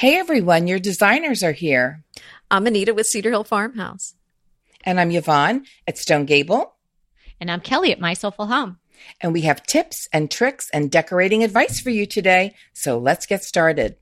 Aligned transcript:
Hey 0.00 0.16
everyone, 0.16 0.66
your 0.66 0.78
designers 0.78 1.42
are 1.42 1.52
here. 1.52 2.04
I'm 2.50 2.66
Anita 2.66 2.94
with 2.94 3.04
Cedar 3.04 3.28
Hill 3.28 3.44
Farmhouse. 3.44 4.14
And 4.82 4.98
I'm 4.98 5.10
Yvonne 5.10 5.66
at 5.86 5.98
Stone 5.98 6.24
Gable. 6.24 6.74
And 7.38 7.50
I'm 7.50 7.60
Kelly 7.60 7.92
at 7.92 8.00
My 8.00 8.14
Soulful 8.14 8.46
Home. 8.46 8.78
And 9.20 9.34
we 9.34 9.42
have 9.42 9.62
tips 9.66 10.08
and 10.10 10.30
tricks 10.30 10.70
and 10.72 10.90
decorating 10.90 11.44
advice 11.44 11.80
for 11.80 11.90
you 11.90 12.06
today. 12.06 12.54
So 12.72 12.98
let's 12.98 13.26
get 13.26 13.44
started. 13.44 13.96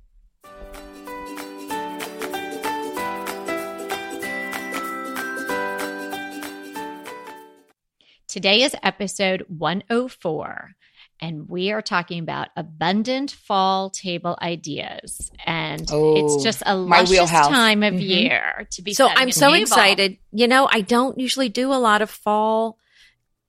Today 8.29 8.63
is 8.63 8.77
episode 8.85 9.45
104 9.49 10.77
and 11.21 11.49
we 11.49 11.73
are 11.73 11.83
talking 11.83 12.21
about 12.21 12.49
abundant 12.57 13.33
fall 13.33 13.91
table 13.91 14.39
ideas. 14.41 15.31
And 15.45 15.89
oh, 15.91 16.17
it's 16.17 16.45
just 16.45 16.63
a 16.65 16.77
luscious 16.77 17.31
time 17.31 17.83
of 17.83 17.95
mm-hmm. 17.95 18.03
year 18.03 18.67
to 18.73 18.83
be. 18.83 18.95
So 18.95 19.09
I'm 19.09 19.33
so 19.33 19.51
table. 19.51 19.63
excited. 19.63 20.19
You 20.33 20.49
know, 20.49 20.69
I 20.71 20.81
don't 20.81 21.19
usually 21.19 21.49
do 21.49 21.73
a 21.73 21.77
lot 21.77 22.03
of 22.03 22.11
fall 22.11 22.79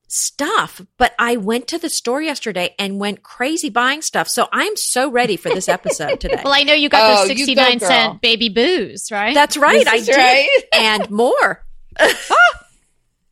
stuff, 0.07 0.81
but 0.97 1.13
I 1.19 1.37
went 1.37 1.67
to 1.67 1.77
the 1.77 1.89
store 1.89 2.21
yesterday 2.21 2.73
and 2.79 2.99
went 2.99 3.21
crazy 3.21 3.69
buying 3.69 4.01
stuff. 4.01 4.27
So 4.27 4.47
I'm 4.51 4.75
so 4.75 5.11
ready 5.11 5.37
for 5.37 5.49
this 5.49 5.69
episode 5.69 6.19
today. 6.19 6.41
well, 6.43 6.53
I 6.53 6.63
know 6.63 6.73
you 6.73 6.89
got 6.89 7.03
oh, 7.03 7.27
those 7.27 7.37
69 7.37 7.79
cent 7.79 8.21
baby 8.21 8.49
boos, 8.49 9.09
right? 9.11 9.33
That's 9.33 9.55
right. 9.57 9.87
I 9.87 9.99
did. 9.99 10.15
Right. 10.15 10.63
and 10.73 11.09
more. 11.11 11.63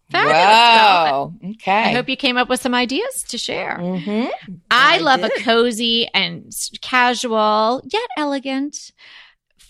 Fabulous. 0.10 0.38
Okay. 1.52 1.72
I 1.72 1.94
hope 1.94 2.10
you 2.10 2.18
came 2.18 2.38
up 2.38 2.50
with 2.50 2.62
some 2.62 2.74
ideas 2.74 3.24
to 3.30 3.38
share. 3.38 3.78
Mm-hmm. 3.80 4.30
I, 4.72 4.96
I, 4.96 4.98
love 5.00 5.22
did. 5.22 5.32
a 5.32 5.44
cozy 5.44 6.08
and 6.14 6.52
casual 6.82 7.82
yet 7.92 8.10
elegant 8.18 8.92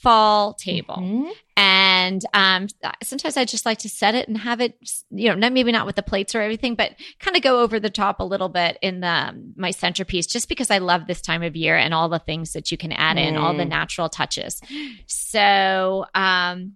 fall 0.01 0.53
table. 0.53 0.95
Mm-hmm. 0.95 1.29
And 1.57 2.23
um, 2.33 2.67
sometimes 3.01 3.35
I 3.35 3.45
just 3.45 3.65
like 3.65 3.79
to 3.79 3.89
set 3.89 4.13
it 4.13 4.27
and 4.27 4.37
have 4.37 4.61
it, 4.61 4.77
you 5.09 5.35
know, 5.35 5.49
maybe 5.49 5.71
not 5.71 5.87
with 5.87 5.95
the 5.95 6.03
plates 6.03 6.35
or 6.35 6.41
everything, 6.41 6.75
but 6.75 6.91
kind 7.19 7.35
of 7.35 7.41
go 7.41 7.61
over 7.61 7.79
the 7.79 7.89
top 7.89 8.19
a 8.19 8.23
little 8.23 8.47
bit 8.47 8.77
in 8.81 8.99
the 8.99 9.07
um, 9.07 9.53
my 9.55 9.71
centerpiece, 9.71 10.27
just 10.27 10.49
because 10.49 10.69
I 10.69 10.77
love 10.77 11.07
this 11.07 11.21
time 11.21 11.41
of 11.41 11.55
year 11.55 11.75
and 11.75 11.93
all 11.93 12.09
the 12.09 12.19
things 12.19 12.53
that 12.53 12.71
you 12.71 12.77
can 12.77 12.91
add 12.91 13.17
mm. 13.17 13.27
in, 13.27 13.37
all 13.37 13.55
the 13.55 13.63
mm. 13.63 13.69
natural 13.69 14.07
touches. 14.07 14.61
So, 15.07 16.05
um, 16.13 16.73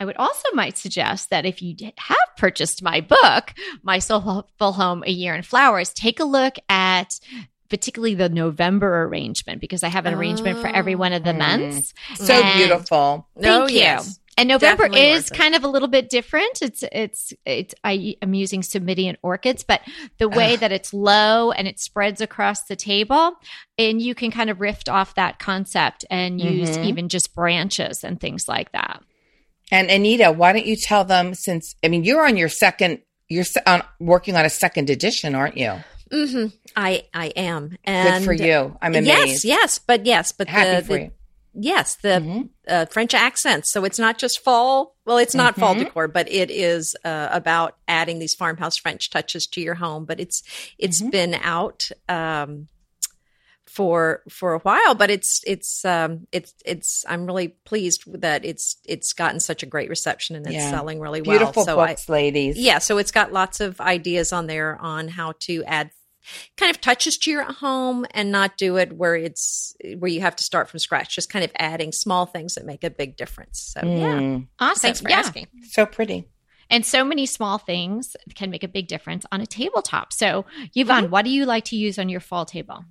I 0.00 0.06
would 0.06 0.16
also 0.16 0.48
might 0.54 0.78
suggest 0.78 1.28
that 1.28 1.44
if 1.44 1.60
you 1.60 1.76
have 1.98 2.16
purchased 2.38 2.82
my 2.82 3.02
book, 3.02 3.52
My 3.82 3.98
Soulful 3.98 4.72
Home 4.72 5.04
A 5.06 5.10
Year 5.10 5.34
in 5.34 5.42
Flowers, 5.42 5.92
take 5.92 6.18
a 6.20 6.24
look 6.24 6.56
at 6.70 7.20
particularly 7.68 8.14
the 8.14 8.30
November 8.30 9.04
arrangement 9.04 9.60
because 9.60 9.82
I 9.82 9.88
have 9.88 10.06
an 10.06 10.14
arrangement 10.14 10.58
for 10.58 10.68
every 10.68 10.94
one 10.94 11.12
of 11.12 11.22
the 11.22 11.34
oh. 11.34 11.38
months. 11.38 11.92
So 12.14 12.32
and 12.32 12.58
beautiful. 12.58 13.28
Thank 13.38 13.46
oh, 13.46 13.68
you. 13.68 13.76
Yes. 13.76 14.18
And 14.38 14.48
November 14.48 14.84
Definitely 14.84 15.10
is 15.10 15.28
kind 15.28 15.54
of 15.54 15.64
a 15.64 15.68
little 15.68 15.88
bit 15.88 16.08
different. 16.08 16.62
It's 16.62 16.82
it's 16.92 17.34
it's 17.44 17.74
I, 17.84 18.16
am 18.22 18.32
using 18.32 18.62
Cymbidium 18.62 19.16
orchids, 19.22 19.64
but 19.64 19.82
the 20.16 20.30
way 20.30 20.54
Ugh. 20.54 20.60
that 20.60 20.72
it's 20.72 20.94
low 20.94 21.50
and 21.50 21.68
it 21.68 21.78
spreads 21.78 22.22
across 22.22 22.64
the 22.64 22.74
table, 22.74 23.32
and 23.76 24.00
you 24.00 24.14
can 24.14 24.30
kind 24.30 24.48
of 24.48 24.62
riff 24.62 24.88
off 24.88 25.14
that 25.16 25.40
concept 25.40 26.06
and 26.08 26.40
use 26.40 26.70
mm-hmm. 26.70 26.84
even 26.84 27.08
just 27.10 27.34
branches 27.34 28.02
and 28.02 28.18
things 28.18 28.48
like 28.48 28.72
that. 28.72 29.02
And 29.70 29.90
Anita, 29.90 30.32
why 30.32 30.52
don't 30.52 30.66
you 30.66 30.76
tell 30.76 31.04
them 31.04 31.34
since, 31.34 31.74
I 31.84 31.88
mean, 31.88 32.04
you're 32.04 32.26
on 32.26 32.36
your 32.36 32.48
second, 32.48 33.00
you're 33.28 33.44
on, 33.66 33.82
working 33.98 34.36
on 34.36 34.44
a 34.44 34.50
second 34.50 34.90
edition, 34.90 35.34
aren't 35.34 35.56
you? 35.56 35.74
Mm-hmm. 36.10 36.46
I, 36.74 37.04
I 37.14 37.26
am. 37.28 37.76
And 37.84 38.18
Good 38.18 38.24
for 38.24 38.32
you. 38.32 38.76
I'm 38.82 38.94
amazed. 38.94 39.44
Yes, 39.44 39.44
yes, 39.44 39.78
but 39.78 40.06
yes, 40.06 40.32
but 40.32 40.48
Happy 40.48 40.80
the, 40.80 40.86
for 40.86 40.92
the, 40.94 41.02
you. 41.04 41.10
Yes, 41.54 41.96
the 41.96 42.08
mm-hmm. 42.08 42.42
uh, 42.68 42.86
French 42.86 43.14
accents. 43.14 43.72
So 43.72 43.84
it's 43.84 43.98
not 43.98 44.18
just 44.18 44.40
fall. 44.40 44.96
Well, 45.04 45.18
it's 45.18 45.34
not 45.34 45.52
mm-hmm. 45.52 45.60
fall 45.60 45.74
decor, 45.74 46.08
but 46.08 46.30
it 46.30 46.50
is 46.50 46.96
uh, 47.04 47.28
about 47.30 47.76
adding 47.88 48.18
these 48.18 48.34
farmhouse 48.34 48.76
French 48.76 49.10
touches 49.10 49.46
to 49.48 49.60
your 49.60 49.74
home. 49.74 50.04
But 50.04 50.20
it's 50.20 50.42
it's 50.78 51.00
mm-hmm. 51.00 51.10
been 51.10 51.34
out 51.34 51.88
um, 52.08 52.68
for 53.70 54.22
for 54.28 54.54
a 54.54 54.58
while 54.60 54.96
but 54.96 55.10
it's 55.10 55.40
it's 55.46 55.84
um 55.84 56.26
it's 56.32 56.52
it's 56.64 57.04
i'm 57.08 57.24
really 57.24 57.48
pleased 57.48 58.02
that 58.20 58.44
it's 58.44 58.76
it's 58.84 59.12
gotten 59.12 59.38
such 59.38 59.62
a 59.62 59.66
great 59.66 59.88
reception 59.88 60.34
and 60.34 60.44
it's 60.44 60.56
yeah. 60.56 60.70
selling 60.70 60.98
really 60.98 61.22
well 61.22 61.38
beautiful 61.38 61.64
so 61.64 61.76
books 61.76 62.10
I, 62.10 62.12
ladies 62.12 62.58
yeah 62.58 62.78
so 62.78 62.98
it's 62.98 63.12
got 63.12 63.32
lots 63.32 63.60
of 63.60 63.80
ideas 63.80 64.32
on 64.32 64.48
there 64.48 64.76
on 64.80 65.06
how 65.06 65.34
to 65.42 65.62
add 65.64 65.92
kind 66.56 66.68
of 66.68 66.80
touches 66.80 67.16
to 67.18 67.30
your 67.30 67.44
home 67.44 68.06
and 68.10 68.32
not 68.32 68.56
do 68.56 68.76
it 68.76 68.92
where 68.92 69.14
it's 69.14 69.76
where 69.98 70.10
you 70.10 70.20
have 70.20 70.34
to 70.36 70.42
start 70.42 70.68
from 70.68 70.80
scratch 70.80 71.14
just 71.14 71.30
kind 71.30 71.44
of 71.44 71.52
adding 71.54 71.92
small 71.92 72.26
things 72.26 72.56
that 72.56 72.66
make 72.66 72.82
a 72.82 72.90
big 72.90 73.16
difference 73.16 73.72
so 73.72 73.82
mm. 73.82 74.00
yeah 74.00 74.46
awesome 74.58 74.80
thanks 74.80 75.00
for 75.00 75.10
yeah. 75.10 75.18
asking 75.20 75.46
so 75.70 75.86
pretty 75.86 76.26
and 76.68 76.84
so 76.84 77.04
many 77.04 77.26
small 77.26 77.58
things 77.58 78.16
can 78.34 78.50
make 78.50 78.64
a 78.64 78.68
big 78.68 78.86
difference 78.86 79.26
on 79.32 79.40
a 79.40 79.46
tabletop. 79.46 80.12
So, 80.12 80.46
Yvonne, 80.72 81.04
mm-hmm. 81.04 81.10
what 81.10 81.24
do 81.24 81.30
you 81.32 81.44
like 81.44 81.64
to 81.64 81.76
use 81.76 81.98
on 81.98 82.08
your 82.08 82.20
fall 82.20 82.46
table? 82.46 82.84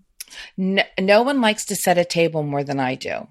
No, 0.58 0.84
no 1.00 1.22
one 1.24 1.42
likes 1.42 1.66
to 1.66 1.76
set 1.76 1.98
a 1.98 2.06
table 2.06 2.44
more 2.44 2.64
than 2.64 2.80
I 2.80 2.96
do. 2.96 3.28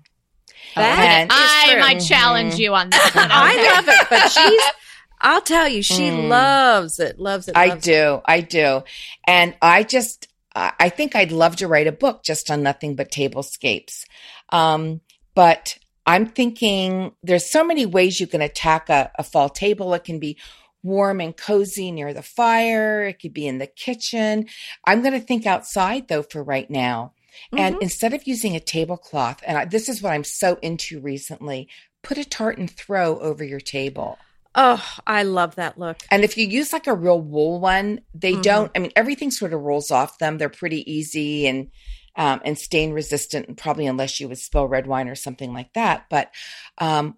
That 0.75 1.27
I 1.31 1.73
true. 1.73 1.81
might 1.81 2.01
challenge 2.01 2.55
mm-hmm. 2.55 2.63
you 2.63 2.75
on 2.75 2.91
that. 2.91 3.13
One, 3.15 3.25
okay? 3.25 3.35
I 3.35 3.75
love 3.75 3.89
it, 3.89 4.07
but 4.11 4.29
she's. 4.29 4.63
I'll 5.21 5.41
tell 5.41 5.69
you, 5.69 5.83
she 5.83 6.11
mm. 6.11 6.29
loves 6.29 7.01
it. 7.01 7.19
Loves 7.19 7.49
it. 7.49 7.57
Loves 7.57 7.73
I 7.73 7.77
do. 7.77 8.15
It. 8.15 8.23
I 8.25 8.41
do. 8.41 8.85
And 9.27 9.57
I 9.61 9.83
just, 9.83 10.29
I 10.55 10.91
think 10.91 11.17
I'd 11.17 11.33
love 11.33 11.57
to 11.57 11.67
write 11.67 11.89
a 11.89 11.93
book 11.93 12.23
just 12.23 12.53
on 12.53 12.63
nothing 12.63 12.95
but 12.95 13.11
tablescapes. 13.11 14.05
Um, 14.51 15.01
but 15.35 15.77
I'm 16.07 16.27
thinking 16.27 17.13
there's 17.23 17.51
so 17.51 17.65
many 17.65 17.85
ways 17.85 18.21
you 18.21 18.27
can 18.27 18.41
attack 18.41 18.89
a, 18.89 19.11
a 19.19 19.25
fall 19.25 19.49
table. 19.49 19.93
It 19.95 20.05
can 20.05 20.21
be 20.21 20.39
warm 20.83 21.21
and 21.21 21.37
cozy 21.37 21.91
near 21.91 22.15
the 22.15 22.23
fire. 22.23 23.05
It 23.05 23.21
could 23.21 23.35
be 23.35 23.47
in 23.47 23.59
the 23.59 23.67
kitchen. 23.67 24.47
I'm 24.87 25.03
going 25.03 25.15
to 25.15 25.27
think 25.27 25.47
outside 25.47 26.09
though 26.09 26.23
for 26.23 26.43
right 26.43 26.71
now. 26.71 27.15
Mm-hmm. 27.53 27.59
And 27.59 27.83
instead 27.83 28.15
of 28.15 28.27
using 28.27 28.57
a 28.57 28.61
tablecloth, 28.61 29.43
and 29.47 29.59
I, 29.59 29.65
this 29.65 29.89
is 29.89 30.03
what 30.03 30.13
I'm 30.13 30.25
so 30.25 30.59
into 30.63 31.01
recently, 31.01 31.69
put 32.03 32.19
a 32.19 32.25
tartan 32.25 32.69
throw 32.69 33.19
over 33.21 33.45
your 33.45 33.61
table. 33.61 34.19
Oh, 34.55 34.85
I 35.07 35.23
love 35.23 35.55
that 35.57 35.79
look. 35.79 35.99
And 36.11 36.25
if 36.25 36.37
you 36.37 36.47
use 36.47 36.73
like 36.73 36.87
a 36.87 36.95
real 36.95 37.21
wool 37.21 37.61
one, 37.61 38.01
they 38.15 38.33
mm-hmm. 38.33 38.41
don't, 38.41 38.73
I 38.75 38.81
mean, 38.81 38.93
everything 38.97 39.31
sort 39.31 39.53
of 39.53 39.61
rolls 39.61 39.91
off 39.91 40.19
them. 40.19 40.39
They're 40.39 40.49
pretty 40.49 40.91
easy 40.91 41.47
and, 41.47 41.71
um, 42.17 42.41
and 42.45 42.59
stain 42.59 42.93
resistant, 42.93 43.57
probably 43.57 43.87
unless 43.87 44.19
you 44.19 44.29
would 44.29 44.39
spill 44.39 44.67
red 44.67 44.87
wine 44.87 45.09
or 45.09 45.15
something 45.15 45.53
like 45.53 45.73
that. 45.75 46.07
But, 46.11 46.33
um, 46.79 47.17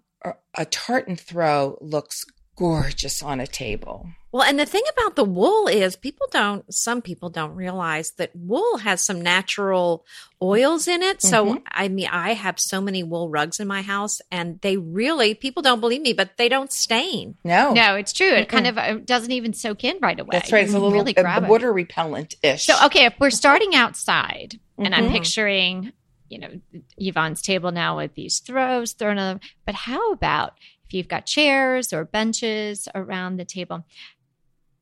a 0.55 0.65
tartan 0.65 1.15
throw 1.15 1.79
looks 1.81 2.25
gorgeous 2.61 3.23
on 3.23 3.39
a 3.39 3.47
table. 3.47 4.07
Well, 4.31 4.43
and 4.43 4.59
the 4.59 4.67
thing 4.67 4.83
about 4.95 5.15
the 5.15 5.23
wool 5.23 5.67
is 5.67 5.95
people 5.95 6.27
don't, 6.31 6.71
some 6.71 7.01
people 7.01 7.31
don't 7.31 7.55
realize 7.55 8.11
that 8.11 8.29
wool 8.35 8.77
has 8.77 9.03
some 9.03 9.19
natural 9.19 10.05
oils 10.41 10.87
in 10.87 11.01
it. 11.01 11.23
So, 11.23 11.45
mm-hmm. 11.45 11.63
I 11.67 11.87
mean, 11.87 12.07
I 12.09 12.33
have 12.33 12.59
so 12.59 12.79
many 12.79 13.01
wool 13.01 13.29
rugs 13.29 13.59
in 13.59 13.67
my 13.67 13.81
house 13.81 14.21
and 14.31 14.61
they 14.61 14.77
really, 14.77 15.33
people 15.33 15.63
don't 15.63 15.79
believe 15.79 16.01
me, 16.01 16.13
but 16.13 16.37
they 16.37 16.49
don't 16.49 16.71
stain. 16.71 17.35
No. 17.43 17.73
No, 17.73 17.95
it's 17.95 18.13
true. 18.13 18.31
It 18.31 18.47
mm 18.47 18.51
kind 18.51 18.67
of 18.67 18.77
uh, 18.77 18.93
doesn't 19.05 19.31
even 19.31 19.53
soak 19.53 19.83
in 19.83 19.97
right 19.99 20.19
away. 20.19 20.29
That's 20.31 20.51
right. 20.51 20.63
It's 20.63 20.73
a 20.73 20.79
little 20.79 20.91
really 20.91 21.17
uh, 21.17 21.47
water 21.47 21.73
repellent 21.73 22.35
ish. 22.43 22.65
So, 22.65 22.75
okay, 22.85 23.05
if 23.05 23.15
we're 23.19 23.31
starting 23.31 23.73
outside 23.73 24.59
mm-hmm. 24.59 24.85
and 24.85 24.93
I'm 24.93 25.05
mm-hmm. 25.05 25.13
picturing, 25.13 25.93
you 26.29 26.39
know, 26.39 26.49
Yvonne's 26.97 27.41
table 27.41 27.71
now 27.71 27.97
with 27.97 28.13
these 28.13 28.39
throws 28.39 28.93
thrown 28.93 29.17
on 29.17 29.39
them, 29.39 29.49
but 29.65 29.73
how 29.73 30.11
about 30.11 30.53
if 30.91 30.95
you've 30.95 31.07
got 31.07 31.25
chairs 31.25 31.93
or 31.93 32.03
benches 32.03 32.89
around 32.93 33.37
the 33.37 33.45
table, 33.45 33.85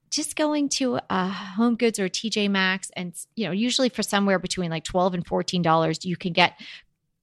just 0.09 0.36
going 0.36 0.68
to 0.68 1.00
a 1.08 1.28
home 1.28 1.75
goods 1.75 2.00
or 2.00 2.10
tj 2.10 2.50
maxx 2.50 2.89
and 2.95 3.13
you 3.36 3.45
know 3.45 3.51
usually 3.51 3.89
for 3.89 4.01
somewhere 4.01 4.39
between 4.39 4.72
like 4.72 4.83
12 4.83 5.13
and 5.13 5.28
14 5.28 5.62
dollars 5.62 6.04
you 6.04 6.18
can 6.18 6.33
get 6.33 6.60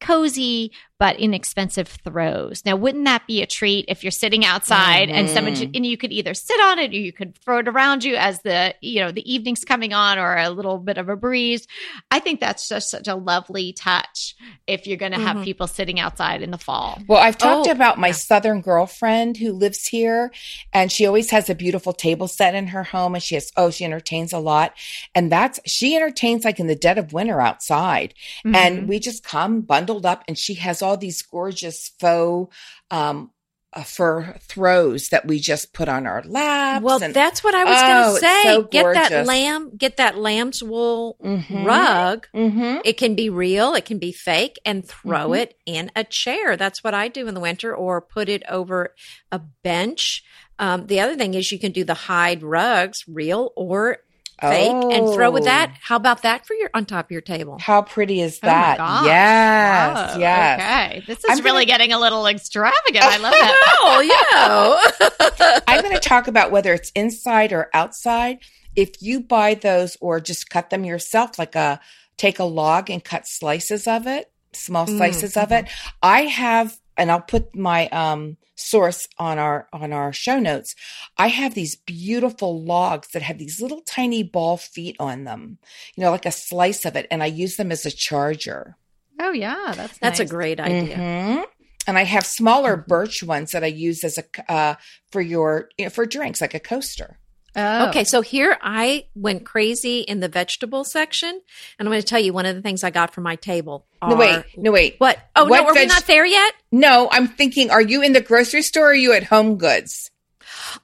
cozy 0.00 0.70
but 0.98 1.16
inexpensive 1.16 1.88
throws. 1.88 2.64
Now, 2.64 2.74
wouldn't 2.74 3.04
that 3.04 3.26
be 3.26 3.42
a 3.42 3.46
treat 3.46 3.84
if 3.88 4.02
you're 4.02 4.10
sitting 4.10 4.44
outside 4.44 5.08
mm-hmm. 5.08 5.18
and 5.18 5.28
someone 5.28 5.54
and 5.54 5.84
you 5.84 5.96
could 5.98 6.12
either 6.12 6.32
sit 6.32 6.58
on 6.60 6.78
it 6.78 6.92
or 6.92 6.96
you 6.96 7.12
could 7.12 7.36
throw 7.38 7.58
it 7.58 7.68
around 7.68 8.02
you 8.02 8.16
as 8.16 8.40
the 8.42 8.74
you 8.80 9.00
know 9.00 9.12
the 9.12 9.30
evening's 9.30 9.64
coming 9.64 9.92
on 9.92 10.18
or 10.18 10.36
a 10.36 10.48
little 10.48 10.78
bit 10.78 10.96
of 10.96 11.08
a 11.08 11.16
breeze. 11.16 11.66
I 12.10 12.18
think 12.20 12.40
that's 12.40 12.68
just 12.68 12.90
such 12.90 13.08
a 13.08 13.14
lovely 13.14 13.74
touch 13.74 14.34
if 14.66 14.86
you're 14.86 14.96
going 14.96 15.12
to 15.12 15.18
have 15.18 15.36
mm-hmm. 15.36 15.44
people 15.44 15.66
sitting 15.66 16.00
outside 16.00 16.40
in 16.40 16.50
the 16.50 16.58
fall. 16.58 16.98
Well, 17.06 17.20
I've 17.20 17.36
talked 17.36 17.68
oh, 17.68 17.72
about 17.72 17.98
my 17.98 18.08
yeah. 18.08 18.12
southern 18.14 18.62
girlfriend 18.62 19.36
who 19.36 19.52
lives 19.52 19.86
here, 19.86 20.32
and 20.72 20.90
she 20.90 21.04
always 21.04 21.30
has 21.30 21.50
a 21.50 21.54
beautiful 21.54 21.92
table 21.92 22.26
set 22.26 22.54
in 22.54 22.68
her 22.68 22.84
home, 22.84 23.14
and 23.14 23.22
she 23.22 23.34
has 23.34 23.52
oh 23.56 23.70
she 23.70 23.84
entertains 23.84 24.32
a 24.32 24.38
lot, 24.38 24.72
and 25.14 25.30
that's 25.30 25.60
she 25.66 25.94
entertains 25.94 26.44
like 26.44 26.58
in 26.58 26.68
the 26.68 26.74
dead 26.74 26.96
of 26.96 27.12
winter 27.12 27.38
outside, 27.38 28.14
mm-hmm. 28.46 28.54
and 28.54 28.88
we 28.88 28.98
just 28.98 29.22
come 29.22 29.60
bundled 29.60 30.06
up, 30.06 30.24
and 30.26 30.38
she 30.38 30.54
has 30.54 30.80
all 30.86 30.96
these 30.96 31.22
gorgeous 31.22 31.90
faux 32.00 32.54
um, 32.90 33.30
uh, 33.72 33.82
for 33.82 34.36
throws 34.42 35.08
that 35.10 35.26
we 35.26 35.38
just 35.38 35.74
put 35.74 35.88
on 35.88 36.06
our 36.06 36.22
laps. 36.22 36.82
Well, 36.82 37.02
and, 37.02 37.12
that's 37.12 37.44
what 37.44 37.54
I 37.54 37.64
was 37.64 37.78
oh, 37.78 37.86
going 37.86 38.14
to 38.14 38.20
say. 38.20 38.42
so 38.44 38.62
get 38.62 38.94
that 38.94 39.26
lamb, 39.26 39.76
get 39.76 39.96
that 39.98 40.16
lamb's 40.16 40.62
wool 40.62 41.16
Mhm. 41.22 41.64
rug. 41.66 42.26
Mhm. 42.34 42.80
It 42.84 42.96
can 42.96 43.14
be 43.14 43.28
real, 43.28 43.74
it 43.74 43.84
can 43.84 43.98
be 43.98 44.12
fake, 44.12 44.58
and 44.64 44.86
throw 44.86 45.30
Mhm. 45.30 45.38
it 45.40 45.58
in 45.66 45.90
a 45.94 46.04
chair. 46.04 46.56
That's 46.56 46.82
what 46.82 46.94
I 46.94 47.08
do 47.08 47.26
in 47.28 47.34
the 47.34 47.40
winter, 47.40 47.74
or 47.74 48.00
put 48.00 48.28
it 48.28 48.44
over 48.48 48.94
a 49.32 49.40
bench. 49.62 50.22
Um, 50.58 50.86
the 50.86 51.00
other 51.00 51.16
thing 51.16 51.34
is 51.34 51.52
you 51.52 51.58
can 51.58 51.72
do 51.72 51.84
the 51.84 51.92
hide 51.92 52.42
rugs, 52.42 53.04
real 53.06 53.52
or 53.56 53.98
fake, 54.40 54.70
and 54.70 55.12
throw 55.14 55.30
with 55.30 55.42
Oh. 55.42 55.46
that. 55.46 55.74
How 55.82 55.96
about 55.96 56.22
that 56.22 56.46
for 56.46 56.54
your 56.54 56.70
on 56.74 56.84
top 56.84 57.06
of 57.06 57.10
your 57.10 57.20
table? 57.20 57.58
How 57.60 57.82
pretty 57.82 58.20
is 58.20 58.38
Oh 58.42 58.46
that? 58.46 58.78
gosh. 58.78 59.06
yes, 59.06 60.12
Whoa, 60.14 60.18
yes. 60.20 60.60
Okay. 60.60 61.02
This 61.06 61.18
is 61.18 61.24
I'm 61.38 61.44
really 61.44 61.64
gonna- 61.64 61.78
getting 61.78 61.92
a 61.92 61.98
little 61.98 62.26
extravagant. 62.26 63.04
I 63.04 63.16
love 63.18 63.32
that. 63.32 63.62
Oh 63.88 64.00
yeah. 64.00 65.60
I'm 65.68 65.82
going 65.82 65.94
to 65.94 66.00
talk 66.00 66.28
about 66.28 66.50
whether 66.50 66.72
it's 66.74 66.90
inside 66.94 67.52
or 67.52 67.68
outside. 67.74 68.38
If 68.74 69.00
you 69.00 69.20
buy 69.20 69.54
those 69.54 69.96
or 70.00 70.20
just 70.20 70.50
cut 70.50 70.70
them 70.70 70.84
yourself, 70.84 71.38
like 71.38 71.54
a 71.54 71.80
take 72.16 72.38
a 72.38 72.44
log 72.44 72.90
and 72.90 73.02
cut 73.02 73.26
slices 73.26 73.86
of 73.86 74.06
it, 74.06 74.30
small 74.52 74.86
Mm, 74.86 74.96
slices 74.96 75.36
of 75.36 75.52
it. 75.52 75.66
I 76.02 76.22
have, 76.22 76.78
and 76.96 77.10
I'll 77.10 77.20
put 77.20 77.54
my 77.54 77.88
um, 77.88 78.36
source 78.54 79.08
on 79.18 79.38
our 79.38 79.68
on 79.72 79.92
our 79.92 80.12
show 80.12 80.38
notes. 80.38 80.74
I 81.16 81.28
have 81.28 81.54
these 81.54 81.76
beautiful 81.76 82.62
logs 82.62 83.08
that 83.08 83.22
have 83.22 83.38
these 83.38 83.60
little 83.60 83.82
tiny 83.82 84.22
ball 84.22 84.56
feet 84.56 84.96
on 84.98 85.24
them. 85.24 85.58
You 85.94 86.04
know, 86.04 86.10
like 86.10 86.26
a 86.26 86.32
slice 86.32 86.84
of 86.84 86.96
it, 86.96 87.06
and 87.10 87.22
I 87.22 87.26
use 87.26 87.56
them 87.56 87.70
as 87.72 87.86
a 87.86 87.90
charger. 87.90 88.76
Oh 89.20 89.32
yeah, 89.32 89.72
that's 89.74 89.98
That's 89.98 90.20
a 90.20 90.26
great 90.26 90.60
idea. 90.60 90.96
Mhm. 90.96 91.44
And 91.88 91.96
I 91.96 92.02
have 92.02 92.26
smaller 92.26 92.76
birch 92.76 93.22
ones 93.22 93.52
that 93.52 93.62
I 93.62 93.68
use 93.68 94.02
as 94.02 94.18
a 94.18 94.52
uh, 94.52 94.74
for 95.12 95.20
your 95.20 95.68
you 95.78 95.86
know, 95.86 95.90
for 95.90 96.04
drinks, 96.06 96.40
like 96.40 96.54
a 96.54 96.60
coaster. 96.60 97.18
Oh. 97.56 97.88
Okay, 97.88 98.04
so 98.04 98.20
here 98.20 98.56
I 98.60 99.06
went 99.14 99.46
crazy 99.46 100.00
in 100.00 100.20
the 100.20 100.28
vegetable 100.28 100.84
section, 100.84 101.30
and 101.30 101.88
I'm 101.88 101.90
going 101.90 102.00
to 102.02 102.06
tell 102.06 102.20
you 102.20 102.32
one 102.34 102.44
of 102.44 102.54
the 102.54 102.60
things 102.62 102.84
I 102.84 102.90
got 102.90 103.14
from 103.14 103.24
my 103.24 103.36
table. 103.36 103.86
No 104.06 104.14
wait, 104.14 104.44
no 104.56 104.70
wait. 104.72 104.96
What? 104.98 105.18
Oh 105.34 105.46
What 105.46 105.62
no, 105.62 105.68
are 105.68 105.74
we 105.74 105.86
not 105.86 106.06
there 106.06 106.26
yet? 106.26 106.54
No, 106.70 107.08
I'm 107.10 107.26
thinking. 107.28 107.70
Are 107.70 107.80
you 107.80 108.02
in 108.02 108.12
the 108.12 108.20
grocery 108.20 108.62
store? 108.62 108.84
or 108.84 108.90
Are 108.90 108.94
you 108.94 109.12
at 109.14 109.24
Home 109.24 109.56
Goods? 109.56 110.10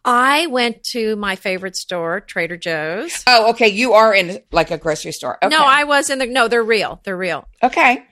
I 0.05 0.47
went 0.47 0.83
to 0.93 1.17
my 1.17 1.37
favorite 1.37 1.77
store, 1.77 2.21
Trader 2.21 2.57
Joe's. 2.57 3.23
Oh, 3.27 3.51
okay. 3.51 3.69
You 3.69 3.93
are 3.93 4.15
in 4.15 4.41
like 4.51 4.71
a 4.71 4.79
grocery 4.79 5.13
store. 5.13 5.39
Okay. 5.45 5.55
No, 5.55 5.63
I 5.63 5.85
was 5.85 6.09
in 6.11 6.19
the. 6.19 6.27
No, 6.27 6.49
they're 6.49 6.63
real. 6.63 7.01
They're 7.05 7.17
real. 7.17 7.47
Okay. 7.63 8.05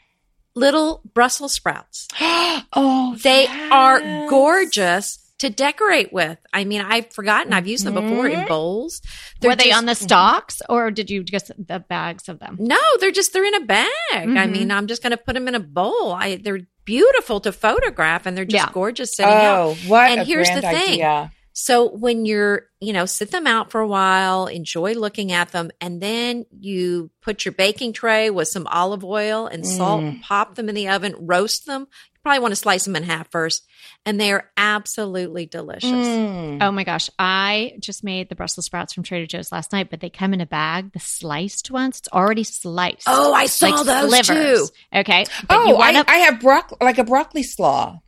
Little 0.54 1.00
Brussels 1.14 1.54
sprouts. 1.54 2.08
oh, 2.20 3.16
They 3.22 3.46
are 3.46 4.00
gorgeous 4.28 5.18
to 5.40 5.50
decorate 5.50 6.12
with. 6.12 6.38
I 6.52 6.64
mean, 6.64 6.80
I've 6.80 7.12
forgotten. 7.12 7.52
I've 7.52 7.66
used 7.66 7.84
them 7.84 7.94
before 7.94 8.28
in 8.28 8.40
Mhm. 8.40 8.48
bowls. 8.48 9.02
Were 9.42 9.56
they 9.56 9.64
just- 9.70 9.78
on 9.78 9.86
the 9.86 9.94
stalks 9.94 10.62
or 10.68 10.90
did 10.90 11.10
you 11.10 11.22
just 11.22 11.50
the 11.58 11.80
bags 11.80 12.28
of 12.28 12.38
them? 12.38 12.56
No, 12.60 12.78
they're 13.00 13.10
just 13.10 13.32
they're 13.32 13.44
in 13.44 13.54
a 13.54 13.60
bag. 13.66 13.88
I 14.12 14.24
Mhm. 14.26 14.50
mean, 14.52 14.70
I'm 14.70 14.86
just 14.86 15.02
going 15.02 15.10
to 15.12 15.16
put 15.16 15.34
them 15.34 15.48
in 15.48 15.54
a 15.54 15.60
bowl. 15.60 16.12
I 16.12 16.36
they're 16.36 16.60
beautiful 16.84 17.40
to 17.40 17.52
photograph 17.52 18.26
and 18.26 18.36
they're 18.36 18.44
just 18.44 18.66
Yeah. 18.66 18.72
gorgeous 18.72 19.16
sitting 19.16 19.32
out. 19.32 19.58
Oh, 19.60 19.76
what 19.86 20.10
And 20.10 20.20
a 20.20 20.24
here's 20.24 20.48
grand 20.48 20.62
the 20.62 20.68
thing. 20.68 20.92
idea. 20.92 21.32
So 21.52 21.88
when 21.90 22.26
you're, 22.26 22.66
you 22.80 22.92
know, 22.92 23.06
sit 23.06 23.32
them 23.32 23.46
out 23.46 23.70
for 23.70 23.80
a 23.80 23.86
while, 23.86 24.46
enjoy 24.46 24.92
looking 24.94 25.32
at 25.32 25.52
them, 25.52 25.70
and 25.80 26.00
then 26.00 26.44
you 26.50 27.10
put 27.22 27.44
your 27.44 27.52
baking 27.52 27.92
tray 27.92 28.30
with 28.30 28.48
some 28.48 28.66
olive 28.68 29.04
oil 29.04 29.46
and 29.46 29.66
salt, 29.66 30.00
Mm. 30.02 30.22
pop 30.22 30.54
them 30.54 30.68
in 30.68 30.74
the 30.74 30.88
oven, 30.88 31.14
roast 31.18 31.66
them. 31.66 31.82
You 32.12 32.18
probably 32.22 32.38
want 32.40 32.52
to 32.52 32.56
slice 32.56 32.84
them 32.84 32.96
in 32.96 33.02
half 33.02 33.30
first, 33.30 33.66
and 34.06 34.20
they 34.20 34.32
are 34.32 34.50
absolutely 34.56 35.46
delicious. 35.46 35.90
Mm. 35.90 36.62
Oh 36.62 36.70
my 36.72 36.84
gosh. 36.84 37.10
I 37.18 37.74
just 37.80 38.02
made 38.02 38.28
the 38.28 38.34
Brussels 38.34 38.66
sprouts 38.66 38.92
from 38.94 39.02
Trader 39.02 39.26
Joe's 39.26 39.52
last 39.52 39.72
night, 39.72 39.88
but 39.90 40.00
they 40.00 40.10
come 40.10 40.32
in 40.32 40.40
a 40.40 40.46
bag, 40.46 40.92
the 40.92 41.00
sliced 41.00 41.70
ones. 41.70 41.98
It's 41.98 42.08
already 42.08 42.44
sliced. 42.44 43.04
Oh, 43.06 43.32
I 43.34 43.46
saw 43.46 43.82
those 43.82 44.26
too. 44.26 44.66
Okay. 44.94 45.26
But 45.46 45.56
Oh, 45.56 45.70
I, 45.76 45.92
want 45.94 46.08
to 46.08 46.12
I 46.12 46.16
have 46.18 46.40
broccoli, 46.40 46.78
like 46.80 46.98
a 46.98 47.04
broccoli 47.04 47.42
slaw. 47.42 47.98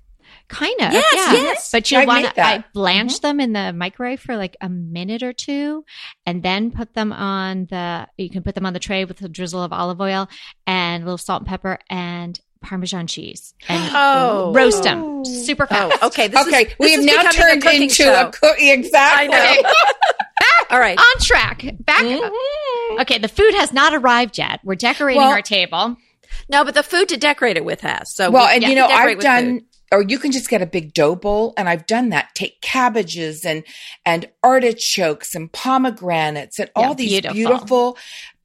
kind 0.48 0.80
of. 0.80 0.92
Yes, 0.92 1.14
yeah. 1.14 1.32
yes. 1.34 1.70
But 1.72 1.90
you 1.90 2.06
want 2.06 2.24
to 2.24 2.30
I 2.30 2.34
that. 2.34 2.60
Mm-hmm. 2.60 2.68
blanch 2.72 3.20
them 3.20 3.40
in 3.40 3.52
the 3.52 3.72
microwave 3.72 4.20
for 4.20 4.36
like 4.36 4.56
a 4.60 4.68
minute 4.68 5.22
or 5.22 5.32
two 5.32 5.84
and 6.26 6.42
then 6.42 6.70
put 6.70 6.94
them 6.94 7.12
on 7.12 7.66
the 7.66 8.08
you 8.16 8.30
can 8.30 8.42
put 8.42 8.54
them 8.54 8.66
on 8.66 8.72
the 8.72 8.78
tray 8.80 9.04
with 9.04 9.20
a 9.22 9.28
drizzle 9.28 9.62
of 9.62 9.72
olive 9.72 10.00
oil 10.00 10.28
and 10.66 11.02
a 11.02 11.06
little 11.06 11.18
salt 11.18 11.42
and 11.42 11.48
pepper 11.48 11.78
and 11.88 12.38
Parmesan 12.62 13.06
cheese 13.06 13.54
and 13.68 13.90
Oh. 13.94 14.52
roast 14.54 14.82
them 14.84 15.24
super 15.24 15.66
fast. 15.66 15.98
Oh, 16.02 16.06
okay. 16.08 16.28
This 16.28 16.46
okay, 16.46 16.62
is, 16.62 16.74
we 16.78 16.96
this 16.96 16.96
have 16.96 17.00
is 17.00 17.06
now 17.06 17.30
turned 17.44 17.62
cooking 17.62 17.82
into 17.82 17.94
show. 17.94 18.28
a 18.28 18.32
cook. 18.32 18.56
Exactly. 18.58 19.34
I 19.36 19.60
know. 19.62 19.70
All 20.70 20.80
right. 20.80 20.98
On 20.98 21.18
track. 21.20 21.64
Back 21.80 22.02
Mhm. 22.04 23.00
Okay, 23.02 23.18
the 23.18 23.28
food 23.28 23.54
has 23.54 23.72
not 23.72 23.94
arrived 23.94 24.38
yet. 24.38 24.60
We're 24.64 24.74
decorating 24.76 25.20
Well- 25.22 25.30
our 25.30 25.42
table. 25.42 25.96
No, 26.48 26.64
but 26.64 26.74
the 26.74 26.82
food 26.82 27.08
to 27.10 27.16
decorate 27.18 27.56
it 27.58 27.64
with 27.64 27.82
has. 27.82 28.14
So 28.14 28.30
Well, 28.30 28.46
we- 28.46 28.54
and 28.54 28.62
yeah, 28.62 28.68
you 28.70 28.74
know, 28.74 28.86
I've 28.86 29.18
done, 29.20 29.60
food. 29.60 29.64
or 29.92 30.02
you 30.02 30.18
can 30.18 30.32
just 30.32 30.48
get 30.48 30.62
a 30.62 30.66
big 30.66 30.94
dough 30.94 31.14
bowl, 31.14 31.52
and 31.58 31.68
I've 31.68 31.86
done 31.86 32.08
that. 32.08 32.34
Take 32.34 32.60
cabbages 32.62 33.44
and 33.44 33.62
and 34.06 34.28
artichokes 34.42 35.34
and 35.34 35.52
pomegranates 35.52 36.58
and 36.58 36.70
all 36.74 36.88
Yeah, 36.88 36.94
these 36.94 37.10
beautiful. 37.10 37.34
beautiful. 37.34 37.98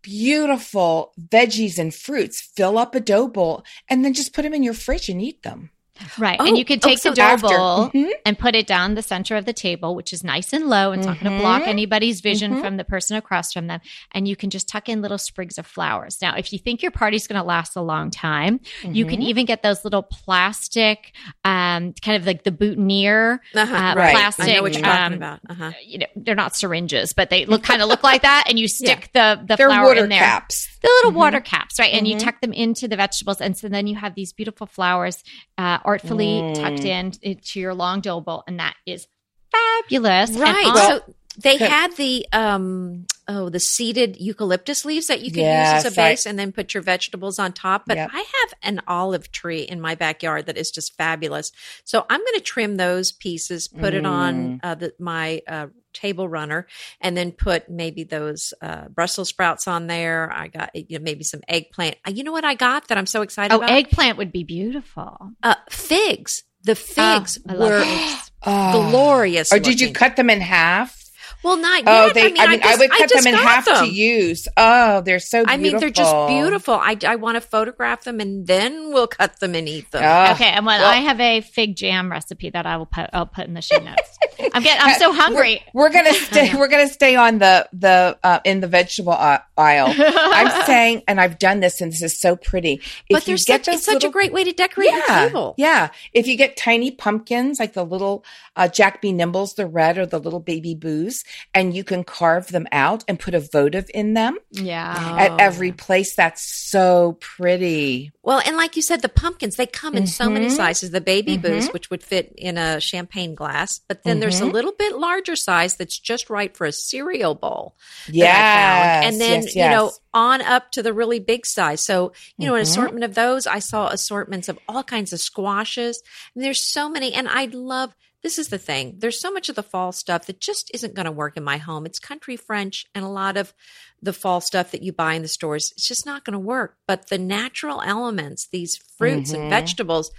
Beautiful, 0.07 1.11
veggies 1.19 1.77
and 1.77 1.93
fruits. 1.93 2.39
Fill 2.55 2.77
up 2.77 2.95
a 2.95 3.01
dough 3.01 3.27
bowl, 3.27 3.65
and 3.89 4.05
then 4.05 4.13
just 4.13 4.33
put 4.33 4.43
them 4.43 4.53
in 4.53 4.63
your 4.63 4.73
fridge 4.73 5.09
and 5.09 5.21
eat 5.21 5.43
them. 5.43 5.69
Right. 6.17 6.37
Oh, 6.39 6.45
and 6.45 6.57
you 6.57 6.65
can 6.65 6.79
oh, 6.83 6.87
take 6.87 6.99
so 6.99 7.09
the 7.09 7.15
dough 7.15 7.37
bowl 7.37 7.89
Mhm. 7.89 8.11
and 8.25 8.37
put 8.37 8.55
it 8.55 8.67
down 8.67 8.95
the 8.95 9.01
center 9.01 9.35
of 9.35 9.45
the 9.45 9.53
table, 9.53 9.95
which 9.95 10.13
is 10.13 10.23
nice 10.23 10.53
and 10.53 10.67
low. 10.67 10.91
It's 10.91 11.05
not 11.05 11.19
going 11.19 11.31
to 11.35 11.39
block 11.41 11.63
anybody's 11.67 12.21
vision 12.21 12.55
Mhm. 12.55 12.61
from 12.61 12.77
the 12.77 12.83
person 12.83 13.17
across 13.17 13.53
from 13.53 13.67
them. 13.67 13.81
And 14.11 14.27
you 14.27 14.35
can 14.35 14.49
just 14.49 14.67
tuck 14.67 14.89
in 14.89 15.01
little 15.01 15.17
sprigs 15.17 15.57
of 15.57 15.65
flowers. 15.67 16.17
Now, 16.21 16.35
if 16.35 16.51
you 16.53 16.59
think 16.59 16.81
your 16.81 16.91
party's 16.91 17.27
going 17.27 17.39
to 17.41 17.45
last 17.47 17.75
a 17.75 17.81
long 17.81 18.11
time, 18.11 18.59
you 18.83 19.05
can 19.05 19.19
Mhm. 19.21 19.25
even 19.25 19.45
get 19.45 19.63
those 19.63 19.83
little 19.83 20.03
plastic, 20.03 21.13
um, 21.43 21.93
kind 22.01 22.15
of 22.17 22.25
like 22.25 22.43
the 22.43 22.51
boutonniere. 22.51 23.41
Uh-huh, 23.55 23.75
uh, 23.75 23.95
right. 23.95 24.11
plastic, 24.15 24.47
I 24.49 24.53
know 24.55 24.61
what 24.61 24.73
you're 24.73 24.81
talking 24.83 25.05
um, 25.05 25.13
about. 25.13 25.39
Uh-huh. 25.49 25.71
You 25.85 25.99
know, 25.99 26.05
they're 26.15 26.35
not 26.35 26.55
syringes, 26.55 27.13
but 27.13 27.29
they 27.29 27.45
look 27.45 27.63
kind 27.63 27.81
of 27.81 27.87
look 27.89 28.03
like 28.03 28.21
that. 28.21 28.45
And 28.47 28.59
you 28.59 28.67
stick 28.77 29.09
the 29.13 29.39
the 29.45 29.55
They're 29.55 29.67
flower 29.69 29.93
in 29.95 30.09
there 30.09 30.19
caps. 30.19 30.67
the 30.81 30.87
little 30.87 31.11
water 31.19 31.39
caps, 31.41 31.79
right? 31.79 31.93
And 31.93 32.07
you 32.07 32.15
Mhm. 32.15 32.19
tuck 32.23 32.41
them 32.41 32.53
into 32.53 32.87
the 32.87 32.95
vegetables, 32.95 33.41
and 33.41 33.57
so 33.57 33.67
then 33.67 33.87
you 33.87 33.95
have 33.95 34.15
these 34.15 34.33
beautiful 34.33 34.67
flowers 34.67 35.23
uh, 35.57 35.79
artfully 35.87 36.41
Mm. 36.41 36.55
tucked 36.55 36.85
in 36.85 37.13
into 37.23 37.59
your 37.59 37.73
long 37.73 38.01
dough 38.01 38.21
bowl, 38.21 38.43
and 38.47 38.59
that 38.59 38.75
is 38.85 39.07
fabulous. 39.51 40.31
Right. 40.31 40.65
on- 40.65 40.73
Well, 40.73 40.99
so 41.07 41.13
they 41.41 41.57
good. 41.57 41.69
had 41.69 41.95
the 41.97 42.25
um 42.33 43.05
oh 43.27 43.49
the 43.49 43.59
seeded 43.59 44.17
eucalyptus 44.19 44.85
leaves 44.85 45.07
that 45.07 45.21
you 45.21 45.31
can 45.31 45.41
use 45.43 45.85
as 45.85 45.91
a 45.91 45.95
base 45.95 46.25
and 46.25 46.37
then 46.39 46.51
put 46.51 46.73
your 46.73 46.81
vegetables 46.83 47.37
on 47.39 47.53
top. 47.53 47.83
But 47.85 47.97
Yep. 47.97 48.09
I 48.13 48.17
have 48.17 48.53
an 48.63 48.81
olive 48.87 49.31
tree 49.31 49.61
in 49.61 49.79
my 49.79 49.95
backyard 49.95 50.45
that 50.47 50.57
is 50.57 50.71
just 50.71 50.95
fabulous. 50.97 51.51
So 51.83 52.05
I'm 52.09 52.19
going 52.19 52.33
to 52.35 52.41
trim 52.41 52.77
those 52.77 53.11
pieces, 53.11 53.67
put 53.67 53.93
it 53.93 54.05
on 54.05 54.59
uh, 54.63 54.75
the, 54.75 54.93
my 54.99 55.41
uh, 55.47 55.67
table 55.97 56.29
runner, 56.29 56.67
and 57.01 57.15
then 57.17 57.31
put 57.31 57.69
maybe 57.69 58.03
those 58.03 58.53
uh, 58.61 58.87
Brussels 58.89 59.29
sprouts 59.29 59.67
on 59.67 59.87
there. 59.87 60.31
I 60.33 60.47
got 60.47 60.75
you 60.75 60.99
know, 60.99 61.03
maybe 61.03 61.23
some 61.23 61.41
eggplant. 61.47 61.97
Uh, 62.07 62.11
You 62.11 62.23
know 62.23 62.31
what 62.31 62.45
I 62.45 62.55
got 62.55 62.87
that 62.87 62.97
I'm 62.97 63.05
so 63.05 63.21
excited 63.21 63.53
oh, 63.53 63.57
about? 63.57 63.71
eggplant 63.71 64.17
would 64.17 64.31
be 64.31 64.43
beautiful. 64.43 65.31
uh, 65.43 65.55
figs. 65.69 66.43
The 66.63 66.75
figs 66.75 67.37
I 67.47 67.53
love 67.53 67.69
were 67.69 67.81
figs. 67.83 68.31
Oh. 68.49 68.89
glorious. 68.91 69.51
Or 69.51 69.59
did 69.59 69.81
you 69.81 69.91
cut 69.91 70.15
them 70.15 70.29
in 70.29 70.39
half? 70.41 71.03
Well, 71.43 71.57
not 71.57 71.83
Oh, 71.85 72.05
yet. 72.07 72.13
they. 72.15 72.21
I 72.21 72.29
mean, 72.29 72.37
I, 72.39 72.43
I 72.53 72.57
just, 72.57 72.79
would 72.79 72.89
cut 72.91 73.09
just 73.09 73.23
them 73.23 73.33
in 73.33 73.39
got 73.39 73.47
half 73.49 73.65
them. 73.65 73.85
to 73.85 73.91
use. 73.93 74.47
Oh, 74.57 75.01
they're 75.01 75.19
so. 75.19 75.45
beautiful. 75.45 75.53
I 75.53 75.57
mean, 75.57 75.77
they're 75.79 75.89
just 75.89 76.27
beautiful. 76.27 76.73
I, 76.73 76.97
I 77.05 77.15
want 77.15 77.35
to 77.35 77.41
photograph 77.41 78.03
them 78.03 78.19
and 78.19 78.47
then 78.47 78.91
we'll 78.91 79.07
cut 79.07 79.39
them 79.39 79.53
and 79.55 79.67
eat 79.69 79.91
them. 79.91 80.03
Oh, 80.03 80.31
okay, 80.33 80.49
and 80.49 80.65
well, 80.65 80.79
well- 80.79 80.89
I 80.91 80.97
have 80.97 81.19
a 81.19 81.41
fig 81.41 81.75
jam 81.75 82.11
recipe 82.11 82.49
that 82.49 82.65
I 82.65 82.77
will 82.77 82.85
put. 82.87 83.09
I'll 83.13 83.25
put 83.27 83.45
in 83.47 83.53
the 83.53 83.61
show 83.61 83.77
notes. 83.77 84.17
I'm 84.53 84.63
getting. 84.63 84.81
I'm 84.81 84.99
so 84.99 85.13
hungry. 85.13 85.63
We're, 85.73 85.83
we're 85.83 85.93
gonna 85.93 86.13
stay. 86.13 86.53
We're 86.55 86.67
gonna 86.67 86.87
stay 86.89 87.15
on 87.15 87.37
the 87.39 87.67
the 87.71 88.17
uh, 88.23 88.39
in 88.43 88.59
the 88.61 88.67
vegetable 88.67 89.13
aisle. 89.13 89.93
I'm 89.97 90.63
saying, 90.65 91.03
and 91.07 91.19
I've 91.21 91.39
done 91.39 91.59
this, 91.59 91.81
and 91.81 91.91
this 91.91 92.01
is 92.01 92.19
so 92.19 92.35
pretty. 92.35 92.81
but 93.09 93.21
If 93.23 93.27
you 93.27 93.31
there's 93.33 93.45
such, 93.45 93.65
those 93.67 93.75
it's 93.75 93.85
such 93.85 94.03
a 94.03 94.09
great 94.09 94.33
way 94.33 94.43
to 94.43 94.51
decorate 94.53 94.89
your 94.89 94.97
yeah, 95.07 95.27
table. 95.27 95.55
yeah. 95.57 95.89
If 96.13 96.27
you 96.27 96.35
get 96.35 96.57
tiny 96.57 96.91
pumpkins, 96.91 97.59
like 97.59 97.73
the 97.73 97.83
little 97.85 98.23
uh, 98.57 98.67
Jack 98.67 99.01
B. 99.01 99.13
Nimbles, 99.13 99.53
the 99.53 99.65
red, 99.67 99.97
or 99.97 100.05
the 100.05 100.19
little 100.19 100.41
baby 100.41 100.75
boos, 100.75 101.23
and 101.53 101.73
you 101.73 101.83
can 101.85 102.03
carve 102.03 102.47
them 102.47 102.67
out 102.73 103.05
and 103.07 103.17
put 103.19 103.33
a 103.33 103.39
votive 103.39 103.89
in 103.93 104.13
them 104.15 104.37
yeah. 104.51 105.15
At 105.19 105.39
every 105.39 105.71
place. 105.71 106.15
That's 106.15 106.43
so 106.69 107.17
pretty. 107.21 108.11
Well, 108.23 108.41
and 108.45 108.57
like 108.57 108.75
you 108.75 108.81
said, 108.81 109.01
the 109.01 109.09
pumpkins, 109.09 109.55
they 109.55 109.67
come 109.67 109.95
in 109.95 110.07
so 110.07 110.29
many 110.29 110.47
Mhm. 110.47 110.55
sizes. 110.55 110.91
The 110.91 110.99
baby 110.99 111.37
Mhm. 111.37 111.41
boos, 111.43 111.67
which 111.69 111.89
would 111.89 112.03
fit 112.03 112.33
in 112.37 112.57
a 112.57 112.81
champagne 112.81 113.35
glass, 113.35 113.79
but 113.87 114.03
then 114.03 114.19
there's 114.19 114.41
a 114.41 114.45
Mhm. 114.45 114.53
little 114.53 114.73
bit 114.73 114.97
larger 114.97 115.35
size 115.35 115.75
that's 115.75 115.97
just 115.99 116.29
right 116.29 116.55
for 116.57 116.65
a 116.65 116.71
cereal 116.71 117.35
bowl. 117.35 117.75
Yeah. 118.09 119.01
And 119.03 119.21
then, 119.21 119.43
yes, 119.43 119.55
you 119.55 119.61
know, 119.61 119.91
on 120.13 120.41
up 120.41 120.71
to 120.71 120.81
the 120.83 120.93
really 120.93 121.19
big 121.19 121.45
size. 121.45 121.85
So, 121.85 122.11
you 122.37 122.47
know, 122.47 122.55
an 122.55 122.61
Mhm. 122.61 122.63
assortment 122.63 123.03
of 123.03 123.13
those. 123.15 123.45
I 123.45 123.59
saw 123.59 123.87
assortments 123.89 124.49
of 124.49 124.57
all 124.67 124.83
kinds 124.83 125.13
of 125.13 125.21
squashes. 125.21 126.01
And 126.35 126.43
there's 126.43 126.63
so 126.63 126.89
many. 126.89 127.13
And 127.13 127.27
I 127.27 127.45
love 127.45 127.93
this 128.23 128.39
is 128.39 128.47
the 128.49 128.57
thing. 128.57 128.95
There's 128.97 129.19
so 129.19 129.31
much 129.31 129.49
of 129.49 129.55
the 129.55 129.63
fall 129.63 129.91
stuff 129.91 130.25
that 130.25 130.41
just 130.41 130.71
isn't 130.73 130.95
going 130.95 131.05
to 131.05 131.11
work 131.11 131.37
in 131.37 131.43
my 131.43 131.57
home. 131.57 131.85
It's 131.85 131.99
country 131.99 132.35
French 132.35 132.85
and 132.95 133.05
a 133.05 133.09
lot 133.09 133.37
of 133.37 133.53
the 134.01 134.13
fall 134.13 134.41
stuff 134.41 134.71
that 134.71 134.83
you 134.83 134.91
buy 134.91 135.13
in 135.13 135.21
the 135.21 135.27
stores. 135.27 135.71
It's 135.75 135.87
just 135.87 136.05
not 136.05 136.25
going 136.25 136.33
to 136.33 136.39
work. 136.39 136.77
But 136.87 137.09
the 137.09 137.17
natural 137.17 137.81
elements, 137.81 138.47
these 138.47 138.77
fruits 138.97 139.31
mm-hmm. 139.31 139.41
and 139.41 139.49
vegetables, 139.49 140.11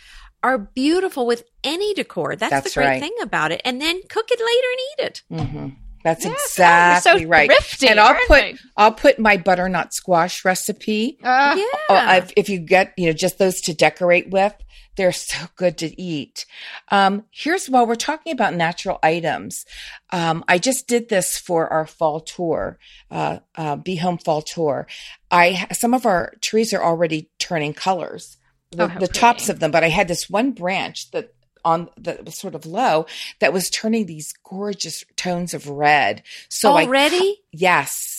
are 0.43 0.59
beautiful 0.59 1.27
with 1.27 1.45
any 1.65 1.95
decor. 1.95 2.37
That's, 2.37 2.51
That's 2.51 2.75
the 2.75 2.81
great 2.81 2.87
right. 2.87 3.01
thing 3.01 3.15
about 3.21 3.51
it. 3.53 3.61
And 3.65 3.81
then 3.81 4.01
cook 4.09 4.29
it 4.31 4.41
later 4.41 4.69
and 4.71 4.81
eat 4.81 5.05
it. 5.05 5.23
Mm-hmm. 5.33 5.75
That's 6.05 6.25
yeah, 6.25 6.33
exactly 6.33 7.25
so 7.25 7.29
right. 7.29 7.51
Thrifty, 7.51 7.89
and 7.89 7.99
I'll 7.99 8.15
put 8.29 8.41
they? 8.41 8.57
I'll 8.77 8.93
put 8.93 9.19
my 9.19 9.37
butternut 9.37 9.93
squash 9.93 10.45
recipe. 10.45 11.19
Uh, 11.23 11.59
yeah. 11.91 12.27
if 12.37 12.49
you 12.49 12.61
get 12.61 12.95
you 12.97 13.07
know 13.07 13.13
just 13.13 13.39
those 13.39 13.61
to 13.63 13.75
decorate 13.75 14.31
with, 14.31 14.55
they're 14.99 15.13
so 15.13 15.47
good 15.57 15.79
to 15.79 15.99
eat. 16.01 16.45
Um, 16.89 17.25
here's 17.31 17.71
while 17.71 17.87
we're 17.87 17.95
talking 17.95 18.33
about 18.33 18.53
natural 18.53 18.99
items. 19.03 19.65
Um, 20.11 20.45
I 20.49 20.59
just 20.59 20.89
did 20.89 21.09
this 21.09 21.39
for 21.39 21.69
our 21.73 21.87
fall 21.87 22.21
tour, 22.21 22.79
uh, 23.11 23.39
uh, 23.55 23.77
Be 23.77 23.97
Home 23.97 24.19
Fall 24.19 24.43
Tour. 24.43 24.87
I 25.31 25.69
some 25.73 25.95
of 25.95 26.05
our 26.05 26.35
trees 26.43 26.75
are 26.75 26.83
already 26.83 27.31
turning 27.39 27.73
colors. 27.73 28.37
The, 28.73 28.93
oh, 28.95 28.99
the 28.99 29.09
tops 29.09 29.49
of 29.49 29.61
them, 29.61 29.71
but 29.71 29.83
I 29.83 29.89
had 29.89 30.09
this 30.09 30.29
one 30.29 30.51
branch 30.51 31.11
that 31.13 31.33
on 31.65 31.89
that 31.97 32.25
was 32.25 32.37
sort 32.37 32.55
of 32.55 32.67
low 32.67 33.07
that 33.39 33.53
was 33.53 33.71
turning 33.71 34.07
these 34.07 34.35
gorgeous 34.45 35.05
tones 35.17 35.55
of 35.55 35.69
red. 35.69 36.23
So 36.49 36.77
already, 36.77 37.17
I, 37.17 37.35
yes. 37.53 38.18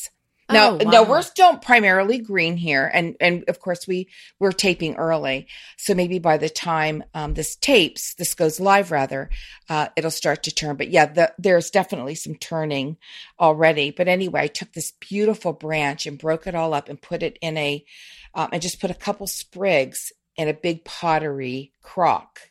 No, 0.52 0.80
oh, 0.82 0.84
wow. 0.84 0.92
no, 0.92 1.04
we're 1.04 1.22
still 1.22 1.58
primarily 1.58 2.18
green 2.20 2.58
here, 2.58 2.90
and 2.92 3.16
and 3.20 3.44
of 3.48 3.60
course 3.60 3.88
we 3.88 4.08
we're 4.40 4.52
taping 4.52 4.96
early, 4.96 5.48
so 5.78 5.94
maybe 5.94 6.20
by 6.20 6.38
the 6.38 6.50
time 6.50 7.04
um, 7.14 7.34
this 7.36 7.56
tapes, 7.56 8.16
this 8.16 8.34
goes 8.34 8.60
live 8.60 8.92
rather, 8.92 9.30
uh, 9.70 9.90
it'll 9.96 10.12
start 10.12 10.44
to 10.44 10.52
turn. 10.52 10.76
But 10.76 10.90
yeah, 10.90 11.06
the, 11.06 11.34
there's 11.38 11.70
definitely 11.70 12.16
some 12.16 12.36
turning 12.36 12.98
already. 13.40 13.92
But 13.92 14.08
anyway, 14.08 14.42
I 14.42 14.48
took 14.48 14.74
this 14.74 14.94
beautiful 15.00 15.54
branch 15.54 16.06
and 16.06 16.18
broke 16.18 16.48
it 16.48 16.56
all 16.56 16.74
up 16.74 16.90
and 16.90 17.02
put 17.02 17.24
it 17.24 17.38
in 17.42 17.58
a, 17.58 17.86
um, 18.34 18.50
and 18.52 18.62
just 18.62 18.82
put 18.82 18.92
a 18.92 18.96
couple 18.96 19.28
sprigs 19.28 20.12
in 20.36 20.48
a 20.48 20.54
big 20.54 20.84
pottery 20.86 21.74
crock 21.82 22.49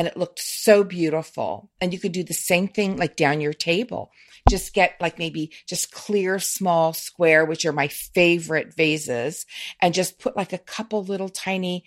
and 0.00 0.08
it 0.08 0.16
looked 0.16 0.38
so 0.38 0.82
beautiful. 0.82 1.68
And 1.78 1.92
you 1.92 1.98
could 1.98 2.12
do 2.12 2.24
the 2.24 2.32
same 2.32 2.68
thing 2.68 2.96
like 2.96 3.16
down 3.16 3.42
your 3.42 3.52
table. 3.52 4.10
Just 4.48 4.72
get 4.72 4.94
like 4.98 5.18
maybe 5.18 5.52
just 5.68 5.92
clear, 5.92 6.38
small, 6.38 6.94
square, 6.94 7.44
which 7.44 7.66
are 7.66 7.72
my 7.72 7.88
favorite 7.88 8.74
vases, 8.74 9.44
and 9.82 9.92
just 9.92 10.18
put 10.18 10.38
like 10.38 10.54
a 10.54 10.58
couple 10.58 11.04
little 11.04 11.28
tiny 11.28 11.84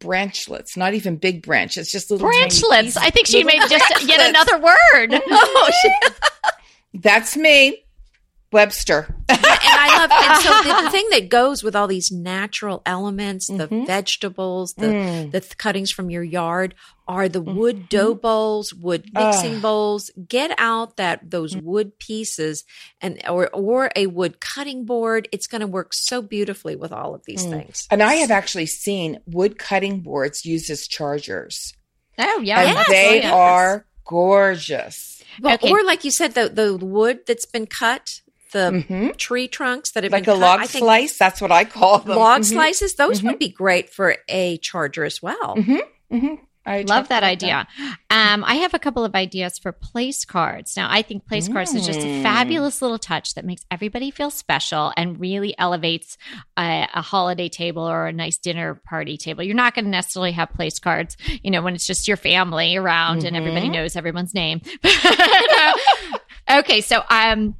branchlets, 0.00 0.76
not 0.76 0.94
even 0.94 1.16
big 1.16 1.42
branches, 1.42 1.90
just 1.90 2.12
little 2.12 2.28
branchlets. 2.28 2.96
I 2.96 3.10
think 3.10 3.26
she 3.26 3.42
made 3.42 3.62
just 3.68 4.04
yet 4.06 4.30
another 4.30 4.56
word. 4.56 5.20
oh, 5.28 5.70
that's 6.94 7.36
me. 7.36 7.82
Webster. 8.52 9.14
and 9.28 9.38
I 9.44 9.96
love 9.96 10.10
and 10.12 10.42
so 10.42 10.62
the, 10.62 10.82
the, 10.82 10.90
thing 10.90 11.08
that 11.10 11.28
goes 11.28 11.62
with 11.62 11.76
all 11.76 11.86
these 11.86 12.10
natural 12.10 12.82
elements, 12.84 13.46
the 13.46 13.68
mm-hmm. 13.68 13.86
vegetables, 13.86 14.74
the 14.74 14.86
mm. 14.86 15.30
the 15.30 15.40
cuttings 15.56 15.90
from 15.92 16.10
your 16.10 16.24
yard 16.24 16.74
are 17.06 17.28
the 17.28 17.40
wood 17.40 17.76
mm-hmm. 17.76 17.86
dough 17.88 18.14
bowls, 18.14 18.74
wood 18.74 19.08
mixing 19.14 19.56
uh. 19.56 19.60
bowls. 19.60 20.10
Get 20.28 20.52
out 20.58 20.96
that 20.96 21.30
those 21.30 21.54
mm. 21.54 21.62
wood 21.62 21.98
pieces 21.98 22.64
and 23.00 23.20
or 23.28 23.48
or 23.50 23.90
a 23.94 24.06
wood 24.06 24.40
cutting 24.40 24.84
board. 24.84 25.28
It's 25.30 25.46
going 25.46 25.60
to 25.60 25.66
work 25.68 25.94
so 25.94 26.20
beautifully 26.20 26.74
with 26.74 26.92
all 26.92 27.14
of 27.14 27.24
these 27.26 27.46
mm. 27.46 27.50
things. 27.50 27.86
And 27.90 28.02
I 28.02 28.14
have 28.14 28.32
actually 28.32 28.66
seen 28.66 29.20
wood 29.26 29.58
cutting 29.58 30.00
boards 30.00 30.44
used 30.44 30.70
as 30.70 30.88
chargers. 30.88 31.72
Oh 32.18 32.40
yeah, 32.42 32.60
and 32.60 32.70
yes. 32.70 32.88
they 32.88 33.08
oh, 33.08 33.22
yes. 33.22 33.32
are 33.32 33.86
gorgeous. 34.04 35.22
Well, 35.40 35.54
okay. 35.54 35.70
Or 35.70 35.84
like 35.84 36.04
you 36.04 36.10
said, 36.10 36.34
the 36.34 36.48
the 36.48 36.76
wood 36.76 37.20
that's 37.26 37.46
been 37.46 37.66
cut 37.66 38.20
the 38.52 38.84
mm-hmm. 38.88 39.10
tree 39.12 39.48
trunks 39.48 39.92
that 39.92 40.04
have 40.04 40.10
been 40.10 40.18
like 40.18 40.24
been 40.26 40.36
a 40.36 40.38
cut. 40.38 40.60
log 40.60 40.68
slice. 40.68 41.18
That's 41.18 41.40
what 41.40 41.52
I 41.52 41.64
call 41.64 41.98
them. 41.98 42.16
Log 42.16 42.42
mm-hmm. 42.42 42.52
slices. 42.52 42.94
Those 42.94 43.18
mm-hmm. 43.18 43.28
would 43.28 43.38
be 43.38 43.48
great 43.48 43.90
for 43.90 44.16
a 44.28 44.58
charger 44.58 45.04
as 45.04 45.22
well. 45.22 45.56
Mm-hmm. 45.56 46.16
Mm-hmm. 46.16 46.34
I 46.66 46.82
love 46.82 47.08
that 47.08 47.22
idea. 47.22 47.66
That. 47.78 47.98
Um, 48.10 48.44
I 48.44 48.56
have 48.56 48.74
a 48.74 48.78
couple 48.78 49.04
of 49.04 49.14
ideas 49.14 49.58
for 49.58 49.72
place 49.72 50.26
cards. 50.26 50.76
Now, 50.76 50.88
I 50.90 51.00
think 51.00 51.26
place 51.26 51.48
mm. 51.48 51.54
cards 51.54 51.74
is 51.74 51.86
just 51.86 52.00
a 52.00 52.04
mm. 52.04 52.22
fabulous 52.22 52.82
little 52.82 52.98
touch 52.98 53.34
that 53.34 53.46
makes 53.46 53.64
everybody 53.70 54.10
feel 54.10 54.30
special 54.30 54.92
and 54.96 55.18
really 55.18 55.58
elevates 55.58 56.18
a, 56.58 56.86
a 56.92 57.00
holiday 57.00 57.48
table 57.48 57.82
or 57.82 58.08
a 58.08 58.12
nice 58.12 58.36
dinner 58.36 58.74
party 58.74 59.16
table. 59.16 59.42
You're 59.42 59.54
not 59.54 59.74
going 59.74 59.86
to 59.86 59.90
necessarily 59.90 60.32
have 60.32 60.50
place 60.50 60.78
cards, 60.78 61.16
you 61.42 61.50
know, 61.50 61.62
when 61.62 61.74
it's 61.74 61.86
just 61.86 62.06
your 62.06 62.18
family 62.18 62.76
around 62.76 63.18
mm-hmm. 63.18 63.28
and 63.28 63.36
everybody 63.36 63.66
mm-hmm. 63.66 63.76
knows 63.76 63.96
everyone's 63.96 64.34
name. 64.34 64.60
okay, 66.50 66.82
so 66.82 67.02
um, 67.08 67.54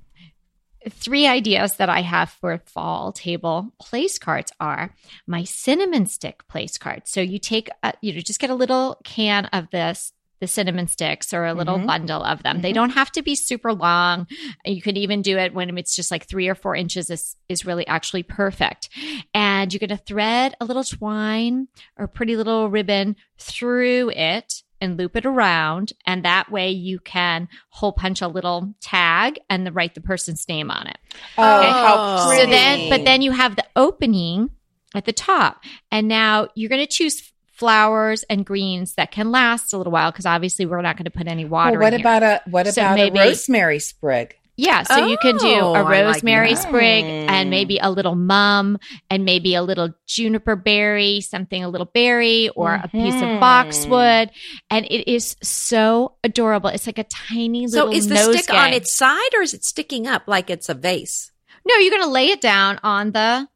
three 0.89 1.27
ideas 1.27 1.77
that 1.77 1.89
I 1.89 2.01
have 2.01 2.31
for 2.31 2.63
fall 2.67 3.13
table 3.13 3.73
place 3.81 4.19
cards 4.19 4.53
are 4.61 4.95
my 5.27 5.45
cinnamon 5.45 6.07
stick 6.07 6.47
place 6.49 6.79
cards. 6.79 7.11
So 7.11 7.21
you 7.21 7.39
take, 7.39 7.69
a, 7.83 7.93
you 8.01 8.15
know, 8.15 8.21
just 8.21 8.41
get 8.41 8.51
a 8.51 8.55
little 8.55 8.99
can 9.05 9.47
of 9.47 9.71
this 9.71 10.13
the 10.41 10.47
cinnamon 10.47 10.89
sticks 10.89 11.33
or 11.35 11.45
a 11.45 11.55
little 11.55 11.77
mm-hmm. 11.77 11.87
bundle 11.87 12.23
of 12.23 12.43
them. 12.43 12.57
Mm-hmm. 12.57 12.63
They 12.63 12.73
don't 12.73 12.91
have 12.91 13.13
to 13.13 13.23
be 13.23 13.35
super 13.35 13.73
long. 13.75 14.27
You 14.65 14.81
could 14.81 14.97
even 14.97 15.23
do 15.23 15.37
it 15.37 15.53
when 15.53 15.77
it's 15.77 15.95
just 15.95 16.11
like 16.11 16.27
three 16.27 16.49
or 16.49 16.55
four 16.55 16.75
inches 16.75 17.11
is, 17.11 17.37
is 17.49 17.67
really 17.67 17.87
actually 17.87 18.23
perfect. 18.23 18.89
And 19.35 19.73
you're 19.73 19.79
going 19.79 19.91
to 19.91 19.99
thread 19.99 20.55
a 20.61 20.65
little 20.65 20.83
twine 20.83 21.69
or 21.99 22.09
pretty 22.09 22.37
little 22.37 22.71
ribbon 22.71 23.17
through 23.39 24.13
it 24.17 24.63
and 24.81 24.97
loop 24.97 25.17
it 25.17 25.27
around. 25.27 25.93
And 26.07 26.25
that 26.25 26.51
way 26.51 26.71
you 26.71 26.99
can 26.99 27.49
hole 27.71 27.93
punch 27.93 28.23
a 28.23 28.29
little 28.29 28.75
tag 28.81 29.39
and 29.49 29.67
the, 29.67 29.73
write 29.73 29.95
the 29.95 30.01
person's 30.01 30.49
name 30.49 30.71
on 30.71 30.87
it. 30.87 30.99
Oh, 31.39 31.59
okay? 31.59 31.71
how 31.71 32.27
pretty. 32.29 32.43
So 32.43 32.51
then, 32.51 32.91
but 32.91 33.05
then 33.05 33.23
you 33.23 33.33
have 33.33 33.57
the 33.57 33.67
opening 33.77 34.51
at 34.95 35.05
the 35.05 35.13
top. 35.13 35.63
And 35.91 36.09
now 36.09 36.49
you're 36.55 36.71
going 36.71 36.85
to 36.85 36.93
choose 36.93 37.33
flowers 37.61 38.25
and 38.31 38.47
greens 38.47 38.95
that 38.95 39.11
can 39.11 39.31
last 39.31 39.75
a 39.75 39.77
little 39.77 39.93
while 39.93 40.11
because 40.11 40.25
obviously 40.25 40.65
we're 40.65 40.81
not 40.81 40.97
going 40.97 41.05
to 41.05 41.11
put 41.11 41.27
any 41.27 41.45
water. 41.45 41.79
Well, 41.79 41.91
what 41.91 42.01
about 42.01 42.23
a 42.23 42.41
what 42.47 42.67
so 42.69 42.81
about 42.81 42.95
maybe, 42.95 43.19
a 43.19 43.25
rosemary 43.27 43.79
sprig? 43.79 44.40
Yeah, 44.61 44.83
so 44.83 45.05
oh, 45.05 45.07
you 45.07 45.17
can 45.17 45.38
do 45.38 45.47
a 45.47 45.81
oh, 45.81 45.88
rosemary 45.88 46.50
like 46.50 46.59
sprig 46.59 47.05
and 47.05 47.49
maybe 47.49 47.79
a 47.79 47.90
little 47.90 48.14
mum 48.14 48.79
and 49.09 49.25
maybe 49.25 49.55
a 49.55 49.62
little 49.62 49.95
juniper 50.07 50.55
berry, 50.55 51.23
something 51.23 51.64
a 51.64 51.69
little 51.71 51.87
berry 51.87 52.50
or 52.50 52.69
mm-hmm. 52.69 52.85
a 52.85 52.88
piece 53.05 53.14
of 53.14 53.23
mm-hmm. 53.23 53.40
boxwood. 53.40 54.31
And 54.69 54.85
it 54.85 55.11
is 55.11 55.35
so 55.43 56.17
adorable. 56.23 56.69
It's 56.69 56.87
like 56.87 56.99
a 56.99 57.05
tiny 57.05 57.69
little 57.69 57.90
So 57.90 57.97
is 57.97 58.09
the 58.09 58.19
stick 58.19 58.52
on 58.52 58.75
its 58.75 58.95
side 58.95 59.35
or 59.35 59.40
is 59.40 59.55
it 59.55 59.64
sticking 59.64 60.07
up 60.07 60.25
like 60.26 60.50
it's 60.50 60.69
a 60.69 60.75
vase? 60.75 61.33
No, 61.67 61.76
you're 61.76 61.90
going 61.90 62.02
to 62.02 62.11
lay 62.11 62.29
it 62.29 62.43
down 62.43 62.81
on 62.83 63.12
the 63.12 63.49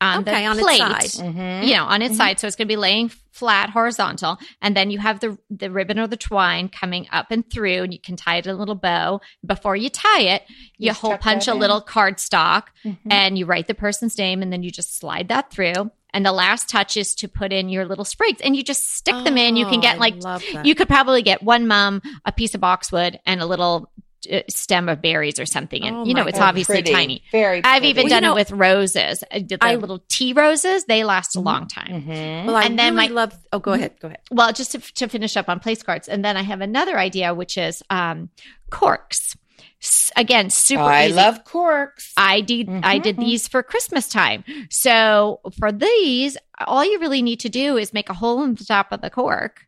on 0.00 0.20
okay, 0.20 0.42
the 0.42 0.46
on 0.46 0.58
plate, 0.58 0.80
mm-hmm. 0.80 1.66
you 1.66 1.74
know, 1.74 1.84
on 1.84 2.02
its 2.02 2.12
mm-hmm. 2.12 2.18
side. 2.18 2.40
So 2.40 2.46
it's 2.46 2.56
going 2.56 2.68
to 2.68 2.72
be 2.72 2.76
laying 2.76 3.10
flat, 3.32 3.70
horizontal, 3.70 4.38
and 4.62 4.76
then 4.76 4.90
you 4.90 4.98
have 4.98 5.20
the 5.20 5.38
the 5.50 5.70
ribbon 5.70 5.98
or 5.98 6.06
the 6.06 6.16
twine 6.16 6.68
coming 6.68 7.06
up 7.10 7.30
and 7.30 7.48
through, 7.50 7.82
and 7.82 7.92
you 7.92 8.00
can 8.00 8.16
tie 8.16 8.36
it 8.36 8.46
in 8.46 8.54
a 8.54 8.58
little 8.58 8.74
bow. 8.74 9.20
Before 9.44 9.76
you 9.76 9.90
tie 9.90 10.22
it, 10.22 10.42
you 10.76 10.92
hole 10.92 11.18
punch 11.18 11.48
a 11.48 11.52
in. 11.52 11.58
little 11.58 11.82
cardstock, 11.82 12.64
mm-hmm. 12.84 13.10
and 13.10 13.38
you 13.38 13.46
write 13.46 13.66
the 13.66 13.74
person's 13.74 14.16
name, 14.16 14.42
and 14.42 14.52
then 14.52 14.62
you 14.62 14.70
just 14.70 14.98
slide 14.98 15.28
that 15.28 15.50
through. 15.50 15.90
And 16.14 16.24
the 16.24 16.32
last 16.32 16.70
touch 16.70 16.96
is 16.96 17.14
to 17.16 17.28
put 17.28 17.52
in 17.52 17.68
your 17.68 17.84
little 17.84 18.04
sprigs, 18.04 18.40
and 18.40 18.56
you 18.56 18.62
just 18.62 18.94
stick 18.94 19.14
oh, 19.14 19.24
them 19.24 19.36
in. 19.36 19.56
You 19.56 19.66
can 19.66 19.80
get 19.80 19.96
oh, 19.96 20.00
like 20.00 20.14
you 20.64 20.74
could 20.74 20.88
probably 20.88 21.22
get 21.22 21.42
one 21.42 21.66
mum, 21.66 22.02
a 22.24 22.32
piece 22.32 22.54
of 22.54 22.60
boxwood, 22.60 23.20
and 23.26 23.40
a 23.40 23.46
little 23.46 23.90
stem 24.48 24.88
of 24.88 25.00
berries 25.00 25.38
or 25.38 25.46
something. 25.46 25.84
And, 25.84 25.96
oh 25.96 26.04
you 26.04 26.14
know, 26.14 26.26
it's 26.26 26.38
God, 26.38 26.48
obviously 26.48 26.76
pretty. 26.76 26.92
tiny. 26.92 27.22
Very 27.32 27.62
I've 27.64 27.84
even 27.84 28.04
well, 28.04 28.10
done 28.10 28.22
know, 28.22 28.32
it 28.32 28.34
with 28.36 28.50
roses. 28.52 29.22
I 29.30 29.40
did 29.40 29.60
the 29.60 29.66
I, 29.66 29.74
little 29.76 30.02
tea 30.08 30.32
roses. 30.32 30.84
They 30.84 31.04
last 31.04 31.36
a 31.36 31.38
mm-hmm. 31.38 31.46
long 31.46 31.66
time. 31.68 32.02
Mm-hmm. 32.02 32.46
Well, 32.46 32.56
I 32.56 32.64
and 32.64 32.78
then 32.78 32.94
really 32.94 33.08
my, 33.08 33.14
love, 33.14 33.38
oh, 33.52 33.58
go 33.58 33.72
ahead. 33.72 33.94
Go 34.00 34.08
ahead. 34.08 34.20
Well, 34.30 34.52
just 34.52 34.72
to, 34.72 34.78
to, 34.78 35.08
finish 35.08 35.36
up 35.36 35.48
on 35.48 35.60
place 35.60 35.82
cards. 35.82 36.08
And 36.08 36.24
then 36.24 36.36
I 36.36 36.42
have 36.42 36.60
another 36.60 36.98
idea, 36.98 37.34
which 37.34 37.56
is 37.56 37.82
um, 37.90 38.30
corks. 38.70 39.36
again, 40.16 40.50
super. 40.50 40.82
I 40.82 41.06
easy. 41.06 41.14
love 41.14 41.44
corks. 41.44 42.12
I 42.16 42.40
did. 42.40 42.66
Mm-hmm. 42.66 42.80
I 42.82 42.98
did 42.98 43.16
these 43.16 43.48
for 43.48 43.62
Christmas 43.62 44.08
time. 44.08 44.44
So 44.70 45.40
for 45.58 45.72
these, 45.72 46.36
all 46.66 46.84
you 46.84 46.98
really 46.98 47.22
need 47.22 47.40
to 47.40 47.48
do 47.48 47.76
is 47.76 47.92
make 47.92 48.10
a 48.10 48.14
hole 48.14 48.42
in 48.42 48.54
the 48.54 48.64
top 48.64 48.92
of 48.92 49.00
the 49.00 49.10
cork, 49.10 49.66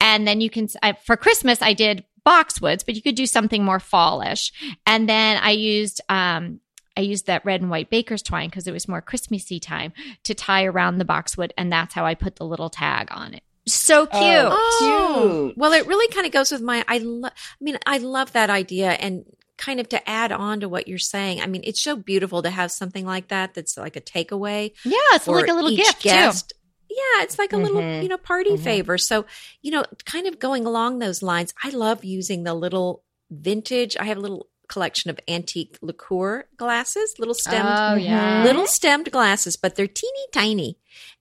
and 0.00 0.26
then 0.26 0.40
you 0.40 0.50
can. 0.50 0.68
I, 0.82 0.92
for 0.92 1.16
Christmas, 1.16 1.62
I 1.62 1.72
did 1.74 2.04
boxwoods, 2.26 2.84
but 2.84 2.94
you 2.94 3.02
could 3.02 3.14
do 3.14 3.26
something 3.26 3.64
more 3.64 3.80
fallish. 3.80 4.52
And 4.86 5.08
then 5.08 5.38
I 5.42 5.50
used 5.50 6.00
um, 6.08 6.60
I 6.96 7.00
used 7.00 7.26
that 7.26 7.44
red 7.44 7.60
and 7.60 7.70
white 7.70 7.90
baker's 7.90 8.22
twine 8.22 8.48
because 8.48 8.66
it 8.66 8.72
was 8.72 8.88
more 8.88 9.00
Christmassy 9.00 9.60
time 9.60 9.92
to 10.24 10.34
tie 10.34 10.64
around 10.64 10.98
the 10.98 11.04
boxwood, 11.04 11.52
and 11.56 11.72
that's 11.72 11.94
how 11.94 12.04
I 12.04 12.14
put 12.14 12.36
the 12.36 12.44
little 12.44 12.70
tag 12.70 13.08
on 13.10 13.34
it. 13.34 13.42
So 13.66 14.06
cute. 14.06 14.22
Oh, 14.22 15.46
cute. 15.48 15.58
Well, 15.58 15.72
it 15.72 15.86
really 15.86 16.12
kind 16.12 16.26
of 16.26 16.32
goes 16.32 16.50
with 16.50 16.62
my. 16.62 16.84
I 16.88 16.98
love. 16.98 17.32
I 17.34 17.64
mean, 17.64 17.78
I 17.86 17.98
love 17.98 18.32
that 18.32 18.50
idea, 18.50 18.90
and 18.90 19.24
kind 19.56 19.78
of 19.78 19.88
to 19.90 20.08
add 20.08 20.32
on 20.32 20.60
to 20.60 20.68
what 20.68 20.88
you're 20.88 20.98
saying. 20.98 21.40
I 21.40 21.46
mean, 21.46 21.62
it's 21.64 21.82
so 21.82 21.94
beautiful 21.96 22.42
to 22.42 22.50
have 22.50 22.72
something 22.72 23.06
like 23.06 23.28
that. 23.28 23.54
That's 23.54 23.76
like 23.76 23.96
a 23.96 24.00
takeaway. 24.00 24.72
Yeah, 24.84 24.96
it's 25.12 25.28
like 25.28 25.48
a 25.48 25.54
little 25.54 25.74
gift 25.74 26.02
guest. 26.02 26.50
too 26.50 26.56
yeah, 26.96 27.22
it's 27.22 27.38
like 27.38 27.52
a 27.52 27.56
little, 27.56 27.80
mm-hmm. 27.80 28.02
you 28.02 28.08
know, 28.08 28.18
party 28.18 28.50
mm-hmm. 28.50 28.64
favor. 28.64 28.98
So, 28.98 29.24
you 29.62 29.70
know, 29.70 29.84
kind 30.04 30.26
of 30.26 30.38
going 30.38 30.66
along 30.66 30.98
those 30.98 31.22
lines, 31.22 31.54
I 31.62 31.70
love 31.70 32.04
using 32.04 32.44
the 32.44 32.54
little 32.54 33.02
vintage. 33.30 33.96
I 33.98 34.04
have 34.04 34.18
a 34.18 34.20
little 34.20 34.48
collection 34.68 35.10
of 35.10 35.20
antique 35.28 35.78
liqueur 35.82 36.44
glasses, 36.56 37.14
little 37.18 37.34
stemmed, 37.34 37.68
oh, 37.70 37.94
yeah. 37.96 38.42
little 38.44 38.66
stemmed 38.66 39.10
glasses, 39.10 39.56
but 39.56 39.76
they're 39.76 39.86
teeny 39.86 40.26
tiny. 40.32 40.78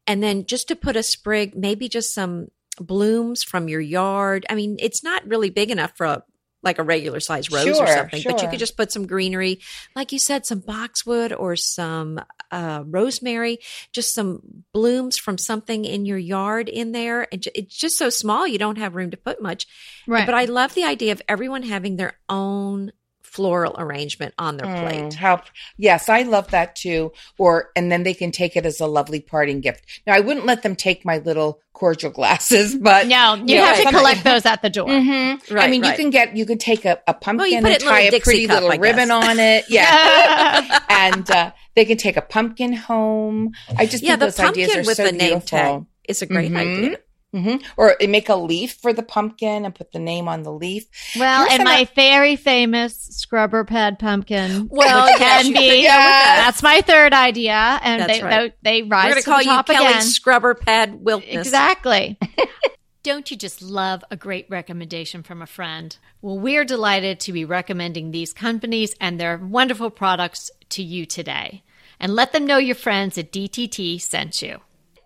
And 0.07 0.23
then 0.23 0.45
just 0.45 0.67
to 0.69 0.75
put 0.75 0.95
a 0.95 1.03
sprig, 1.03 1.55
maybe 1.55 1.89
just 1.89 2.13
some 2.13 2.47
blooms 2.77 3.43
from 3.43 3.67
your 3.67 3.81
yard. 3.81 4.45
I 4.49 4.55
mean, 4.55 4.77
it's 4.79 5.03
not 5.03 5.27
really 5.27 5.49
big 5.49 5.69
enough 5.69 5.91
for 5.95 6.05
a 6.05 6.23
like 6.63 6.77
a 6.77 6.83
regular 6.83 7.19
size 7.19 7.51
rose 7.51 7.63
sure, 7.63 7.83
or 7.83 7.87
something, 7.87 8.21
sure. 8.21 8.31
but 8.31 8.41
you 8.41 8.49
could 8.49 8.59
just 8.59 8.77
put 8.77 8.91
some 8.91 9.07
greenery, 9.07 9.59
like 9.95 10.11
you 10.11 10.19
said, 10.19 10.45
some 10.45 10.59
boxwood 10.59 11.33
or 11.33 11.55
some 11.55 12.19
uh, 12.51 12.83
rosemary, 12.85 13.59
just 13.91 14.13
some 14.13 14.63
blooms 14.73 15.17
from 15.17 15.37
something 15.37 15.85
in 15.85 16.05
your 16.05 16.17
yard 16.17 16.69
in 16.69 16.91
there. 16.91 17.27
And 17.31 17.45
it's 17.55 17.77
just 17.77 17.97
so 17.97 18.09
small, 18.09 18.47
you 18.47 18.59
don't 18.59 18.77
have 18.77 18.95
room 18.95 19.11
to 19.11 19.17
put 19.17 19.41
much. 19.41 19.67
Right. 20.07 20.25
But 20.25 20.35
I 20.35 20.45
love 20.45 20.73
the 20.73 20.83
idea 20.83 21.11
of 21.13 21.21
everyone 21.27 21.63
having 21.63 21.95
their 21.95 22.13
own 22.29 22.91
floral 23.31 23.75
arrangement 23.77 24.33
on 24.37 24.57
their 24.57 24.67
mm, 24.67 24.81
plate. 24.81 25.13
How 25.13 25.41
yes, 25.77 26.09
I 26.09 26.23
love 26.23 26.51
that 26.51 26.75
too. 26.75 27.13
Or 27.37 27.71
and 27.75 27.91
then 27.91 28.03
they 28.03 28.13
can 28.13 28.31
take 28.31 28.57
it 28.57 28.65
as 28.65 28.79
a 28.81 28.87
lovely 28.87 29.21
parting 29.21 29.61
gift. 29.61 29.85
Now 30.05 30.13
I 30.13 30.19
wouldn't 30.19 30.45
let 30.45 30.63
them 30.63 30.75
take 30.75 31.05
my 31.05 31.17
little 31.19 31.61
cordial 31.73 32.11
glasses, 32.19 32.75
but 32.75 33.07
no, 33.07 33.35
you, 33.35 33.57
have 33.57 33.77
to 33.77 33.89
collect 33.89 34.23
those 34.23 34.45
at 34.45 34.61
the 34.61 34.69
door. 34.69 34.87
Mm-hmm. 34.87 35.55
Right, 35.55 35.63
I 35.63 35.71
mean, 35.71 35.81
right. 35.81 35.91
you 35.91 36.03
can 36.03 36.09
get 36.09 36.35
you 36.35 36.45
can 36.45 36.57
take 36.57 36.83
a, 36.83 36.99
a 37.07 37.13
pumpkin 37.13 37.63
well, 37.63 37.71
and 37.71 37.81
tie 37.81 38.01
a 38.01 38.19
pretty 38.19 38.47
cup, 38.47 38.63
little 38.63 38.79
ribbon 38.79 39.11
on 39.11 39.39
it. 39.39 39.65
Yeah, 39.71 40.79
and 40.89 41.29
uh, 41.31 41.51
they 41.75 41.85
can 41.85 41.97
take 41.97 42.17
a 42.17 42.21
pumpkin 42.21 42.73
home. 42.73 43.53
I 43.77 43.85
just 43.85 44.03
yeah, 44.03 44.17
think 44.17 44.19
those 44.19 44.39
ideas 44.39 44.75
are 44.75 44.83
so 44.83 45.11
beautiful. 45.11 45.41
Tag 45.41 45.85
is 46.07 46.21
a 46.21 46.25
great 46.25 46.51
mm-hmm. 46.51 46.83
idea. 46.83 46.97
Mm-hmm. 47.33 47.63
Or 47.77 47.95
make 48.01 48.27
a 48.27 48.35
leaf 48.35 48.73
for 48.81 48.91
the 48.91 49.03
pumpkin 49.03 49.63
and 49.63 49.73
put 49.73 49.93
the 49.93 49.99
name 49.99 50.27
on 50.27 50.43
the 50.43 50.51
leaf. 50.51 50.85
Well, 51.17 51.47
and 51.49 51.63
my 51.63 51.87
very 51.95 52.35
famous 52.35 52.95
scrubber 52.95 53.63
pad 53.63 53.99
pumpkin. 53.99 54.69
Well, 54.81 55.17
can 55.17 55.53
be. 55.53 55.83
Yeah. 55.83 56.45
That's 56.45 56.63
my 56.63 56.81
third 56.81 57.13
idea, 57.13 57.79
and 57.83 58.01
That's 58.01 58.19
they 58.19 58.23
right. 58.23 58.53
they, 58.63 58.81
they 58.81 58.87
rise 58.87 59.13
We're 59.13 59.21
to 59.21 59.23
call 59.23 59.37
the 59.39 59.45
top 59.45 59.69
you 59.69 59.75
again. 59.75 60.01
Scrubber 60.01 60.55
pad 60.55 61.03
Wilkness. 61.03 61.45
Exactly. 61.45 62.17
Don't 63.03 63.31
you 63.31 63.37
just 63.37 63.61
love 63.61 64.03
a 64.11 64.15
great 64.15 64.47
recommendation 64.49 65.23
from 65.23 65.41
a 65.41 65.47
friend? 65.47 65.97
Well, 66.21 66.37
we're 66.37 66.65
delighted 66.65 67.19
to 67.21 67.33
be 67.33 67.45
recommending 67.45 68.11
these 68.11 68.33
companies 68.33 68.95
and 69.01 69.19
their 69.19 69.37
wonderful 69.37 69.89
products 69.89 70.51
to 70.69 70.83
you 70.83 71.05
today. 71.05 71.63
And 71.99 72.15
let 72.15 72.31
them 72.31 72.45
know 72.45 72.57
your 72.57 72.75
friends 72.75 73.17
at 73.17 73.31
DTT 73.31 74.01
sent 74.01 74.41
you 74.41 74.61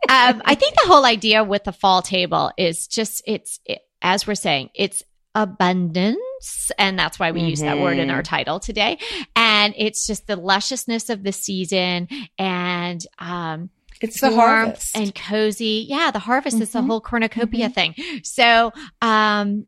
um, 0.09 0.41
I 0.45 0.55
think 0.55 0.75
the 0.75 0.87
whole 0.87 1.05
idea 1.05 1.43
with 1.43 1.63
the 1.63 1.73
fall 1.73 2.01
table 2.01 2.51
is 2.57 2.87
just 2.87 3.21
it's 3.25 3.59
it, 3.65 3.81
as 4.01 4.27
we're 4.27 4.35
saying, 4.35 4.69
it's 4.75 5.03
abundance. 5.33 6.71
And 6.77 6.97
that's 6.97 7.19
why 7.19 7.31
we 7.31 7.39
mm-hmm. 7.41 7.49
use 7.49 7.61
that 7.61 7.79
word 7.79 7.97
in 7.97 8.09
our 8.09 8.21
mm-hmm. 8.21 8.35
title 8.35 8.59
today. 8.59 8.99
And 9.35 9.73
it's 9.77 10.07
just 10.07 10.27
the 10.27 10.35
lusciousness 10.35 11.09
of 11.09 11.23
the 11.23 11.31
season 11.31 12.07
and, 12.37 13.05
um, 13.19 13.69
it's 14.01 14.19
the 14.19 14.33
harvest 14.33 14.95
and 14.95 15.15
cozy. 15.15 15.85
Yeah, 15.87 16.11
the 16.11 16.19
harvest 16.19 16.57
mm-hmm. 16.57 16.63
is 16.63 16.71
the 16.71 16.81
whole 16.81 16.99
cornucopia 16.99 17.69
mm-hmm. 17.69 17.93
thing. 17.93 18.21
So, 18.23 18.73
um, 19.01 19.67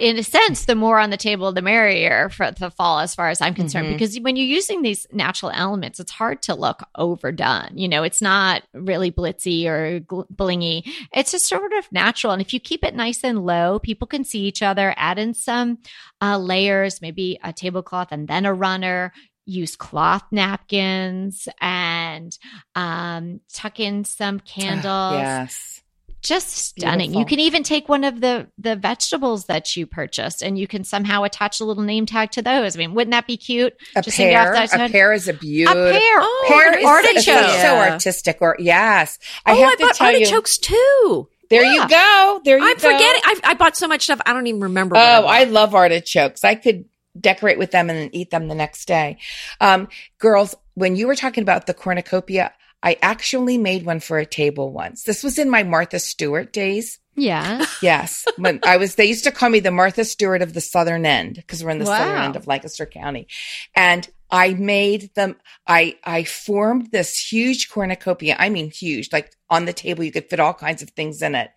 in 0.00 0.18
a 0.18 0.22
sense, 0.22 0.64
the 0.64 0.74
more 0.74 0.98
on 0.98 1.10
the 1.10 1.16
table, 1.16 1.52
the 1.52 1.62
merrier 1.62 2.28
for 2.30 2.50
the 2.50 2.70
fall, 2.70 3.00
as 3.00 3.14
far 3.14 3.28
as 3.28 3.40
I'm 3.40 3.54
concerned. 3.54 3.86
Mm-hmm. 3.86 3.94
Because 3.94 4.18
when 4.20 4.36
you're 4.36 4.46
using 4.46 4.82
these 4.82 5.06
natural 5.12 5.52
elements, 5.54 6.00
it's 6.00 6.12
hard 6.12 6.42
to 6.42 6.54
look 6.54 6.82
overdone. 6.94 7.76
You 7.76 7.88
know, 7.88 8.02
it's 8.02 8.22
not 8.22 8.62
really 8.72 9.10
blitzy 9.10 9.66
or 9.66 10.00
gl- 10.00 10.26
blingy. 10.34 10.90
It's 11.12 11.32
just 11.32 11.46
sort 11.46 11.72
of 11.74 11.90
natural. 11.92 12.32
And 12.32 12.40
if 12.40 12.54
you 12.54 12.60
keep 12.60 12.84
it 12.84 12.94
nice 12.94 13.22
and 13.24 13.44
low, 13.44 13.78
people 13.78 14.06
can 14.06 14.24
see 14.24 14.40
each 14.40 14.62
other. 14.62 14.94
Add 14.96 15.18
in 15.18 15.34
some 15.34 15.78
uh, 16.22 16.38
layers, 16.38 17.02
maybe 17.02 17.38
a 17.42 17.52
tablecloth 17.52 18.08
and 18.10 18.26
then 18.26 18.46
a 18.46 18.54
runner 18.54 19.12
use 19.46 19.76
cloth 19.76 20.24
napkins 20.30 21.48
and 21.60 22.38
um, 22.74 23.40
tuck 23.52 23.78
in 23.78 24.04
some 24.04 24.40
candles. 24.40 25.20
yes 25.20 25.83
just 26.24 26.48
stunning. 26.48 27.10
Beautiful. 27.10 27.20
You 27.20 27.26
can 27.26 27.40
even 27.40 27.62
take 27.62 27.88
one 27.88 28.02
of 28.02 28.20
the 28.20 28.48
the 28.58 28.74
vegetables 28.74 29.44
that 29.46 29.76
you 29.76 29.86
purchased 29.86 30.42
and 30.42 30.58
you 30.58 30.66
can 30.66 30.82
somehow 30.82 31.22
attach 31.22 31.60
a 31.60 31.64
little 31.64 31.82
name 31.82 32.06
tag 32.06 32.32
to 32.32 32.42
those. 32.42 32.74
I 32.74 32.78
mean, 32.78 32.94
wouldn't 32.94 33.12
that 33.12 33.26
be 33.26 33.36
cute? 33.36 33.74
A 33.94 34.02
just 34.02 34.16
pear, 34.16 34.54
a 34.54 34.88
pear 34.88 35.12
is 35.12 35.28
a 35.28 35.34
beautiful. 35.34 35.86
A 35.86 35.92
pear, 35.92 36.18
oh, 36.20 36.44
pear 36.48 36.78
is 36.78 36.84
artichoke. 36.84 37.50
So, 37.50 37.58
so 37.58 37.76
artistic. 37.76 38.38
Or 38.40 38.56
yes, 38.58 39.18
I 39.46 39.52
oh, 39.52 39.56
have 39.56 39.74
I 39.74 39.76
bought 39.76 40.00
artichokes 40.00 40.58
you, 40.58 40.74
too. 40.74 41.28
There 41.50 41.62
yeah. 41.62 41.72
you 41.72 41.88
go. 41.88 42.40
There 42.44 42.58
you 42.58 42.64
go. 42.64 42.70
I'm 42.70 42.76
go. 42.76 42.80
forgetting. 42.80 43.22
I, 43.24 43.40
I 43.44 43.54
bought 43.54 43.76
so 43.76 43.86
much 43.86 44.02
stuff. 44.02 44.20
I 44.24 44.32
don't 44.32 44.46
even 44.46 44.62
remember. 44.62 44.96
Oh, 44.96 45.00
I, 45.26 45.42
I 45.42 45.44
love 45.44 45.74
artichokes. 45.74 46.42
I 46.42 46.54
could 46.54 46.86
decorate 47.20 47.58
with 47.58 47.70
them 47.70 47.90
and 47.90 47.98
then 47.98 48.10
eat 48.12 48.30
them 48.30 48.48
the 48.48 48.54
next 48.54 48.86
day. 48.86 49.18
Um, 49.60 49.88
girls, 50.18 50.54
when 50.74 50.96
you 50.96 51.06
were 51.06 51.14
talking 51.14 51.42
about 51.42 51.66
the 51.66 51.74
cornucopia, 51.74 52.52
I 52.82 52.98
actually 53.00 53.58
made 53.58 53.86
one 53.86 54.00
for 54.00 54.18
a 54.18 54.26
table 54.26 54.72
once. 54.72 55.04
This 55.04 55.22
was 55.22 55.38
in 55.38 55.48
my 55.48 55.62
Martha 55.62 55.98
Stewart 55.98 56.52
days. 56.52 56.98
Yeah. 57.16 57.64
Yes. 57.80 58.24
When 58.36 58.60
I 58.64 58.76
was, 58.76 58.96
they 58.96 59.04
used 59.04 59.24
to 59.24 59.30
call 59.30 59.48
me 59.48 59.60
the 59.60 59.70
Martha 59.70 60.04
Stewart 60.04 60.42
of 60.42 60.52
the 60.52 60.60
Southern 60.60 61.06
End 61.06 61.36
because 61.36 61.62
we're 61.62 61.70
in 61.70 61.78
the 61.78 61.84
wow. 61.84 61.98
Southern 61.98 62.22
End 62.22 62.36
of 62.36 62.46
Lancaster 62.46 62.86
County. 62.86 63.28
And 63.74 64.08
I 64.30 64.54
made 64.54 65.14
them, 65.14 65.36
I, 65.66 65.96
I 66.02 66.24
formed 66.24 66.90
this 66.90 67.16
huge 67.16 67.70
cornucopia. 67.70 68.36
I 68.38 68.48
mean, 68.48 68.70
huge, 68.70 69.12
like 69.12 69.32
on 69.48 69.64
the 69.64 69.72
table, 69.72 70.02
you 70.02 70.10
could 70.10 70.28
fit 70.28 70.40
all 70.40 70.54
kinds 70.54 70.82
of 70.82 70.90
things 70.90 71.22
in 71.22 71.34
it 71.34 71.50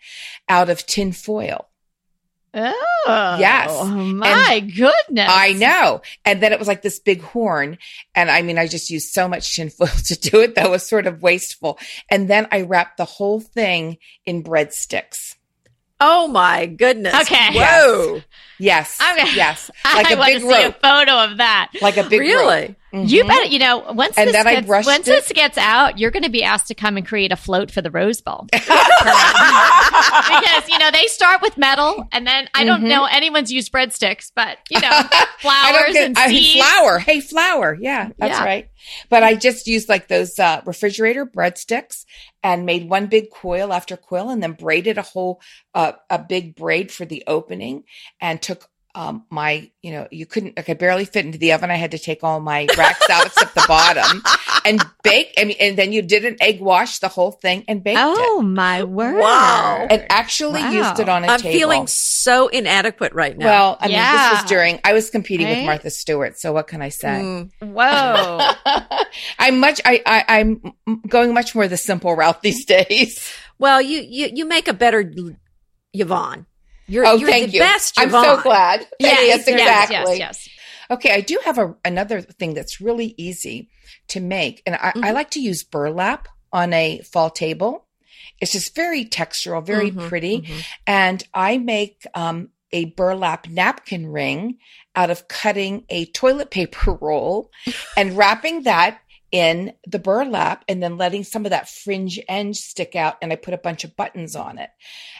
out 0.47 0.69
of 0.69 0.85
tin 0.85 1.11
foil. 1.11 1.67
Oh, 2.57 3.37
yes. 3.39 3.69
Oh 3.71 3.85
my 3.85 4.57
and 4.57 4.75
goodness. 4.75 5.29
I 5.29 5.53
know. 5.53 6.01
And 6.25 6.41
then 6.41 6.53
it 6.53 6.59
was 6.59 6.67
like 6.67 6.81
this 6.81 6.99
big 6.99 7.21
horn. 7.21 7.77
And 8.15 8.29
I 8.31 8.41
mean, 8.41 8.57
I 8.57 8.67
just 8.67 8.89
used 8.89 9.13
so 9.13 9.27
much 9.27 9.55
tinfoil 9.55 9.87
to 10.05 10.15
do 10.15 10.41
it 10.41 10.55
that 10.55 10.69
was 10.69 10.87
sort 10.87 11.07
of 11.07 11.21
wasteful. 11.21 11.79
And 12.09 12.29
then 12.29 12.47
I 12.51 12.61
wrapped 12.61 12.97
the 12.97 13.05
whole 13.05 13.39
thing 13.39 13.97
in 14.25 14.43
breadsticks. 14.43 15.26
Oh 15.99 16.27
my 16.27 16.67
goodness. 16.67 17.13
Okay. 17.21 17.49
Whoa. 17.53 18.21
Yes. 18.59 18.99
Okay. 19.01 19.35
Yes. 19.35 19.71
Like 19.87 20.11
I 20.11 20.13
a 20.13 20.25
big 20.25 20.43
rope. 20.43 20.75
a 20.75 20.79
photo 20.79 21.23
of 21.23 21.37
that. 21.37 21.71
Like 21.81 21.97
a 21.97 22.03
big 22.03 22.19
really? 22.19 22.75
Mm-hmm. 22.93 23.05
You 23.07 23.23
bet. 23.25 23.51
You 23.51 23.59
know, 23.59 23.79
once 23.93 24.17
and 24.17 24.29
this 24.29 24.43
gets, 24.43 24.67
once 24.67 25.05
this 25.05 25.31
gets 25.31 25.57
out, 25.57 25.97
you're 25.97 26.11
going 26.11 26.23
to 26.23 26.29
be 26.29 26.43
asked 26.43 26.67
to 26.67 26.75
come 26.75 26.97
and 26.97 27.07
create 27.07 27.31
a 27.31 27.35
float 27.35 27.71
for 27.71 27.81
the 27.81 27.89
Rose 27.89 28.21
Bowl 28.21 28.47
because 28.51 28.67
you 30.67 30.77
know 30.77 30.91
they 30.91 31.07
start 31.07 31.41
with 31.41 31.57
metal, 31.57 32.07
and 32.11 32.27
then 32.27 32.49
I 32.53 32.63
don't 32.63 32.79
mm-hmm. 32.79 32.89
know 32.89 33.05
anyone's 33.05 33.51
used 33.51 33.71
breadsticks, 33.71 34.31
but 34.35 34.57
you 34.69 34.79
know 34.81 35.01
flowers 35.39 35.93
get, 35.93 36.05
and 36.07 36.17
seeds. 36.17 36.63
flour. 36.63 36.99
Hey, 36.99 37.21
flour. 37.21 37.77
Yeah, 37.79 38.09
that's 38.17 38.39
yeah. 38.39 38.45
right. 38.45 38.69
But 39.09 39.23
I 39.23 39.35
just 39.35 39.67
used 39.67 39.89
like 39.89 40.07
those 40.07 40.39
uh, 40.39 40.61
refrigerator 40.65 41.25
breadsticks 41.25 42.05
and 42.43 42.65
made 42.65 42.89
one 42.89 43.07
big 43.07 43.31
coil 43.31 43.73
after 43.73 43.97
coil, 43.97 44.29
and 44.29 44.41
then 44.41 44.53
braided 44.53 44.97
a 44.97 45.01
whole 45.03 45.41
uh, 45.73 45.93
a 46.09 46.19
big 46.19 46.55
braid 46.55 46.91
for 46.91 47.05
the 47.05 47.23
opening, 47.27 47.83
and 48.21 48.41
took 48.41 48.69
um, 48.95 49.25
my, 49.29 49.69
you 49.83 49.91
know, 49.91 50.07
you 50.09 50.25
couldn't, 50.25 50.57
I 50.57 50.63
could 50.63 50.79
barely 50.79 51.05
fit 51.05 51.23
into 51.23 51.37
the 51.37 51.53
oven. 51.53 51.69
I 51.69 51.75
had 51.75 51.91
to 51.91 51.99
take 51.99 52.23
all 52.23 52.39
my 52.39 52.67
racks 52.75 53.07
out 53.11 53.27
except 53.27 53.53
the 53.53 53.65
bottom 53.67 54.23
and 54.67 54.85
bake. 55.03 55.33
I 55.37 55.45
mean, 55.45 55.57
and 55.59 55.77
then 55.77 55.91
you 55.91 56.01
did 56.01 56.25
an 56.25 56.37
egg 56.39 56.59
wash, 56.61 56.99
the 56.99 57.07
whole 57.07 57.31
thing 57.31 57.63
and 57.67 57.83
baked 57.83 57.99
oh, 57.99 58.13
it. 58.13 58.19
Oh 58.19 58.41
my 58.41 58.83
word. 58.83 59.19
Wow. 59.19 59.87
And 59.89 60.05
actually 60.09 60.61
wow. 60.61 60.71
used 60.71 60.99
it 60.99 61.09
on 61.09 61.23
a 61.23 61.27
I'm 61.27 61.39
table. 61.39 61.57
feeling 61.57 61.87
so 61.87 62.47
inadequate 62.47 63.13
right 63.13 63.37
now. 63.37 63.45
Well, 63.45 63.77
I 63.79 63.87
yeah. 63.87 64.11
mean, 64.11 64.31
this 64.31 64.41
was 64.41 64.49
during, 64.49 64.79
I 64.83 64.93
was 64.93 65.09
competing 65.09 65.47
right? 65.47 65.57
with 65.57 65.65
Martha 65.65 65.89
Stewart. 65.89 66.39
So 66.39 66.53
what 66.53 66.67
can 66.67 66.81
I 66.81 66.89
say? 66.89 67.07
Mm. 67.07 67.51
Whoa. 67.61 69.05
I'm 69.39 69.59
much, 69.59 69.81
I, 69.85 70.01
I, 70.05 70.25
I'm 70.27 70.73
going 71.07 71.33
much 71.33 71.55
more 71.55 71.67
the 71.67 71.77
simple 71.77 72.15
route 72.15 72.41
these 72.41 72.65
days. 72.65 73.31
Well, 73.59 73.81
you, 73.81 74.01
you, 74.01 74.29
you 74.33 74.45
make 74.45 74.67
a 74.67 74.73
better 74.73 75.11
Yvonne. 75.93 76.45
You're, 76.89 77.05
oh, 77.05 77.15
you're 77.15 77.29
thank 77.29 77.47
the 77.47 77.53
you. 77.53 77.59
best. 77.59 77.99
I'm 77.99 78.11
so 78.11 78.41
glad. 78.41 78.87
Yes, 78.99 79.19
yes, 79.21 79.47
exactly. 79.47 79.95
Yes, 79.95 80.07
yes, 80.07 80.47
yes. 80.47 80.49
Okay, 80.89 81.13
I 81.13 81.21
do 81.21 81.39
have 81.43 81.57
a, 81.57 81.75
another 81.83 82.21
thing 82.21 82.53
that's 82.53 82.81
really 82.81 83.13
easy 83.17 83.69
to 84.09 84.19
make, 84.19 84.61
and 84.65 84.75
I, 84.75 84.77
mm-hmm. 84.77 85.03
I, 85.03 85.11
like 85.11 85.31
to 85.31 85.41
use 85.41 85.63
burlap 85.63 86.27
on 86.51 86.73
a 86.73 86.99
fall 86.99 87.29
table. 87.29 87.85
It's 88.39 88.53
just 88.53 88.75
very 88.75 89.05
textural, 89.05 89.65
very 89.65 89.91
mm-hmm, 89.91 90.07
pretty, 90.07 90.41
mm-hmm. 90.41 90.59
and 90.85 91.23
I 91.33 91.57
make 91.57 92.05
um, 92.13 92.49
a 92.71 92.85
burlap 92.85 93.47
napkin 93.47 94.07
ring 94.07 94.57
out 94.95 95.09
of 95.09 95.27
cutting 95.27 95.85
a 95.89 96.05
toilet 96.05 96.51
paper 96.51 96.93
roll 97.01 97.51
and 97.95 98.17
wrapping 98.17 98.63
that 98.63 98.99
in 99.31 99.73
the 99.85 99.99
burlap 99.99 100.63
and 100.67 100.81
then 100.81 100.97
letting 100.97 101.23
some 101.23 101.45
of 101.45 101.51
that 101.51 101.69
fringe 101.69 102.19
end 102.27 102.55
stick 102.55 102.95
out. 102.95 103.17
And 103.21 103.31
I 103.31 103.35
put 103.35 103.53
a 103.53 103.57
bunch 103.57 103.83
of 103.83 103.95
buttons 103.95 104.35
on 104.35 104.57
it 104.57 104.69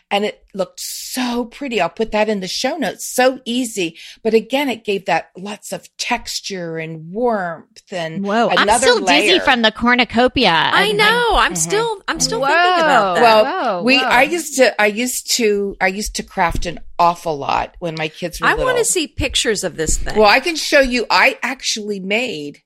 and 0.09 0.23
it 0.23 0.45
looked 0.53 0.79
so 0.79 1.45
pretty. 1.45 1.81
I'll 1.81 1.89
put 1.89 2.11
that 2.11 2.29
in 2.29 2.39
the 2.39 2.47
show 2.47 2.77
notes. 2.77 3.05
So 3.05 3.39
easy. 3.45 3.97
But 4.23 4.33
again, 4.33 4.69
it 4.69 4.85
gave 4.85 5.05
that 5.05 5.31
lots 5.37 5.73
of 5.73 5.95
texture 5.97 6.77
and 6.77 7.11
warmth 7.11 7.91
and 7.91 8.23
Whoa, 8.23 8.49
I'm 8.49 8.79
still 8.79 9.01
layer. 9.01 9.21
dizzy 9.21 9.39
from 9.39 9.61
the 9.61 9.71
cornucopia. 9.71 10.51
I 10.51 10.91
know. 10.93 11.35
I'm 11.35 11.53
mm-hmm. 11.53 11.55
still, 11.55 12.01
I'm 12.07 12.19
still 12.19 12.39
Whoa. 12.39 12.47
thinking 12.47 12.83
about 12.83 13.15
that. 13.15 13.21
Well, 13.21 13.73
Whoa. 13.79 13.83
we, 13.83 13.99
I 13.99 14.23
used 14.23 14.55
to, 14.57 14.81
I 14.81 14.87
used 14.87 15.35
to, 15.35 15.75
I 15.81 15.87
used 15.87 16.15
to 16.15 16.23
craft 16.23 16.65
an 16.65 16.79
awful 16.99 17.37
lot 17.37 17.75
when 17.79 17.95
my 17.95 18.07
kids 18.07 18.41
were 18.41 18.47
I 18.47 18.55
want 18.55 18.77
to 18.77 18.85
see 18.85 19.07
pictures 19.07 19.63
of 19.63 19.75
this 19.75 19.97
thing. 19.97 20.17
Well, 20.17 20.29
I 20.29 20.39
can 20.39 20.55
show 20.55 20.79
you. 20.79 21.05
I 21.09 21.37
actually 21.43 21.99
made 21.99 22.61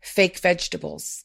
fake 0.00 0.38
vegetables. 0.38 1.24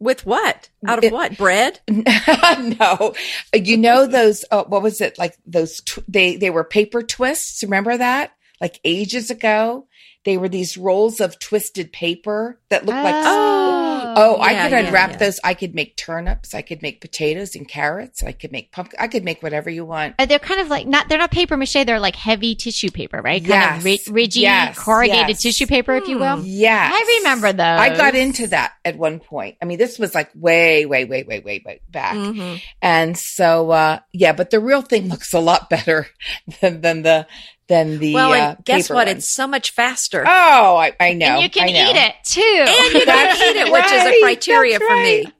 With 0.00 0.24
what? 0.24 0.68
Out 0.86 0.98
of 0.98 1.04
it, 1.04 1.12
what? 1.12 1.36
Bread? 1.36 1.80
no. 1.88 3.14
You 3.52 3.76
know 3.76 4.06
those 4.06 4.44
uh, 4.50 4.64
what 4.64 4.82
was 4.82 5.00
it? 5.00 5.18
Like 5.18 5.36
those 5.44 5.80
tw- 5.80 6.04
they 6.06 6.36
they 6.36 6.50
were 6.50 6.62
paper 6.62 7.02
twists, 7.02 7.64
remember 7.64 7.96
that? 7.96 8.30
Like 8.60 8.80
ages 8.84 9.30
ago. 9.30 9.86
They 10.24 10.36
were 10.36 10.48
these 10.48 10.76
rolls 10.76 11.20
of 11.20 11.38
twisted 11.38 11.92
paper 11.92 12.60
that 12.68 12.84
looked 12.84 13.02
like 13.02 13.14
oh, 13.16 14.14
oh 14.16 14.36
yeah, 14.36 14.44
I 14.44 14.68
could 14.68 14.72
unwrap 14.86 15.10
yeah, 15.10 15.12
yeah. 15.12 15.18
those. 15.18 15.40
I 15.42 15.54
could 15.54 15.74
make 15.74 15.96
turnips. 15.96 16.54
I 16.54 16.60
could 16.60 16.82
make 16.82 17.00
potatoes 17.00 17.54
and 17.54 17.66
carrots. 17.66 18.22
I 18.22 18.32
could 18.32 18.52
make 18.52 18.72
pumpkin. 18.72 18.98
I 19.00 19.08
could 19.08 19.24
make 19.24 19.42
whatever 19.42 19.70
you 19.70 19.84
want. 19.84 20.16
They're 20.18 20.38
kind 20.38 20.60
of 20.60 20.68
like 20.68 20.86
not. 20.86 21.08
They're 21.08 21.18
not 21.18 21.30
paper 21.30 21.56
mache. 21.56 21.84
They're 21.84 22.00
like 22.00 22.16
heavy 22.16 22.56
tissue 22.56 22.90
paper, 22.90 23.22
right? 23.22 23.40
Kind 23.40 23.48
yes. 23.48 23.78
of 23.78 23.84
ri- 23.84 24.00
rigid, 24.10 24.42
yes. 24.42 24.78
corrugated 24.78 25.28
yes. 25.28 25.42
tissue 25.42 25.66
paper, 25.66 25.94
if 25.94 26.08
you 26.08 26.18
will. 26.18 26.38
Hmm. 26.38 26.44
Yeah, 26.44 26.90
I 26.92 27.20
remember 27.20 27.52
those. 27.52 27.80
I 27.80 27.96
got 27.96 28.14
into 28.14 28.48
that 28.48 28.72
at 28.84 28.98
one 28.98 29.20
point. 29.20 29.56
I 29.62 29.66
mean, 29.66 29.78
this 29.78 29.98
was 29.98 30.14
like 30.14 30.30
way, 30.34 30.84
way, 30.84 31.04
way, 31.04 31.22
way, 31.22 31.40
way, 31.40 31.62
way 31.64 31.80
back. 31.88 32.16
Mm-hmm. 32.16 32.56
And 32.82 33.16
so, 33.16 33.70
uh, 33.70 34.00
yeah, 34.12 34.32
but 34.32 34.50
the 34.50 34.60
real 34.60 34.82
thing 34.82 35.08
looks 35.08 35.32
a 35.32 35.40
lot 35.40 35.70
better 35.70 36.08
than, 36.60 36.80
than 36.80 37.02
the 37.02 37.26
than 37.68 37.98
the 37.98 38.14
well. 38.14 38.32
And 38.32 38.58
uh, 38.58 38.60
guess 38.64 38.88
what? 38.88 39.06
One. 39.06 39.16
It's 39.16 39.32
so 39.32 39.46
much 39.46 39.70
faster. 39.70 40.24
Oh, 40.26 40.76
I, 40.76 40.92
I 40.98 41.12
know. 41.12 41.26
And 41.26 41.42
you 41.42 41.50
can 41.50 41.68
eat 41.68 41.96
it 41.96 42.14
too, 42.24 42.40
and 42.42 42.94
you 42.94 43.04
can 43.04 43.36
eat 43.36 43.56
it, 43.60 43.72
which 43.72 43.84
right. 43.84 44.06
is 44.06 44.16
a 44.16 44.22
criteria 44.22 44.78
That's 44.78 44.88
for 44.88 44.94
right. 44.94 45.26
me. 45.26 45.32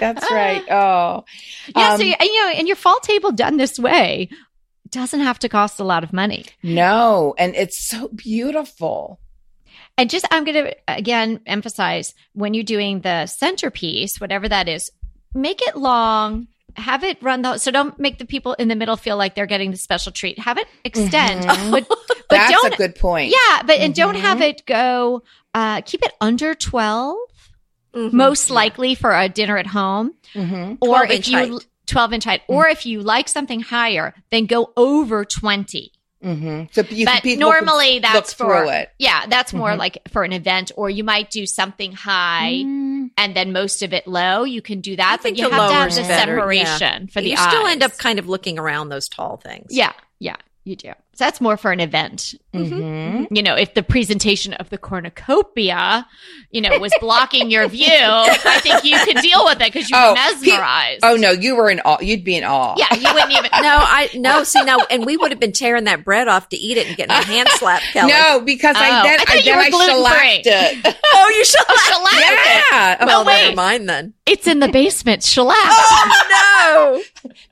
That's 0.00 0.30
right. 0.30 0.64
Oh, 0.70 1.24
yeah. 1.74 1.92
Um, 1.92 1.98
so 1.98 2.04
you, 2.04 2.14
you 2.20 2.42
know, 2.42 2.48
and 2.50 2.66
your 2.66 2.76
fall 2.76 3.00
table 3.00 3.32
done 3.32 3.56
this 3.56 3.78
way 3.78 4.28
doesn't 4.90 5.20
have 5.20 5.38
to 5.40 5.48
cost 5.48 5.80
a 5.80 5.84
lot 5.84 6.04
of 6.04 6.12
money. 6.12 6.44
No, 6.62 7.34
and 7.38 7.54
it's 7.54 7.88
so 7.88 8.08
beautiful. 8.08 9.20
And 9.98 10.10
just, 10.10 10.26
I'm 10.30 10.44
going 10.44 10.66
to 10.66 10.76
again 10.86 11.40
emphasize 11.46 12.14
when 12.34 12.52
you're 12.52 12.64
doing 12.64 13.00
the 13.00 13.26
centerpiece, 13.26 14.20
whatever 14.20 14.48
that 14.48 14.68
is, 14.68 14.90
make 15.34 15.62
it 15.62 15.76
long 15.76 16.48
have 16.76 17.04
it 17.04 17.18
run 17.22 17.42
the 17.42 17.58
so 17.58 17.70
don't 17.70 17.98
make 17.98 18.18
the 18.18 18.24
people 18.24 18.54
in 18.54 18.68
the 18.68 18.76
middle 18.76 18.96
feel 18.96 19.16
like 19.16 19.34
they're 19.34 19.46
getting 19.46 19.70
the 19.70 19.76
special 19.76 20.12
treat. 20.12 20.38
Have 20.38 20.58
it 20.58 20.66
extend, 20.84 21.44
mm-hmm. 21.44 21.70
but, 21.70 21.88
but 21.88 21.98
that's 22.30 22.52
don't, 22.52 22.74
a 22.74 22.76
good 22.76 22.94
point. 22.94 23.30
Yeah, 23.32 23.62
but 23.62 23.74
mm-hmm. 23.74 23.84
and 23.84 23.94
don't 23.94 24.14
have 24.16 24.38
mm-hmm. 24.38 24.50
it 24.50 24.66
go. 24.66 25.22
Uh, 25.54 25.80
keep 25.82 26.02
it 26.02 26.12
under 26.20 26.54
12 26.54 27.16
mm-hmm. 27.94 28.16
most 28.16 28.50
likely 28.50 28.94
for 28.94 29.14
a 29.14 29.28
dinner 29.28 29.56
at 29.56 29.66
home, 29.66 30.14
mm-hmm. 30.34 30.74
or 30.80 31.04
if 31.04 31.28
you 31.28 31.38
height. 31.38 31.66
twelve 31.86 32.12
inch 32.12 32.24
height, 32.24 32.42
or 32.48 32.68
if 32.68 32.86
you 32.86 33.00
like 33.00 33.28
something 33.28 33.60
higher, 33.60 34.14
then 34.30 34.46
go 34.46 34.72
over 34.76 35.24
twenty. 35.24 35.92
Mm-hmm. 36.24 36.64
So 36.72 36.82
you 36.88 37.04
but 37.04 37.24
normally 37.24 37.98
that's 37.98 38.32
for 38.32 38.64
it. 38.72 38.90
yeah, 38.98 39.26
that's 39.26 39.52
more 39.52 39.70
mm-hmm. 39.70 39.78
like 39.78 40.08
for 40.08 40.24
an 40.24 40.32
event, 40.32 40.72
or 40.76 40.88
you 40.88 41.04
might 41.04 41.30
do 41.30 41.46
something 41.46 41.92
high 41.92 42.62
mm. 42.64 43.10
and 43.18 43.36
then 43.36 43.52
most 43.52 43.82
of 43.82 43.92
it 43.92 44.06
low. 44.06 44.44
You 44.44 44.62
can 44.62 44.80
do 44.80 44.96
that, 44.96 45.20
but 45.22 45.36
you 45.36 45.48
have 45.48 45.52
to 45.52 45.74
have 45.74 45.94
the 45.94 46.02
better. 46.02 46.32
separation 46.36 47.02
yeah. 47.02 47.12
for 47.12 47.20
the. 47.20 47.30
You 47.30 47.36
eyes. 47.36 47.48
still 47.48 47.66
end 47.66 47.82
up 47.82 47.96
kind 47.98 48.18
of 48.18 48.28
looking 48.28 48.58
around 48.58 48.88
those 48.88 49.08
tall 49.08 49.36
things. 49.36 49.68
Yeah, 49.70 49.92
yeah. 50.18 50.36
You 50.64 50.74
do. 50.74 50.92
So 51.16 51.24
that's 51.24 51.40
more 51.40 51.56
for 51.56 51.72
an 51.72 51.80
event. 51.80 52.34
Mm-hmm. 52.52 53.34
You 53.34 53.42
know, 53.42 53.54
if 53.54 53.72
the 53.72 53.82
presentation 53.82 54.52
of 54.52 54.68
the 54.68 54.76
cornucopia, 54.76 56.06
you 56.50 56.60
know, 56.60 56.78
was 56.78 56.92
blocking 57.00 57.50
your 57.50 57.66
view, 57.68 57.86
I 57.90 58.60
think 58.62 58.84
you 58.84 58.98
could 58.98 59.22
deal 59.22 59.42
with 59.46 59.54
it 59.62 59.72
because 59.72 59.88
you 59.88 59.96
oh, 59.98 60.12
mesmerized. 60.12 61.02
He, 61.02 61.10
oh 61.10 61.16
no, 61.16 61.30
you 61.30 61.56
were 61.56 61.70
in 61.70 61.80
awe. 61.80 61.96
You'd 62.02 62.22
be 62.22 62.36
in 62.36 62.44
awe. 62.44 62.74
Yeah, 62.76 62.94
you 62.94 63.14
wouldn't 63.14 63.32
even. 63.32 63.44
no, 63.62 63.78
I 63.80 64.10
no. 64.14 64.44
See 64.44 64.62
now, 64.62 64.80
and 64.90 65.06
we 65.06 65.16
would 65.16 65.30
have 65.30 65.40
been 65.40 65.52
tearing 65.52 65.84
that 65.84 66.04
bread 66.04 66.28
off 66.28 66.50
to 66.50 66.56
eat 66.58 66.76
it 66.76 66.86
and 66.86 66.94
getting 66.98 67.16
a 67.16 67.24
hand 67.24 67.48
slap. 67.52 67.80
Kelly. 67.94 68.12
No, 68.12 68.42
because 68.42 68.76
oh, 68.76 68.82
I 68.82 69.02
then 69.02 69.20
I, 69.20 69.24
I 69.26 69.40
then 69.40 69.58
I 69.58 69.70
shellacked 69.70 70.46
it. 70.46 70.98
oh, 71.14 71.32
you 71.34 71.44
shellacked, 71.46 71.70
oh, 71.70 71.88
shellacked 71.88 72.70
yeah. 72.70 72.92
it. 72.92 73.06
Well, 73.06 73.24
well 73.24 73.42
never 73.42 73.56
mind 73.56 73.88
then. 73.88 74.12
It's 74.26 74.46
in 74.46 74.58
the 74.58 74.68
basement. 74.68 75.22
Shellacked. 75.22 75.60
oh 75.64 77.02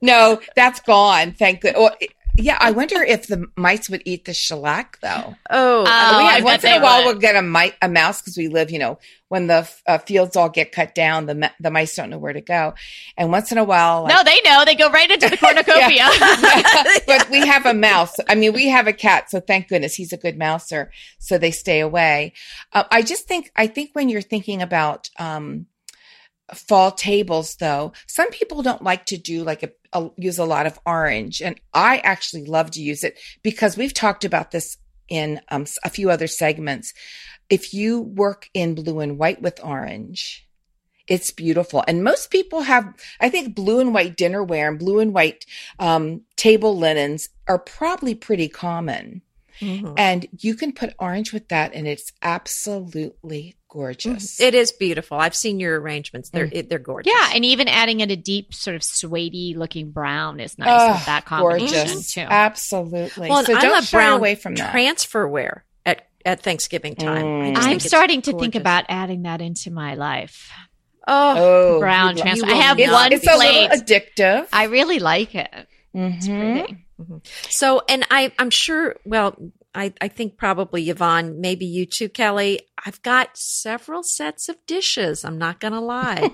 no, 0.03 0.37
no, 0.37 0.41
that's 0.55 0.81
gone. 0.81 1.33
Thank 1.33 1.63
good. 1.63 1.77
Well, 1.79 1.97
yeah, 2.37 2.59
I 2.61 2.73
wonder 2.73 3.01
if 3.03 3.29
the 3.29 3.47
mice 3.57 3.89
would 3.89 4.03
eat 4.05 4.25
the 4.25 4.35
shellac 4.35 4.99
though. 5.01 5.37
Oh, 5.51 5.85
oh 5.87 6.19
we 6.19 6.25
have, 6.25 6.45
once 6.45 6.65
in 6.65 6.73
a 6.73 6.83
while 6.83 7.05
we'll 7.05 7.15
get 7.15 7.37
a, 7.37 7.43
mi- 7.43 7.73
a 7.81 7.89
mouse 7.89 8.21
because 8.21 8.37
we 8.37 8.49
live, 8.49 8.73
you 8.73 8.79
know, 8.79 8.99
when 9.29 9.47
the 9.47 9.71
uh, 9.87 9.99
fields 9.99 10.35
all 10.35 10.49
get 10.49 10.73
cut 10.73 10.95
down, 10.95 11.27
the 11.27 11.53
the 11.61 11.71
mice 11.71 11.95
don't 11.95 12.11
know 12.11 12.19
where 12.19 12.33
to 12.33 12.41
go, 12.41 12.75
and 13.17 13.31
once 13.31 13.53
in 13.53 13.59
a 13.59 13.65
while, 13.65 14.03
like, 14.03 14.15
no, 14.15 14.25
they 14.25 14.41
know 14.43 14.65
they 14.65 14.75
go 14.75 14.91
right 14.91 15.11
into 15.11 15.29
the 15.29 15.37
cornucopia. 15.41 16.09
but 17.07 17.31
we 17.31 17.47
have 17.47 17.67
a 17.67 17.75
mouse. 17.75 18.17
I 18.29 18.35
mean, 18.35 18.53
we 18.53 18.69
have 18.69 18.89
a 18.89 18.93
cat, 18.93 19.31
so 19.31 19.41
thank 19.41 19.69
goodness 19.69 19.95
he's 19.95 20.13
a 20.13 20.17
good 20.17 20.37
mouser, 20.37 20.91
so 21.19 21.39
they 21.39 21.53
stay 21.53 21.81
away. 21.81 22.33
Uh, 22.73 22.85
I 22.91 23.03
just 23.03 23.29
think 23.29 23.53
I 23.55 23.69
think 23.69 23.91
when 23.93 24.09
you're 24.09 24.23
thinking 24.23 24.61
about 24.61 25.09
um, 25.19 25.67
fall 26.53 26.91
tables 26.91 27.57
though 27.57 27.93
some 28.07 28.31
people 28.31 28.63
don't 28.63 28.83
like 28.83 29.07
to 29.07 29.17
do 29.17 29.43
like 29.43 29.63
a, 29.63 29.71
use 30.17 30.39
a 30.39 30.45
lot 30.45 30.67
of 30.67 30.79
orange. 30.87 31.43
And 31.43 31.61
i 31.73 31.99
actually 31.99 32.45
love 32.45 32.71
to 32.73 32.83
use 32.83 33.05
it 33.05 33.19
because 33.43 33.77
we've 33.77 33.95
talked 33.95 34.25
about 34.25 34.51
this 34.51 34.77
in 35.09 35.41
um, 35.49 35.67
a 35.85 35.91
few 35.91 36.11
other 36.11 36.27
segments. 36.27 36.93
If 37.51 37.75
you 37.75 38.01
work 38.01 38.49
in 38.55 38.75
blue 38.75 39.01
and 39.01 39.19
white 39.19 39.43
with 39.43 39.61
orange 39.63 40.45
it's 41.07 41.31
beautiful. 41.31 41.85
And 41.87 42.03
most 42.03 42.31
people 42.31 42.63
have 42.63 42.95
i 43.21 43.29
think 43.29 43.55
blue 43.55 43.81
and 43.81 43.93
white 43.95 44.17
dinnerware 44.17 44.69
and 44.69 44.79
blue 44.79 45.01
and 45.01 45.13
white 45.13 45.45
um, 45.79 46.23
table 46.37 46.79
linens 46.79 47.29
are 47.47 47.59
probably 47.59 48.15
pretty 48.15 48.49
common 48.49 49.23
mm-hmm. 49.61 49.95
and 49.97 50.27
you 50.39 50.55
can 50.55 50.73
put 50.73 50.95
orange 50.99 51.33
with 51.33 51.49
that 51.49 51.75
and 51.75 51.87
it's 51.87 52.13
absolutely 52.23 53.57
gorgeous. 53.75 54.41
It 54.41 54.55
is 54.55 54.73
beautiful. 54.73 55.19
I've 55.19 55.35
seen 55.35 55.59
your 55.59 55.79
arrangements. 55.81 56.31
They're 56.31 56.47
mm. 56.47 56.69
they're 56.69 56.79
gorgeous. 56.79 57.13
Yeah, 57.13 57.31
and 57.35 57.45
even 57.45 57.69
adding 57.69 58.01
in 58.01 58.11
a 58.11 58.17
deep 58.17 58.55
sort 58.55 58.77
of 58.77 58.83
suedey 58.83 59.57
looking 59.57 59.91
brown 59.91 60.41
is 60.41 60.57
nice 60.57 60.69
oh, 60.71 60.93
with 60.95 61.07
that 61.07 61.25
combination 61.25 61.87
gorgeous. 61.87 62.15
too. 62.15 62.21
Absolutely. 62.21 63.29
Well, 63.29 63.45
so 63.45 63.55
I 63.55 63.61
don't 63.61 63.73
love 63.73 63.85
shy 63.85 63.99
brown 63.99 64.19
away 64.21 64.37
from 64.37 64.55
that. 64.55 64.71
transfer 64.71 65.27
wear 65.27 65.65
at 65.85 66.07
at 66.25 66.43
Thanksgiving 66.43 66.95
time. 66.95 67.25
Mm. 67.25 67.57
I'm 67.57 67.81
starting 67.81 68.23
to 68.23 68.39
think 68.39 68.55
about 68.55 68.85
adding 68.89 69.23
that 69.23 69.41
into 69.41 69.71
my 69.71 69.97
life. 69.97 70.51
Oh, 71.07 71.35
oh 71.37 71.81
brown 71.81 72.17
transfer. 72.17 72.47
I 72.47 72.55
have 72.55 72.79
it's, 72.79 72.91
one 72.91 73.13
it's 73.13 73.25
plate. 73.25 73.35
a 73.35 73.69
little 73.69 73.77
addictive. 73.77 74.49
I 74.53 74.65
really 74.65 75.01
like 75.01 75.35
it. 75.35 75.51
Mm-hmm. 75.95 76.07
It's 76.15 76.27
pretty. 76.29 76.84
Mm-hmm. 77.05 77.17
So, 77.51 77.83
and 77.89 78.07
I, 78.11 78.33
I'm 78.39 78.51
sure, 78.51 78.97
well, 79.05 79.37
I, 79.75 79.93
I 80.01 80.09
think 80.09 80.37
probably 80.37 80.89
Yvonne, 80.89 81.41
maybe 81.41 81.67
you 81.67 81.87
too, 81.87 82.09
Kelly. 82.09 82.61
I've 82.85 83.03
got 83.03 83.37
several 83.37 84.03
sets 84.03 84.49
of 84.49 84.57
dishes. 84.67 85.25
I'm 85.25 85.39
not 85.39 85.61
going 85.61 85.73
to 85.73 85.81
lie. 85.81 86.31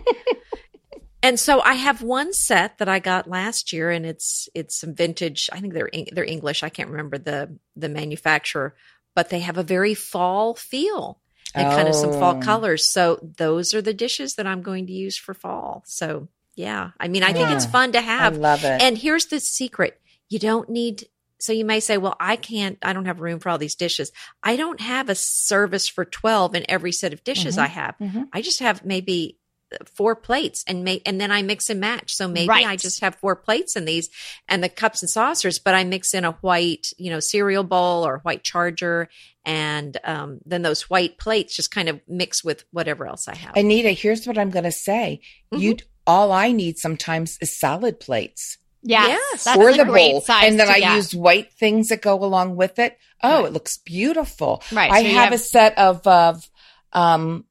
and 1.22 1.40
so 1.40 1.60
I 1.60 1.74
have 1.74 2.02
one 2.02 2.32
set 2.32 2.78
that 2.78 2.88
I 2.88 2.98
got 2.98 3.28
last 3.28 3.72
year, 3.72 3.90
and 3.90 4.04
it's 4.04 4.48
it's 4.54 4.78
some 4.78 4.94
vintage. 4.94 5.48
I 5.52 5.60
think 5.60 5.72
they're 5.72 5.90
they're 6.12 6.24
English. 6.24 6.62
I 6.62 6.68
can't 6.68 6.90
remember 6.90 7.18
the 7.18 7.56
the 7.76 7.88
manufacturer, 7.88 8.74
but 9.14 9.30
they 9.30 9.40
have 9.40 9.56
a 9.56 9.62
very 9.62 9.94
fall 9.94 10.54
feel 10.54 11.20
and 11.54 11.66
oh. 11.66 11.70
kind 11.70 11.88
of 11.88 11.94
some 11.94 12.12
fall 12.12 12.36
oh. 12.36 12.40
colors. 12.40 12.92
So 12.92 13.18
those 13.38 13.74
are 13.74 13.82
the 13.82 13.94
dishes 13.94 14.34
that 14.34 14.46
I'm 14.46 14.62
going 14.62 14.86
to 14.86 14.92
use 14.92 15.16
for 15.16 15.34
fall. 15.34 15.82
So 15.86 16.28
yeah, 16.56 16.90
I 17.00 17.08
mean, 17.08 17.22
I 17.22 17.28
yeah. 17.28 17.32
think 17.32 17.50
it's 17.52 17.66
fun 17.66 17.92
to 17.92 18.00
have. 18.00 18.34
I 18.34 18.36
love 18.36 18.64
it. 18.64 18.82
And 18.82 18.98
here's 18.98 19.26
the 19.26 19.40
secret: 19.40 19.98
you 20.30 20.38
don't 20.38 20.70
need 20.70 21.04
so 21.40 21.54
you 21.54 21.64
may 21.64 21.80
say, 21.80 21.96
well, 21.96 22.16
I 22.20 22.36
can't, 22.36 22.78
I 22.82 22.92
don't 22.92 23.06
have 23.06 23.20
room 23.20 23.40
for 23.40 23.48
all 23.48 23.56
these 23.56 23.74
dishes. 23.74 24.12
I 24.42 24.56
don't 24.56 24.80
have 24.80 25.08
a 25.08 25.14
service 25.14 25.88
for 25.88 26.04
12 26.04 26.54
in 26.54 26.66
every 26.68 26.92
set 26.92 27.14
of 27.14 27.24
dishes 27.24 27.54
mm-hmm. 27.54 27.64
I 27.64 27.68
have. 27.68 27.94
Mm-hmm. 27.98 28.22
I 28.32 28.42
just 28.42 28.60
have 28.60 28.84
maybe 28.84 29.38
four 29.86 30.16
plates 30.16 30.64
and 30.66 30.84
may, 30.84 31.00
and 31.06 31.20
then 31.20 31.30
I 31.30 31.42
mix 31.42 31.70
and 31.70 31.80
match. 31.80 32.14
So 32.14 32.28
maybe 32.28 32.48
right. 32.48 32.66
I 32.66 32.76
just 32.76 33.00
have 33.00 33.14
four 33.14 33.36
plates 33.36 33.76
in 33.76 33.84
these 33.84 34.10
and 34.48 34.62
the 34.62 34.68
cups 34.68 35.02
and 35.02 35.08
saucers, 35.08 35.58
but 35.58 35.74
I 35.74 35.84
mix 35.84 36.12
in 36.12 36.24
a 36.24 36.32
white, 36.32 36.92
you 36.98 37.10
know, 37.10 37.20
cereal 37.20 37.64
bowl 37.64 38.06
or 38.06 38.18
white 38.18 38.42
charger. 38.42 39.08
And 39.44 39.96
um, 40.04 40.40
then 40.44 40.62
those 40.62 40.90
white 40.90 41.16
plates 41.18 41.56
just 41.56 41.70
kind 41.70 41.88
of 41.88 42.00
mix 42.06 42.44
with 42.44 42.64
whatever 42.72 43.06
else 43.06 43.28
I 43.28 43.36
have. 43.36 43.56
Anita, 43.56 43.90
here's 43.90 44.26
what 44.26 44.36
I'm 44.36 44.50
going 44.50 44.64
to 44.64 44.72
say. 44.72 45.20
Mm-hmm. 45.52 45.62
You, 45.62 45.76
all 46.06 46.32
I 46.32 46.52
need 46.52 46.76
sometimes 46.76 47.38
is 47.40 47.58
salad 47.58 48.00
plates. 48.00 48.58
Yes, 48.82 49.44
yes. 49.44 49.56
or 49.56 49.72
the 49.72 49.84
bowl, 49.84 50.24
and 50.28 50.58
then 50.58 50.68
I 50.68 50.80
get. 50.80 50.96
use 50.96 51.14
white 51.14 51.52
things 51.52 51.88
that 51.88 52.00
go 52.00 52.24
along 52.24 52.56
with 52.56 52.78
it. 52.78 52.96
Oh, 53.22 53.40
right. 53.40 53.46
it 53.46 53.52
looks 53.52 53.76
beautiful. 53.78 54.62
Right. 54.72 54.90
I 54.90 55.02
so 55.02 55.08
have, 55.08 55.24
have, 55.24 55.32
a 55.34 55.38
set 55.38 55.78
of 55.78 56.06
of 56.06 56.50
um, 56.92 57.44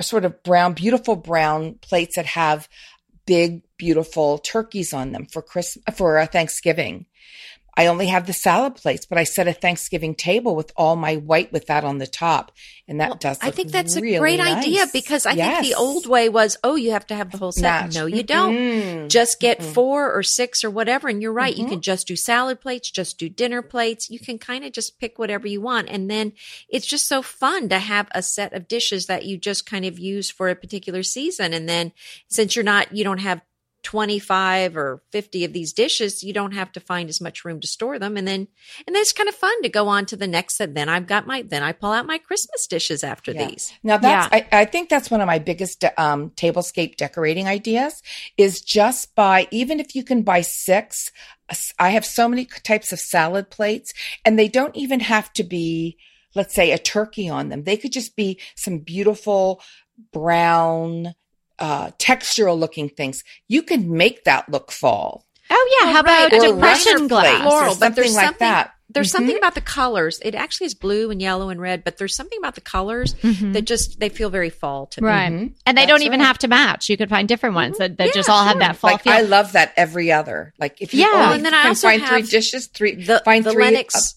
sort 0.00 0.24
of 0.24 0.42
brown, 0.42 0.74
beautiful 0.74 1.16
brown 1.16 1.74
plates 1.80 2.16
that 2.16 2.26
have 2.26 2.68
big, 3.26 3.62
beautiful 3.78 4.38
turkeys 4.38 4.92
on 4.92 5.12
them 5.12 5.26
for 5.26 5.42
Christmas, 5.42 5.84
for 5.96 6.18
uh, 6.18 6.26
Thanksgiving. 6.26 7.06
I 7.76 7.86
only 7.86 8.06
have 8.06 8.26
the 8.26 8.32
salad 8.32 8.76
plates, 8.76 9.06
but 9.06 9.18
I 9.18 9.24
set 9.24 9.48
a 9.48 9.52
Thanksgiving 9.52 10.14
table 10.14 10.54
with 10.54 10.72
all 10.76 10.96
my 10.96 11.16
white 11.16 11.52
with 11.52 11.66
that 11.66 11.84
on 11.84 11.98
the 11.98 12.06
top. 12.06 12.52
And 12.86 13.00
that 13.00 13.10
well, 13.10 13.18
does 13.18 13.38
I 13.40 13.50
think 13.50 13.72
that's 13.72 13.96
really 13.96 14.16
a 14.16 14.18
great 14.20 14.38
nice. 14.38 14.64
idea 14.64 14.86
because 14.92 15.26
I 15.26 15.32
yes. 15.32 15.60
think 15.60 15.74
the 15.74 15.80
old 15.80 16.06
way 16.06 16.28
was, 16.28 16.56
oh, 16.62 16.76
you 16.76 16.92
have 16.92 17.06
to 17.06 17.14
have 17.14 17.30
the 17.30 17.38
whole 17.38 17.52
set. 17.52 17.62
Match. 17.62 17.94
No, 17.94 18.06
you 18.06 18.22
don't. 18.22 18.54
Mm-hmm. 18.54 19.08
Just 19.08 19.40
get 19.40 19.58
mm-hmm. 19.58 19.72
four 19.72 20.12
or 20.12 20.22
six 20.22 20.62
or 20.62 20.70
whatever. 20.70 21.08
And 21.08 21.22
you're 21.22 21.32
right. 21.32 21.54
Mm-hmm. 21.54 21.62
You 21.62 21.68
can 21.68 21.80
just 21.80 22.06
do 22.06 22.14
salad 22.14 22.60
plates, 22.60 22.90
just 22.90 23.18
do 23.18 23.28
dinner 23.28 23.62
plates. 23.62 24.10
You 24.10 24.18
can 24.18 24.38
kind 24.38 24.64
of 24.64 24.72
just 24.72 24.98
pick 24.98 25.18
whatever 25.18 25.48
you 25.48 25.60
want. 25.60 25.88
And 25.88 26.10
then 26.10 26.32
it's 26.68 26.86
just 26.86 27.08
so 27.08 27.22
fun 27.22 27.68
to 27.70 27.78
have 27.78 28.08
a 28.12 28.22
set 28.22 28.52
of 28.52 28.68
dishes 28.68 29.06
that 29.06 29.24
you 29.24 29.38
just 29.38 29.66
kind 29.66 29.84
of 29.84 29.98
use 29.98 30.30
for 30.30 30.48
a 30.48 30.54
particular 30.54 31.02
season. 31.02 31.54
And 31.54 31.68
then 31.68 31.92
since 32.28 32.54
you're 32.54 32.64
not, 32.64 32.94
you 32.94 33.02
don't 33.02 33.18
have 33.18 33.40
25 33.84 34.76
or 34.76 35.02
50 35.12 35.44
of 35.44 35.52
these 35.52 35.72
dishes, 35.72 36.24
you 36.24 36.32
don't 36.32 36.52
have 36.52 36.72
to 36.72 36.80
find 36.80 37.08
as 37.08 37.20
much 37.20 37.44
room 37.44 37.60
to 37.60 37.66
store 37.66 37.98
them. 37.98 38.16
And 38.16 38.26
then, 38.26 38.48
and 38.86 38.94
then 38.94 39.00
it's 39.00 39.12
kind 39.12 39.28
of 39.28 39.34
fun 39.34 39.62
to 39.62 39.68
go 39.68 39.86
on 39.88 40.06
to 40.06 40.16
the 40.16 40.26
next 40.26 40.56
set. 40.56 40.74
Then 40.74 40.88
I've 40.88 41.06
got 41.06 41.26
my, 41.26 41.42
then 41.42 41.62
I 41.62 41.72
pull 41.72 41.92
out 41.92 42.06
my 42.06 42.18
Christmas 42.18 42.66
dishes 42.66 43.04
after 43.04 43.32
yeah. 43.32 43.46
these. 43.46 43.72
Now 43.82 43.98
that's, 43.98 44.32
yeah. 44.32 44.46
I, 44.52 44.60
I, 44.62 44.64
think 44.64 44.88
that's 44.88 45.10
one 45.10 45.20
of 45.20 45.26
my 45.26 45.38
biggest, 45.38 45.84
um, 45.98 46.30
tablescape 46.30 46.96
decorating 46.96 47.46
ideas 47.46 48.02
is 48.36 48.60
just 48.60 49.14
by, 49.14 49.46
even 49.50 49.78
if 49.78 49.94
you 49.94 50.02
can 50.02 50.22
buy 50.22 50.40
six, 50.40 51.12
I 51.78 51.90
have 51.90 52.06
so 52.06 52.28
many 52.28 52.46
types 52.46 52.92
of 52.92 52.98
salad 52.98 53.50
plates 53.50 53.92
and 54.24 54.38
they 54.38 54.48
don't 54.48 54.74
even 54.74 55.00
have 55.00 55.32
to 55.34 55.44
be, 55.44 55.98
let's 56.34 56.54
say 56.54 56.72
a 56.72 56.78
turkey 56.78 57.28
on 57.28 57.50
them. 57.50 57.64
They 57.64 57.76
could 57.76 57.92
just 57.92 58.16
be 58.16 58.40
some 58.56 58.78
beautiful 58.78 59.60
brown, 60.12 61.14
uh, 61.58 61.90
textural 61.92 62.58
looking 62.58 62.88
things, 62.88 63.24
you 63.48 63.62
can 63.62 63.96
make 63.96 64.24
that 64.24 64.48
look 64.48 64.70
fall. 64.70 65.24
Oh 65.50 65.78
yeah, 65.80 65.92
how 65.92 66.00
about 66.00 66.32
right. 66.32 66.40
depression 66.40 67.06
glass, 67.06 67.42
floral, 67.42 67.72
or 67.72 67.74
something 67.74 68.14
like 68.14 68.38
that. 68.38 68.72
There's 68.90 69.08
mm-hmm. 69.08 69.16
something 69.16 69.36
about 69.36 69.54
the 69.54 69.60
colors. 69.60 70.20
It 70.22 70.34
actually 70.34 70.66
is 70.66 70.74
blue 70.74 71.10
and 71.10 71.20
yellow 71.20 71.48
and 71.48 71.60
red, 71.60 71.84
but 71.84 71.96
there's 71.96 72.14
something 72.14 72.38
about 72.38 72.54
the 72.54 72.60
colors 72.60 73.14
mm-hmm. 73.14 73.52
that 73.52 73.62
just 73.62 73.98
they 73.98 74.08
feel 74.08 74.30
very 74.30 74.50
fall 74.50 74.86
to 74.86 75.02
me. 75.02 75.08
Right, 75.08 75.32
mm-hmm. 75.32 75.46
and 75.66 75.76
they 75.76 75.82
That's 75.82 75.88
don't 75.88 76.02
even 76.02 76.20
right. 76.20 76.26
have 76.26 76.38
to 76.38 76.48
match. 76.48 76.88
You 76.88 76.96
could 76.96 77.10
find 77.10 77.26
different 77.26 77.54
ones 77.54 77.78
that, 77.78 77.98
that 77.98 78.06
yeah, 78.08 78.12
just 78.12 78.28
all 78.28 78.42
sure. 78.42 78.48
have 78.48 78.58
that 78.60 78.76
fall 78.76 78.92
like, 78.92 79.02
feel. 79.02 79.12
I 79.12 79.22
love 79.22 79.52
that 79.52 79.72
every 79.76 80.12
other. 80.12 80.54
Like 80.58 80.80
if 80.80 80.94
you 80.94 81.00
yeah, 81.00 81.34
and 81.34 81.44
then 81.44 81.54
I 81.54 81.68
also 81.68 81.88
find 81.88 82.04
three 82.04 82.22
dishes, 82.22 82.68
three 82.68 82.94
the, 82.94 83.20
find 83.24 83.44
the 83.44 83.52
three. 83.52 83.64
Lenox, 83.64 84.14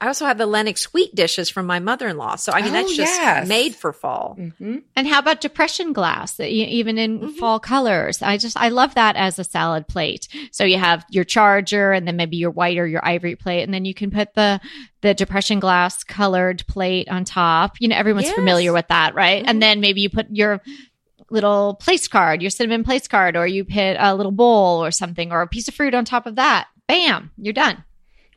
I 0.00 0.08
also 0.08 0.26
have 0.26 0.38
the 0.38 0.46
Lenox 0.46 0.92
wheat 0.92 1.14
dishes 1.14 1.48
from 1.48 1.66
my 1.66 1.78
mother-in-law. 1.78 2.36
So 2.36 2.52
I 2.52 2.62
mean, 2.62 2.70
oh, 2.70 2.72
that's 2.72 2.96
just 2.96 3.14
yes. 3.14 3.46
made 3.46 3.76
for 3.76 3.92
fall. 3.92 4.36
Mm-hmm. 4.38 4.78
And 4.96 5.06
how 5.06 5.20
about 5.20 5.40
depression 5.40 5.92
glass? 5.92 6.38
Even 6.40 6.98
in 6.98 7.20
mm-hmm. 7.20 7.28
fall 7.36 7.60
colors, 7.60 8.20
I 8.20 8.36
just 8.36 8.56
I 8.56 8.70
love 8.70 8.94
that 8.96 9.14
as 9.14 9.38
a 9.38 9.44
salad 9.44 9.86
plate. 9.86 10.26
So 10.50 10.64
you 10.64 10.78
have 10.78 11.04
your 11.10 11.24
charger, 11.24 11.92
and 11.92 12.08
then 12.08 12.16
maybe 12.16 12.36
your 12.36 12.50
white 12.50 12.76
or 12.76 12.86
your 12.86 13.06
ivory 13.06 13.36
plate, 13.36 13.62
and 13.62 13.72
then 13.72 13.84
you 13.84 13.94
can 13.94 14.10
put 14.10 14.34
the 14.34 14.60
the 15.00 15.14
depression 15.14 15.60
glass 15.60 16.02
colored 16.02 16.66
plate 16.66 17.08
on 17.08 17.24
top. 17.24 17.76
You 17.78 17.88
know, 17.88 17.96
everyone's 17.96 18.26
yes. 18.26 18.34
familiar 18.34 18.72
with 18.72 18.88
that, 18.88 19.14
right? 19.14 19.42
Mm-hmm. 19.42 19.48
And 19.48 19.62
then 19.62 19.80
maybe 19.80 20.00
you 20.00 20.10
put 20.10 20.26
your 20.30 20.60
little 21.30 21.74
place 21.74 22.08
card, 22.08 22.42
your 22.42 22.50
cinnamon 22.50 22.84
place 22.84 23.06
card, 23.06 23.36
or 23.36 23.46
you 23.46 23.64
put 23.64 23.96
a 23.98 24.14
little 24.14 24.32
bowl 24.32 24.84
or 24.84 24.90
something, 24.90 25.30
or 25.30 25.42
a 25.42 25.48
piece 25.48 25.68
of 25.68 25.74
fruit 25.74 25.94
on 25.94 26.04
top 26.04 26.26
of 26.26 26.34
that. 26.36 26.66
Bam, 26.88 27.30
you're 27.38 27.52
done. 27.52 27.84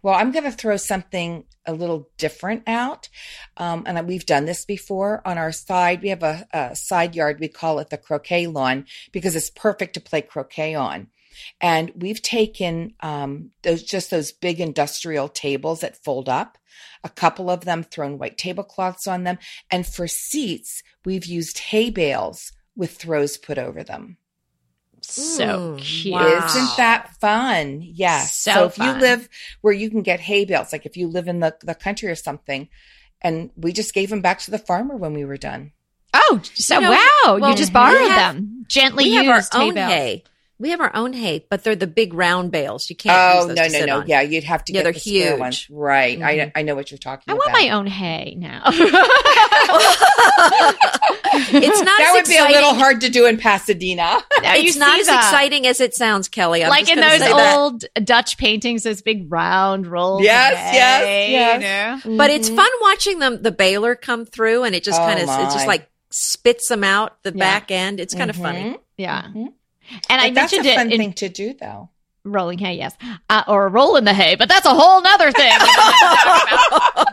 Well, 0.07 0.15
I'm 0.15 0.31
going 0.31 0.45
to 0.45 0.53
throw 0.53 0.77
something 0.77 1.43
a 1.65 1.73
little 1.73 2.09
different 2.17 2.63
out. 2.65 3.09
Um, 3.57 3.83
and 3.85 4.07
we've 4.07 4.25
done 4.25 4.45
this 4.45 4.63
before 4.63 5.21
on 5.25 5.37
our 5.37 5.51
side. 5.51 6.01
We 6.01 6.07
have 6.07 6.23
a, 6.23 6.47
a 6.53 6.77
side 6.77 7.13
yard. 7.13 7.41
We 7.41 7.49
call 7.49 7.79
it 7.79 7.89
the 7.89 7.97
croquet 7.97 8.47
lawn 8.47 8.85
because 9.11 9.35
it's 9.35 9.49
perfect 9.49 9.95
to 9.95 9.99
play 9.99 10.21
croquet 10.21 10.75
on. 10.75 11.07
And 11.59 11.91
we've 11.93 12.21
taken 12.21 12.93
um, 13.01 13.51
those 13.63 13.83
just 13.83 14.09
those 14.09 14.31
big 14.31 14.61
industrial 14.61 15.27
tables 15.27 15.81
that 15.81 16.01
fold 16.01 16.29
up, 16.29 16.57
a 17.03 17.09
couple 17.09 17.49
of 17.49 17.65
them 17.65 17.83
thrown 17.83 18.17
white 18.17 18.37
tablecloths 18.37 19.07
on 19.07 19.25
them, 19.25 19.37
and 19.69 19.85
for 19.85 20.07
seats 20.07 20.83
we've 21.03 21.25
used 21.25 21.59
hay 21.59 21.89
bales 21.89 22.53
with 22.77 22.95
throws 22.95 23.35
put 23.35 23.57
over 23.57 23.83
them 23.83 24.15
so 25.09 25.45
mm, 25.45 25.77
cute. 25.79 26.13
Wow. 26.13 26.45
Isn't 26.45 26.77
that 26.77 27.15
fun? 27.19 27.81
Yes. 27.81 28.35
So, 28.35 28.51
so 28.51 28.65
if 28.65 28.75
fun. 28.75 28.95
you 28.95 29.01
live 29.01 29.29
where 29.61 29.73
you 29.73 29.89
can 29.89 30.01
get 30.01 30.19
hay 30.19 30.45
bales, 30.45 30.71
like 30.71 30.85
if 30.85 30.97
you 30.97 31.07
live 31.07 31.27
in 31.27 31.39
the, 31.39 31.55
the 31.61 31.75
country 31.75 32.09
or 32.09 32.15
something, 32.15 32.69
and 33.21 33.49
we 33.55 33.71
just 33.73 33.93
gave 33.93 34.09
them 34.09 34.21
back 34.21 34.39
to 34.39 34.51
the 34.51 34.57
farmer 34.57 34.95
when 34.95 35.13
we 35.13 35.25
were 35.25 35.37
done. 35.37 35.71
Oh, 36.13 36.41
so 36.53 36.75
you 36.75 36.81
know, 36.81 36.91
wow. 36.91 37.37
Well, 37.39 37.51
you 37.51 37.55
just 37.55 37.73
borrowed 37.73 38.09
have, 38.09 38.35
them. 38.35 38.65
Gently 38.67 39.05
we 39.05 39.11
used 39.11 39.25
have 39.25 39.47
our 39.53 39.61
own 39.61 39.75
hay. 39.75 40.23
We 40.59 40.71
have 40.71 40.81
our 40.81 40.95
own 40.95 41.13
hay, 41.13 41.45
but 41.49 41.63
they're 41.63 41.75
the 41.75 41.85
big 41.85 42.15
round 42.15 42.51
bales. 42.51 42.89
You 42.89 42.95
can't. 42.95 43.15
Oh 43.15 43.53
no, 43.53 43.67
no, 43.67 43.85
no! 43.85 43.99
On. 43.99 44.07
Yeah, 44.07 44.21
you'd 44.21 44.43
have 44.43 44.63
to 44.65 44.73
yeah, 44.73 44.83
get 44.83 44.93
the 44.95 44.99
huge. 44.99 45.25
square 45.25 45.37
ones, 45.39 45.69
right? 45.69 46.17
Mm-hmm. 46.17 46.49
I 46.57 46.59
I 46.59 46.63
know 46.63 46.73
what 46.73 46.89
you're 46.89 46.97
talking 46.97 47.25
I 47.27 47.33
about. 47.33 47.47
I 47.47 47.51
want 47.51 47.63
my 47.63 47.69
own 47.75 47.85
hay 47.85 48.35
now. 48.37 48.63
it's 51.53 51.81
not. 51.81 51.97
That 51.99 52.11
would 52.13 52.21
exciting. 52.21 52.47
be 52.47 52.53
a 52.53 52.55
little 52.55 52.73
hard 52.73 53.01
to 53.01 53.09
do 53.09 53.27
in 53.27 53.37
Pasadena. 53.37 54.23
it's 54.31 54.77
not 54.77 54.99
as 54.99 55.05
that. 55.07 55.25
exciting 55.25 55.67
as 55.67 55.79
it 55.79 55.93
sounds, 55.93 56.27
Kelly. 56.27 56.63
I'm 56.63 56.69
like 56.69 56.89
in 56.89 56.99
those 56.99 57.21
old 57.21 57.81
that. 57.93 58.05
Dutch 58.05 58.37
paintings, 58.37 58.83
those 58.83 59.03
big 59.03 59.31
round 59.31 59.85
rolls. 59.85 60.23
Yes, 60.23 60.53
yes, 60.73 61.31
yes. 61.31 61.53
You 61.53 61.59
know? 61.59 61.97
mm-hmm. 61.97 62.17
But 62.17 62.31
it's 62.31 62.47
mm-hmm. 62.47 62.57
fun 62.57 62.69
watching 62.81 63.19
them 63.19 63.43
the 63.43 63.51
baler 63.51 63.95
come 63.95 64.25
through, 64.25 64.63
and 64.63 64.73
it 64.73 64.83
just 64.83 64.99
oh, 64.99 65.05
kind 65.05 65.19
of 65.19 65.29
it 65.29 65.53
just 65.53 65.67
like 65.67 65.87
spits 66.09 66.67
them 66.67 66.83
out 66.83 67.21
the 67.23 67.31
yeah. 67.31 67.39
back 67.39 67.69
end. 67.69 67.99
It's 67.99 68.15
kind 68.15 68.31
mm-hmm. 68.31 68.45
of 68.45 68.53
funny. 68.53 68.77
Yeah. 68.97 69.27
And 70.09 70.19
but 70.19 70.19
I 70.19 70.31
mentioned 70.31 70.65
a 70.65 70.75
fun 70.75 70.87
it 70.87 70.93
in, 70.93 70.99
thing 70.99 71.13
to 71.13 71.29
do 71.29 71.53
though. 71.53 71.89
Rolling 72.23 72.59
hay, 72.59 72.75
yes, 72.75 72.93
uh, 73.29 73.43
or 73.47 73.69
roll 73.69 73.95
in 73.95 74.03
the 74.03 74.13
hay, 74.13 74.35
but 74.35 74.49
that's 74.49 74.65
a 74.65 74.73
whole 74.73 75.01
nother 75.01 75.31
thing. 75.31 75.49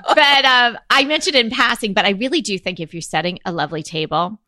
but 0.08 0.44
uh, 0.44 0.76
I 0.90 1.04
mentioned 1.06 1.36
in 1.36 1.50
passing, 1.50 1.92
but 1.92 2.04
I 2.04 2.10
really 2.10 2.40
do 2.40 2.58
think 2.58 2.80
if 2.80 2.92
you're 2.92 3.00
setting 3.00 3.38
a 3.44 3.52
lovely 3.52 3.84
table, 3.84 4.40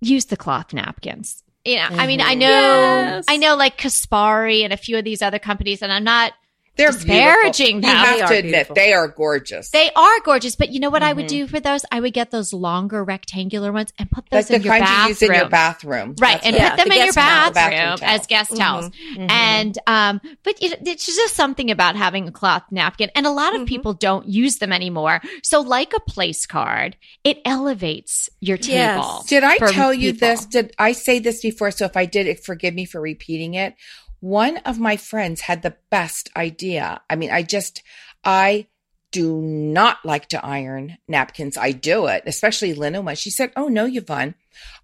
use 0.00 0.24
the 0.26 0.36
cloth 0.38 0.72
napkins. 0.72 1.42
You 1.64 1.76
know, 1.76 1.82
mm-hmm. 1.82 2.00
I 2.00 2.06
mean, 2.06 2.20
I 2.22 2.30
mm-hmm. 2.30 2.38
know, 2.38 2.46
yes. 2.46 3.26
I 3.28 3.36
know, 3.36 3.54
like 3.54 3.76
Caspari 3.76 4.64
and 4.64 4.72
a 4.72 4.78
few 4.78 4.96
of 4.96 5.04
these 5.04 5.20
other 5.20 5.38
companies, 5.38 5.82
and 5.82 5.92
I'm 5.92 6.04
not 6.04 6.32
they're 6.80 6.92
disparaging 6.92 7.80
beautiful. 7.80 8.00
You 8.00 8.20
have 8.20 8.28
to 8.28 8.36
admit 8.36 8.52
beautiful. 8.52 8.74
they 8.74 8.92
are 8.92 9.08
gorgeous. 9.08 9.70
They 9.70 9.90
are 9.94 10.20
gorgeous, 10.24 10.56
but 10.56 10.70
you 10.70 10.80
know 10.80 10.90
what 10.90 11.02
mm-hmm. 11.02 11.10
I 11.10 11.12
would 11.12 11.26
mm-hmm. 11.26 11.46
do 11.46 11.46
for 11.46 11.60
those? 11.60 11.84
I 11.90 12.00
would 12.00 12.12
get 12.12 12.30
those 12.30 12.52
longer 12.52 13.04
rectangular 13.04 13.72
ones 13.72 13.92
and 13.98 14.10
put 14.10 14.28
those 14.30 14.50
like 14.50 14.60
in, 14.60 14.62
your 14.64 14.78
bathroom. 14.78 15.16
You 15.20 15.34
in 15.34 15.40
your 15.40 15.48
bathroom, 15.48 16.14
right? 16.18 16.42
That's 16.42 16.46
and 16.46 16.56
put 16.56 16.76
them 16.76 16.88
the 16.88 16.94
in 16.94 17.04
your 17.04 17.12
bathroom, 17.12 17.54
bathroom 17.54 18.08
as 18.08 18.26
guest 18.26 18.50
mm-hmm. 18.50 18.60
towels. 18.60 18.90
Mm-hmm. 18.90 19.26
And 19.30 19.78
um, 19.86 20.20
but 20.42 20.56
it, 20.62 20.86
it's 20.86 21.06
just 21.06 21.34
something 21.34 21.70
about 21.70 21.96
having 21.96 22.28
a 22.28 22.32
cloth 22.32 22.64
napkin, 22.70 23.10
and 23.14 23.26
a 23.26 23.30
lot 23.30 23.54
of 23.54 23.60
mm-hmm. 23.60 23.66
people 23.66 23.94
don't 23.94 24.26
use 24.26 24.58
them 24.58 24.72
anymore. 24.72 25.20
So, 25.42 25.60
like 25.60 25.92
a 25.94 26.00
place 26.00 26.46
card, 26.46 26.96
it 27.24 27.38
elevates 27.44 28.28
your 28.40 28.56
table. 28.56 28.70
Yes. 28.70 29.26
Did 29.26 29.44
I 29.44 29.58
tell 29.58 29.92
you 29.92 30.12
people. 30.12 30.28
this? 30.28 30.46
Did 30.46 30.74
I 30.78 30.92
say 30.92 31.18
this 31.18 31.42
before? 31.42 31.70
So 31.70 31.84
if 31.84 31.96
I 31.96 32.06
did, 32.06 32.40
forgive 32.40 32.74
me 32.74 32.84
for 32.84 33.00
repeating 33.00 33.54
it 33.54 33.74
one 34.20 34.58
of 34.58 34.78
my 34.78 34.96
friends 34.96 35.42
had 35.42 35.62
the 35.62 35.76
best 35.90 36.30
idea. 36.36 37.00
I 37.08 37.16
mean, 37.16 37.30
I 37.30 37.42
just, 37.42 37.82
I 38.24 38.66
do 39.10 39.40
not 39.40 40.04
like 40.04 40.28
to 40.28 40.44
iron 40.44 40.98
napkins. 41.08 41.56
I 41.56 41.72
do 41.72 42.06
it, 42.06 42.22
especially 42.26 42.74
linen 42.74 43.04
ones. 43.04 43.18
She 43.18 43.30
said, 43.30 43.52
Oh 43.56 43.68
no, 43.68 43.86
Yvonne, 43.86 44.34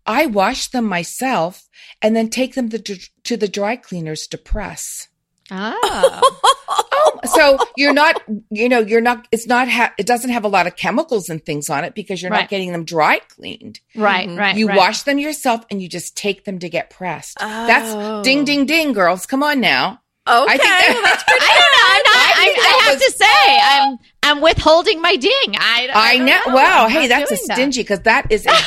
I 0.05 0.27
wash 0.27 0.69
them 0.69 0.87
myself 0.87 1.69
and 2.03 2.17
then 2.17 2.31
take 2.31 2.55
them 2.55 2.69
to, 2.71 3.37
the 3.37 3.49
dry 3.49 3.77
cleaners 3.77 4.27
to 4.29 4.39
press. 4.39 5.09
Oh. 5.51 6.53
oh, 7.07 7.21
so 7.35 7.59
you're 7.77 7.93
not, 7.93 8.23
you 8.51 8.69
know, 8.69 8.81
you're 8.81 9.01
not, 9.01 9.29
it's 9.33 9.47
not, 9.47 9.69
ha- 9.69 9.95
it 9.99 10.07
doesn't 10.07 10.31
have 10.31 10.45
a 10.45 10.49
lot 10.49 10.67
of 10.67 10.77
chemicals 10.77 11.29
and 11.29 11.45
things 11.45 11.69
on 11.71 11.85
it 11.85 11.95
because 11.95 12.23
you're 12.23 12.31
right. 12.31 12.43
not 12.43 12.49
getting 12.49 12.73
them 12.73 12.85
dry 12.85 13.21
cleaned. 13.29 13.81
Right, 13.95 14.29
mm-hmm. 14.29 14.39
right. 14.39 14.57
You 14.57 14.69
right. 14.69 14.77
wash 14.77 15.03
them 15.03 15.19
yourself 15.19 15.65
and 15.71 15.83
you 15.83 15.89
just 15.89 16.17
take 16.17 16.45
them 16.45 16.59
to 16.59 16.69
get 16.69 16.91
pressed. 16.91 17.37
Oh. 17.41 17.67
That's 17.67 18.25
ding, 18.25 18.45
ding, 18.45 18.67
ding, 18.67 18.93
girls. 18.93 19.27
Come 19.27 19.43
on 19.43 19.61
now. 19.61 20.01
Okay, 20.29 20.55
I, 20.55 20.59
think 20.59 20.63
that, 20.63 21.01
that's 21.05 21.23
pretty 21.29 21.47
I 21.47 21.55
don't 21.55 21.75
know. 21.77 21.87
I'm 21.87 22.03
not, 22.03 22.19
I, 22.19 22.43
I, 22.43 22.45
I 22.59 22.83
have 22.83 22.95
was, 22.95 23.05
to 23.05 23.11
say, 23.15 23.39
I'm 23.63 23.97
I'm 24.25 24.41
withholding 24.43 25.01
my 25.01 25.15
ding. 25.15 25.55
I 25.55 25.89
I, 25.95 26.15
I 26.15 26.17
know. 26.19 26.25
know. 26.25 26.43
Wow. 26.55 26.87
I'm 26.87 26.91
hey, 26.91 27.07
that's 27.07 27.31
a 27.31 27.37
stingy 27.37 27.83
because 27.83 28.01
that 28.01 28.27
is 28.33 28.45
a 28.45 28.51
yes, 28.59 28.67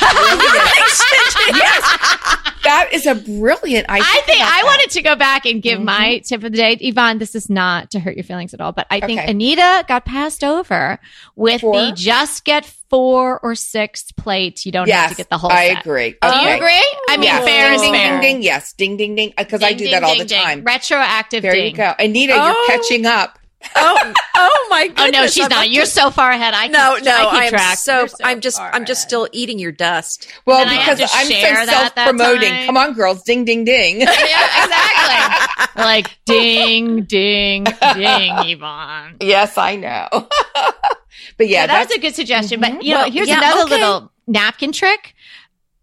that 2.69 2.93
is 2.93 3.05
a 3.07 3.15
brilliant 3.15 3.89
idea. 3.89 4.05
I 4.05 4.21
think 4.25 4.41
I 4.41 4.61
wanted 4.63 4.91
to 4.91 5.01
go 5.01 5.15
back 5.15 5.45
and 5.45 5.61
give 5.61 5.77
mm-hmm. 5.77 5.85
my 5.85 6.19
tip 6.19 6.43
of 6.43 6.51
the 6.51 6.57
day, 6.57 6.73
Yvonne. 6.79 7.17
This 7.17 7.33
is 7.33 7.49
not 7.49 7.89
to 7.91 7.99
hurt 7.99 8.15
your 8.15 8.23
feelings 8.23 8.53
at 8.53 8.61
all, 8.61 8.71
but 8.71 8.85
I 8.91 8.99
think 8.99 9.19
okay. 9.19 9.31
Anita 9.31 9.85
got 9.87 10.05
passed 10.05 10.43
over 10.43 10.99
with 11.35 11.61
four? 11.61 11.73
the 11.73 11.91
just 11.93 12.45
get 12.45 12.65
four 12.65 13.39
or 13.39 13.55
six 13.55 14.11
plates. 14.11 14.65
You 14.65 14.71
don't 14.71 14.87
yes, 14.87 14.99
have 14.99 15.09
to 15.11 15.17
get 15.17 15.29
the 15.29 15.37
whole. 15.39 15.49
Thing. 15.49 15.57
I 15.57 15.73
set. 15.73 15.81
agree. 15.81 16.15
Do 16.21 16.27
you 16.27 16.49
agree? 16.49 16.97
I 17.09 17.17
mean, 17.17 17.23
yes. 17.23 17.43
fair 17.43 17.69
ding, 17.69 17.75
is 17.75 17.81
ding, 17.81 17.93
fair. 17.93 18.21
Ding 18.21 18.35
ding 18.35 18.43
Yes, 18.43 18.73
ding 18.73 18.97
ding 18.97 19.15
ding. 19.15 19.33
Because 19.35 19.63
I 19.63 19.73
do 19.73 19.89
that 19.89 20.03
all 20.03 20.17
the 20.17 20.25
ding, 20.25 20.39
time. 20.39 20.63
Retroactive. 20.63 21.41
There 21.41 21.53
ding. 21.53 21.71
you 21.71 21.77
go, 21.77 21.93
Anita. 21.97 22.33
Oh. 22.35 22.45
You're 22.45 22.77
catching 22.77 23.05
up. 23.07 23.38
Oh, 23.75 24.13
oh 24.35 24.67
my 24.69 24.87
goodness. 24.87 25.05
Oh 25.05 25.09
no, 25.09 25.27
she's 25.27 25.43
I'm 25.43 25.49
not. 25.49 25.69
You're 25.69 25.85
so 25.85 26.09
far 26.09 26.31
ahead. 26.31 26.53
I 26.53 26.67
no, 26.67 26.95
keep, 26.95 27.05
no. 27.05 27.11
I 27.11 27.45
am 27.45 27.49
track. 27.51 27.77
so, 27.77 28.07
so 28.07 28.15
I'm 28.23 28.41
just 28.41 28.59
I'm 28.59 28.85
just 28.85 29.01
still 29.01 29.27
eating 29.31 29.59
your 29.59 29.71
dust. 29.71 30.31
Well, 30.45 30.65
because 30.65 31.01
I'm 31.01 31.27
so 31.27 31.65
self 31.65 31.95
promoting. 31.95 32.65
Come 32.65 32.77
on, 32.77 32.93
girls, 32.93 33.23
ding, 33.23 33.45
ding, 33.45 33.65
ding. 33.65 33.99
yeah, 34.01 34.63
exactly. 34.63 35.75
like 35.81 36.19
ding, 36.25 37.03
ding, 37.03 37.65
ding, 37.65 38.33
Yvonne. 38.37 39.17
Yes, 39.21 39.57
I 39.57 39.75
know. 39.75 40.07
but 40.11 41.47
yeah, 41.47 41.61
yeah 41.61 41.67
that 41.67 41.87
was 41.87 41.97
a 41.97 41.99
good 41.99 42.15
suggestion. 42.15 42.61
Mm-hmm. 42.61 42.75
But 42.77 42.83
you 42.83 42.93
know, 42.93 43.01
well, 43.01 43.11
here's 43.11 43.27
yeah, 43.27 43.39
another 43.39 43.63
okay. 43.63 43.69
little 43.71 44.11
napkin 44.27 44.71
trick. 44.71 45.15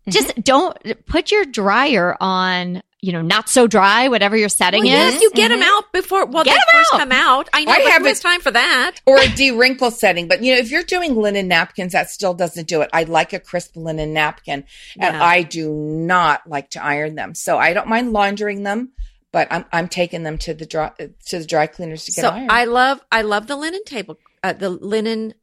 Just 0.09 0.29
mm-hmm. 0.29 0.41
don't 0.43 1.07
put 1.07 1.31
your 1.31 1.45
dryer 1.45 2.17
on 2.21 2.83
you 3.03 3.13
know, 3.13 3.21
not 3.21 3.49
so 3.49 3.67
dry, 3.67 4.09
whatever 4.09 4.37
your 4.37 4.49
setting 4.49 4.85
well, 4.85 4.93
yes, 4.93 5.17
is. 5.17 5.23
You 5.23 5.31
get 5.33 5.51
mm-hmm. 5.51 5.61
them 5.61 5.69
out 5.69 5.93
before, 5.93 6.25
well, 6.27 6.45
get 6.45 6.55
they 6.55 6.73
first 6.73 6.95
out. 6.95 7.01
come 7.01 7.13
out. 7.13 7.49
I 7.53 7.65
know, 7.65 7.73
I 7.73 7.81
have 7.91 8.07
it's 8.07 8.21
time 8.21 8.41
for 8.41 8.51
that. 8.51 8.97
Or 9.07 9.19
a 9.19 9.29
de-wrinkle 9.29 9.91
setting. 9.91 10.29
But, 10.29 10.43
you 10.43 10.55
know, 10.55 10.59
if 10.59 10.71
you're 10.71 10.83
doing 10.83 11.15
linen 11.15 11.47
napkins, 11.47 11.93
that 11.93 12.11
still 12.11 12.33
doesn't 12.33 12.67
do 12.67 12.81
it. 12.81 12.91
I 12.93 13.05
like 13.05 13.33
a 13.33 13.39
crisp 13.39 13.77
linen 13.77 14.15
napkin 14.15 14.65
and 14.99 15.15
yeah. 15.15 15.23
I 15.23 15.43
do 15.43 15.71
not 15.73 16.47
like 16.49 16.71
to 16.71 16.83
iron 16.83 17.17
them. 17.17 17.35
So 17.35 17.59
I 17.59 17.75
don't 17.75 17.89
mind 17.89 18.13
laundering 18.13 18.63
them, 18.63 18.93
but 19.31 19.47
I'm, 19.51 19.67
I'm 19.73 19.89
taking 19.89 20.23
them 20.23 20.39
to 20.39 20.55
the 20.55 20.65
dry, 20.65 20.91
to 21.27 21.39
the 21.39 21.45
dry 21.45 21.67
cleaners 21.67 22.07
to 22.07 22.13
get 22.13 22.23
so 22.23 22.31
ironed. 22.31 22.51
I 22.51 22.65
love, 22.65 23.01
I 23.13 23.23
love 23.23 23.47
the 23.47 23.57
linen 23.57 23.85
table, 23.85 24.19
uh, 24.43 24.55
the 24.55 24.71
linen, 24.71 25.35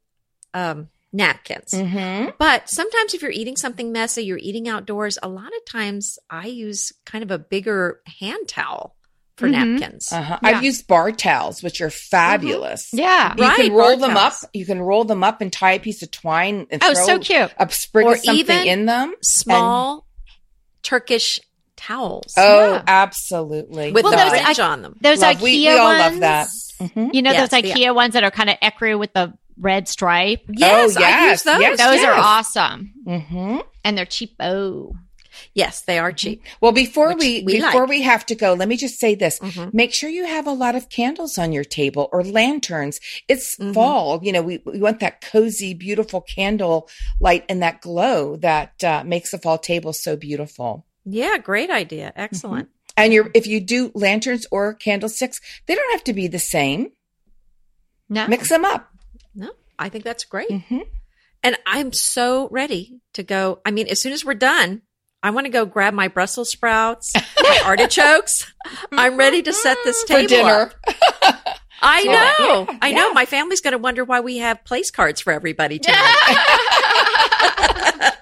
um, 0.52 0.88
napkins. 1.14 1.70
Mm-hmm. 1.70 2.30
But 2.38 2.68
sometimes 2.68 3.14
if 3.14 3.22
you're 3.22 3.30
eating 3.30 3.56
something 3.56 3.92
messy, 3.92 4.24
you're 4.24 4.38
eating 4.38 4.68
outdoors, 4.68 5.16
a 5.22 5.28
lot 5.28 5.46
of 5.46 5.64
times 5.64 6.18
I 6.28 6.46
use 6.46 6.92
kind 7.06 7.22
of 7.22 7.30
a 7.30 7.38
bigger 7.38 8.00
hand 8.20 8.48
towel 8.48 8.96
for 9.36 9.48
mm-hmm. 9.48 9.76
napkins. 9.76 10.12
Uh-huh. 10.12 10.38
Yeah. 10.42 10.48
I've 10.48 10.64
used 10.64 10.86
bar 10.86 11.12
towels, 11.12 11.62
which 11.62 11.80
are 11.80 11.90
fabulous. 11.90 12.88
Mm-hmm. 12.88 12.98
Yeah. 12.98 13.34
You 13.36 13.42
right, 13.44 13.56
can 13.56 13.72
roll 13.72 13.96
them 13.96 14.14
towels. 14.14 14.44
up. 14.44 14.50
You 14.52 14.66
can 14.66 14.80
roll 14.80 15.04
them 15.04 15.24
up 15.24 15.40
and 15.40 15.52
tie 15.52 15.72
a 15.72 15.80
piece 15.80 16.02
of 16.02 16.10
twine 16.10 16.66
and 16.70 16.82
oh, 16.84 16.94
so 16.94 17.18
cute. 17.18 17.52
a 17.58 17.70
sprig 17.70 18.06
or 18.06 18.14
of 18.14 18.20
something 18.20 18.66
in 18.66 18.86
them. 18.86 19.14
Small 19.22 19.94
and- 19.94 20.02
Turkish 20.82 21.40
towels. 21.76 22.34
Oh, 22.36 22.74
yeah. 22.74 22.82
absolutely. 22.86 23.92
With 23.92 24.04
well, 24.04 24.12
the 24.12 24.42
fringe 24.42 24.58
on 24.58 24.82
them. 24.82 24.96
Those 25.00 25.20
love. 25.20 25.36
IKEA 25.36 25.42
we, 25.42 25.58
we 25.60 25.68
all 25.68 25.86
ones, 25.86 26.00
love 26.00 26.20
that. 26.20 26.48
Mm-hmm. 26.80 27.10
You 27.12 27.22
know 27.22 27.32
yes, 27.32 27.50
those 27.50 27.62
IKEA 27.62 27.76
yeah. 27.76 27.90
ones 27.90 28.14
that 28.14 28.24
are 28.24 28.30
kind 28.30 28.50
of 28.50 28.56
ecru 28.60 28.98
with 28.98 29.12
the 29.12 29.32
red 29.58 29.88
stripe. 29.88 30.42
Yes, 30.48 30.96
oh, 30.96 31.00
yes, 31.00 31.42
those. 31.42 31.60
Yes, 31.60 31.78
those 31.78 31.96
yes. 31.96 32.04
are 32.04 32.20
awesome. 32.20 32.92
Mm-hmm. 33.06 33.58
And 33.84 33.98
they're 33.98 34.06
cheap. 34.06 34.34
Oh, 34.40 34.96
yes, 35.52 35.82
they 35.82 35.98
are 35.98 36.12
cheap. 36.12 36.42
Well, 36.60 36.72
before 36.72 37.08
Which 37.08 37.18
we, 37.18 37.42
we 37.44 37.60
before 37.60 37.82
like. 37.82 37.90
we 37.90 38.02
have 38.02 38.24
to 38.26 38.34
go, 38.34 38.54
let 38.54 38.68
me 38.68 38.76
just 38.76 38.98
say 38.98 39.14
this: 39.14 39.38
mm-hmm. 39.38 39.76
make 39.76 39.92
sure 39.92 40.08
you 40.08 40.26
have 40.26 40.46
a 40.46 40.52
lot 40.52 40.74
of 40.74 40.88
candles 40.88 41.38
on 41.38 41.52
your 41.52 41.64
table 41.64 42.08
or 42.12 42.24
lanterns. 42.24 43.00
It's 43.28 43.56
mm-hmm. 43.56 43.72
fall, 43.72 44.20
you 44.22 44.32
know. 44.32 44.42
We 44.42 44.62
we 44.64 44.78
want 44.78 45.00
that 45.00 45.20
cozy, 45.20 45.74
beautiful 45.74 46.20
candle 46.20 46.88
light 47.20 47.44
and 47.48 47.62
that 47.62 47.80
glow 47.80 48.36
that 48.36 48.82
uh, 48.82 49.04
makes 49.04 49.30
the 49.30 49.38
fall 49.38 49.58
table 49.58 49.92
so 49.92 50.16
beautiful. 50.16 50.86
Yeah, 51.04 51.38
great 51.38 51.70
idea. 51.70 52.12
Excellent. 52.16 52.68
Mm-hmm. 52.68 52.70
And 52.96 53.12
you 53.12 53.30
if 53.34 53.46
you 53.46 53.60
do 53.60 53.90
lanterns 53.94 54.46
or 54.50 54.74
candlesticks, 54.74 55.40
they 55.66 55.74
don't 55.74 55.92
have 55.92 56.04
to 56.04 56.12
be 56.12 56.28
the 56.28 56.38
same. 56.38 56.92
No. 58.08 58.28
Mix 58.28 58.50
them 58.50 58.64
up. 58.64 58.93
I 59.78 59.88
think 59.88 60.04
that's 60.04 60.24
great. 60.24 60.50
Mm-hmm. 60.50 60.80
And 61.42 61.58
I'm 61.66 61.92
so 61.92 62.48
ready 62.50 63.00
to 63.14 63.22
go. 63.22 63.60
I 63.66 63.70
mean, 63.70 63.88
as 63.88 64.00
soon 64.00 64.12
as 64.12 64.24
we're 64.24 64.34
done, 64.34 64.82
I 65.22 65.30
want 65.30 65.46
to 65.46 65.50
go 65.50 65.64
grab 65.64 65.94
my 65.94 66.08
Brussels 66.08 66.50
sprouts, 66.50 67.12
my 67.14 67.62
artichokes. 67.64 68.52
I'm 68.92 69.16
ready 69.16 69.42
to 69.42 69.52
set 69.52 69.78
this 69.84 70.04
table 70.04 70.22
for 70.22 70.28
dinner. 70.28 70.72
I 71.82 72.04
know. 72.04 72.66
Yeah, 72.68 72.78
I 72.80 72.92
know. 72.92 73.12
My 73.12 73.26
family's 73.26 73.60
going 73.60 73.72
to 73.72 73.78
wonder 73.78 74.04
why 74.04 74.20
we 74.20 74.38
have 74.38 74.64
place 74.64 74.90
cards 74.90 75.20
for 75.20 75.32
everybody 75.32 75.78
tonight. 75.78 75.98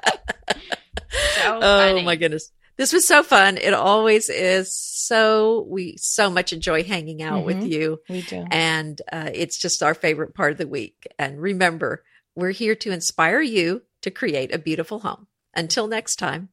so 1.36 1.60
oh 1.62 2.02
my 2.02 2.16
goodness. 2.16 2.50
This 2.76 2.92
was 2.92 3.06
so 3.06 3.22
fun. 3.22 3.58
It 3.58 3.74
always 3.74 4.30
is 4.30 4.74
so 4.74 5.66
we 5.68 5.96
so 5.98 6.30
much 6.30 6.52
enjoy 6.52 6.84
hanging 6.84 7.22
out 7.22 7.44
mm-hmm. 7.44 7.46
with 7.46 7.64
you. 7.64 8.00
We 8.08 8.22
do. 8.22 8.46
And 8.50 9.00
uh, 9.12 9.30
it's 9.32 9.58
just 9.58 9.82
our 9.82 9.94
favorite 9.94 10.34
part 10.34 10.52
of 10.52 10.58
the 10.58 10.66
week. 10.66 11.06
And 11.18 11.40
remember, 11.40 12.02
we're 12.34 12.50
here 12.50 12.74
to 12.76 12.90
inspire 12.90 13.42
you 13.42 13.82
to 14.00 14.10
create 14.10 14.54
a 14.54 14.58
beautiful 14.58 15.00
home. 15.00 15.26
Until 15.54 15.86
next 15.86 16.16
time. 16.16 16.48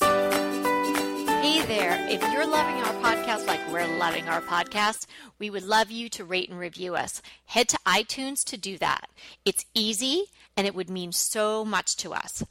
Hey 0.00 1.64
there. 1.66 2.06
If 2.08 2.20
you're 2.32 2.46
loving 2.46 2.82
our 2.82 2.92
podcast 3.02 3.46
like 3.46 3.60
we're 3.72 3.86
loving 3.98 4.28
our 4.28 4.42
podcast, 4.42 5.06
we 5.38 5.48
would 5.48 5.62
love 5.62 5.90
you 5.90 6.10
to 6.10 6.24
rate 6.24 6.50
and 6.50 6.58
review 6.58 6.94
us. 6.94 7.22
Head 7.46 7.68
to 7.70 7.78
iTunes 7.86 8.44
to 8.44 8.58
do 8.58 8.76
that. 8.78 9.08
It's 9.46 9.64
easy 9.74 10.24
and 10.54 10.66
it 10.66 10.74
would 10.74 10.90
mean 10.90 11.12
so 11.12 11.64
much 11.64 11.96
to 11.96 12.12
us. 12.12 12.44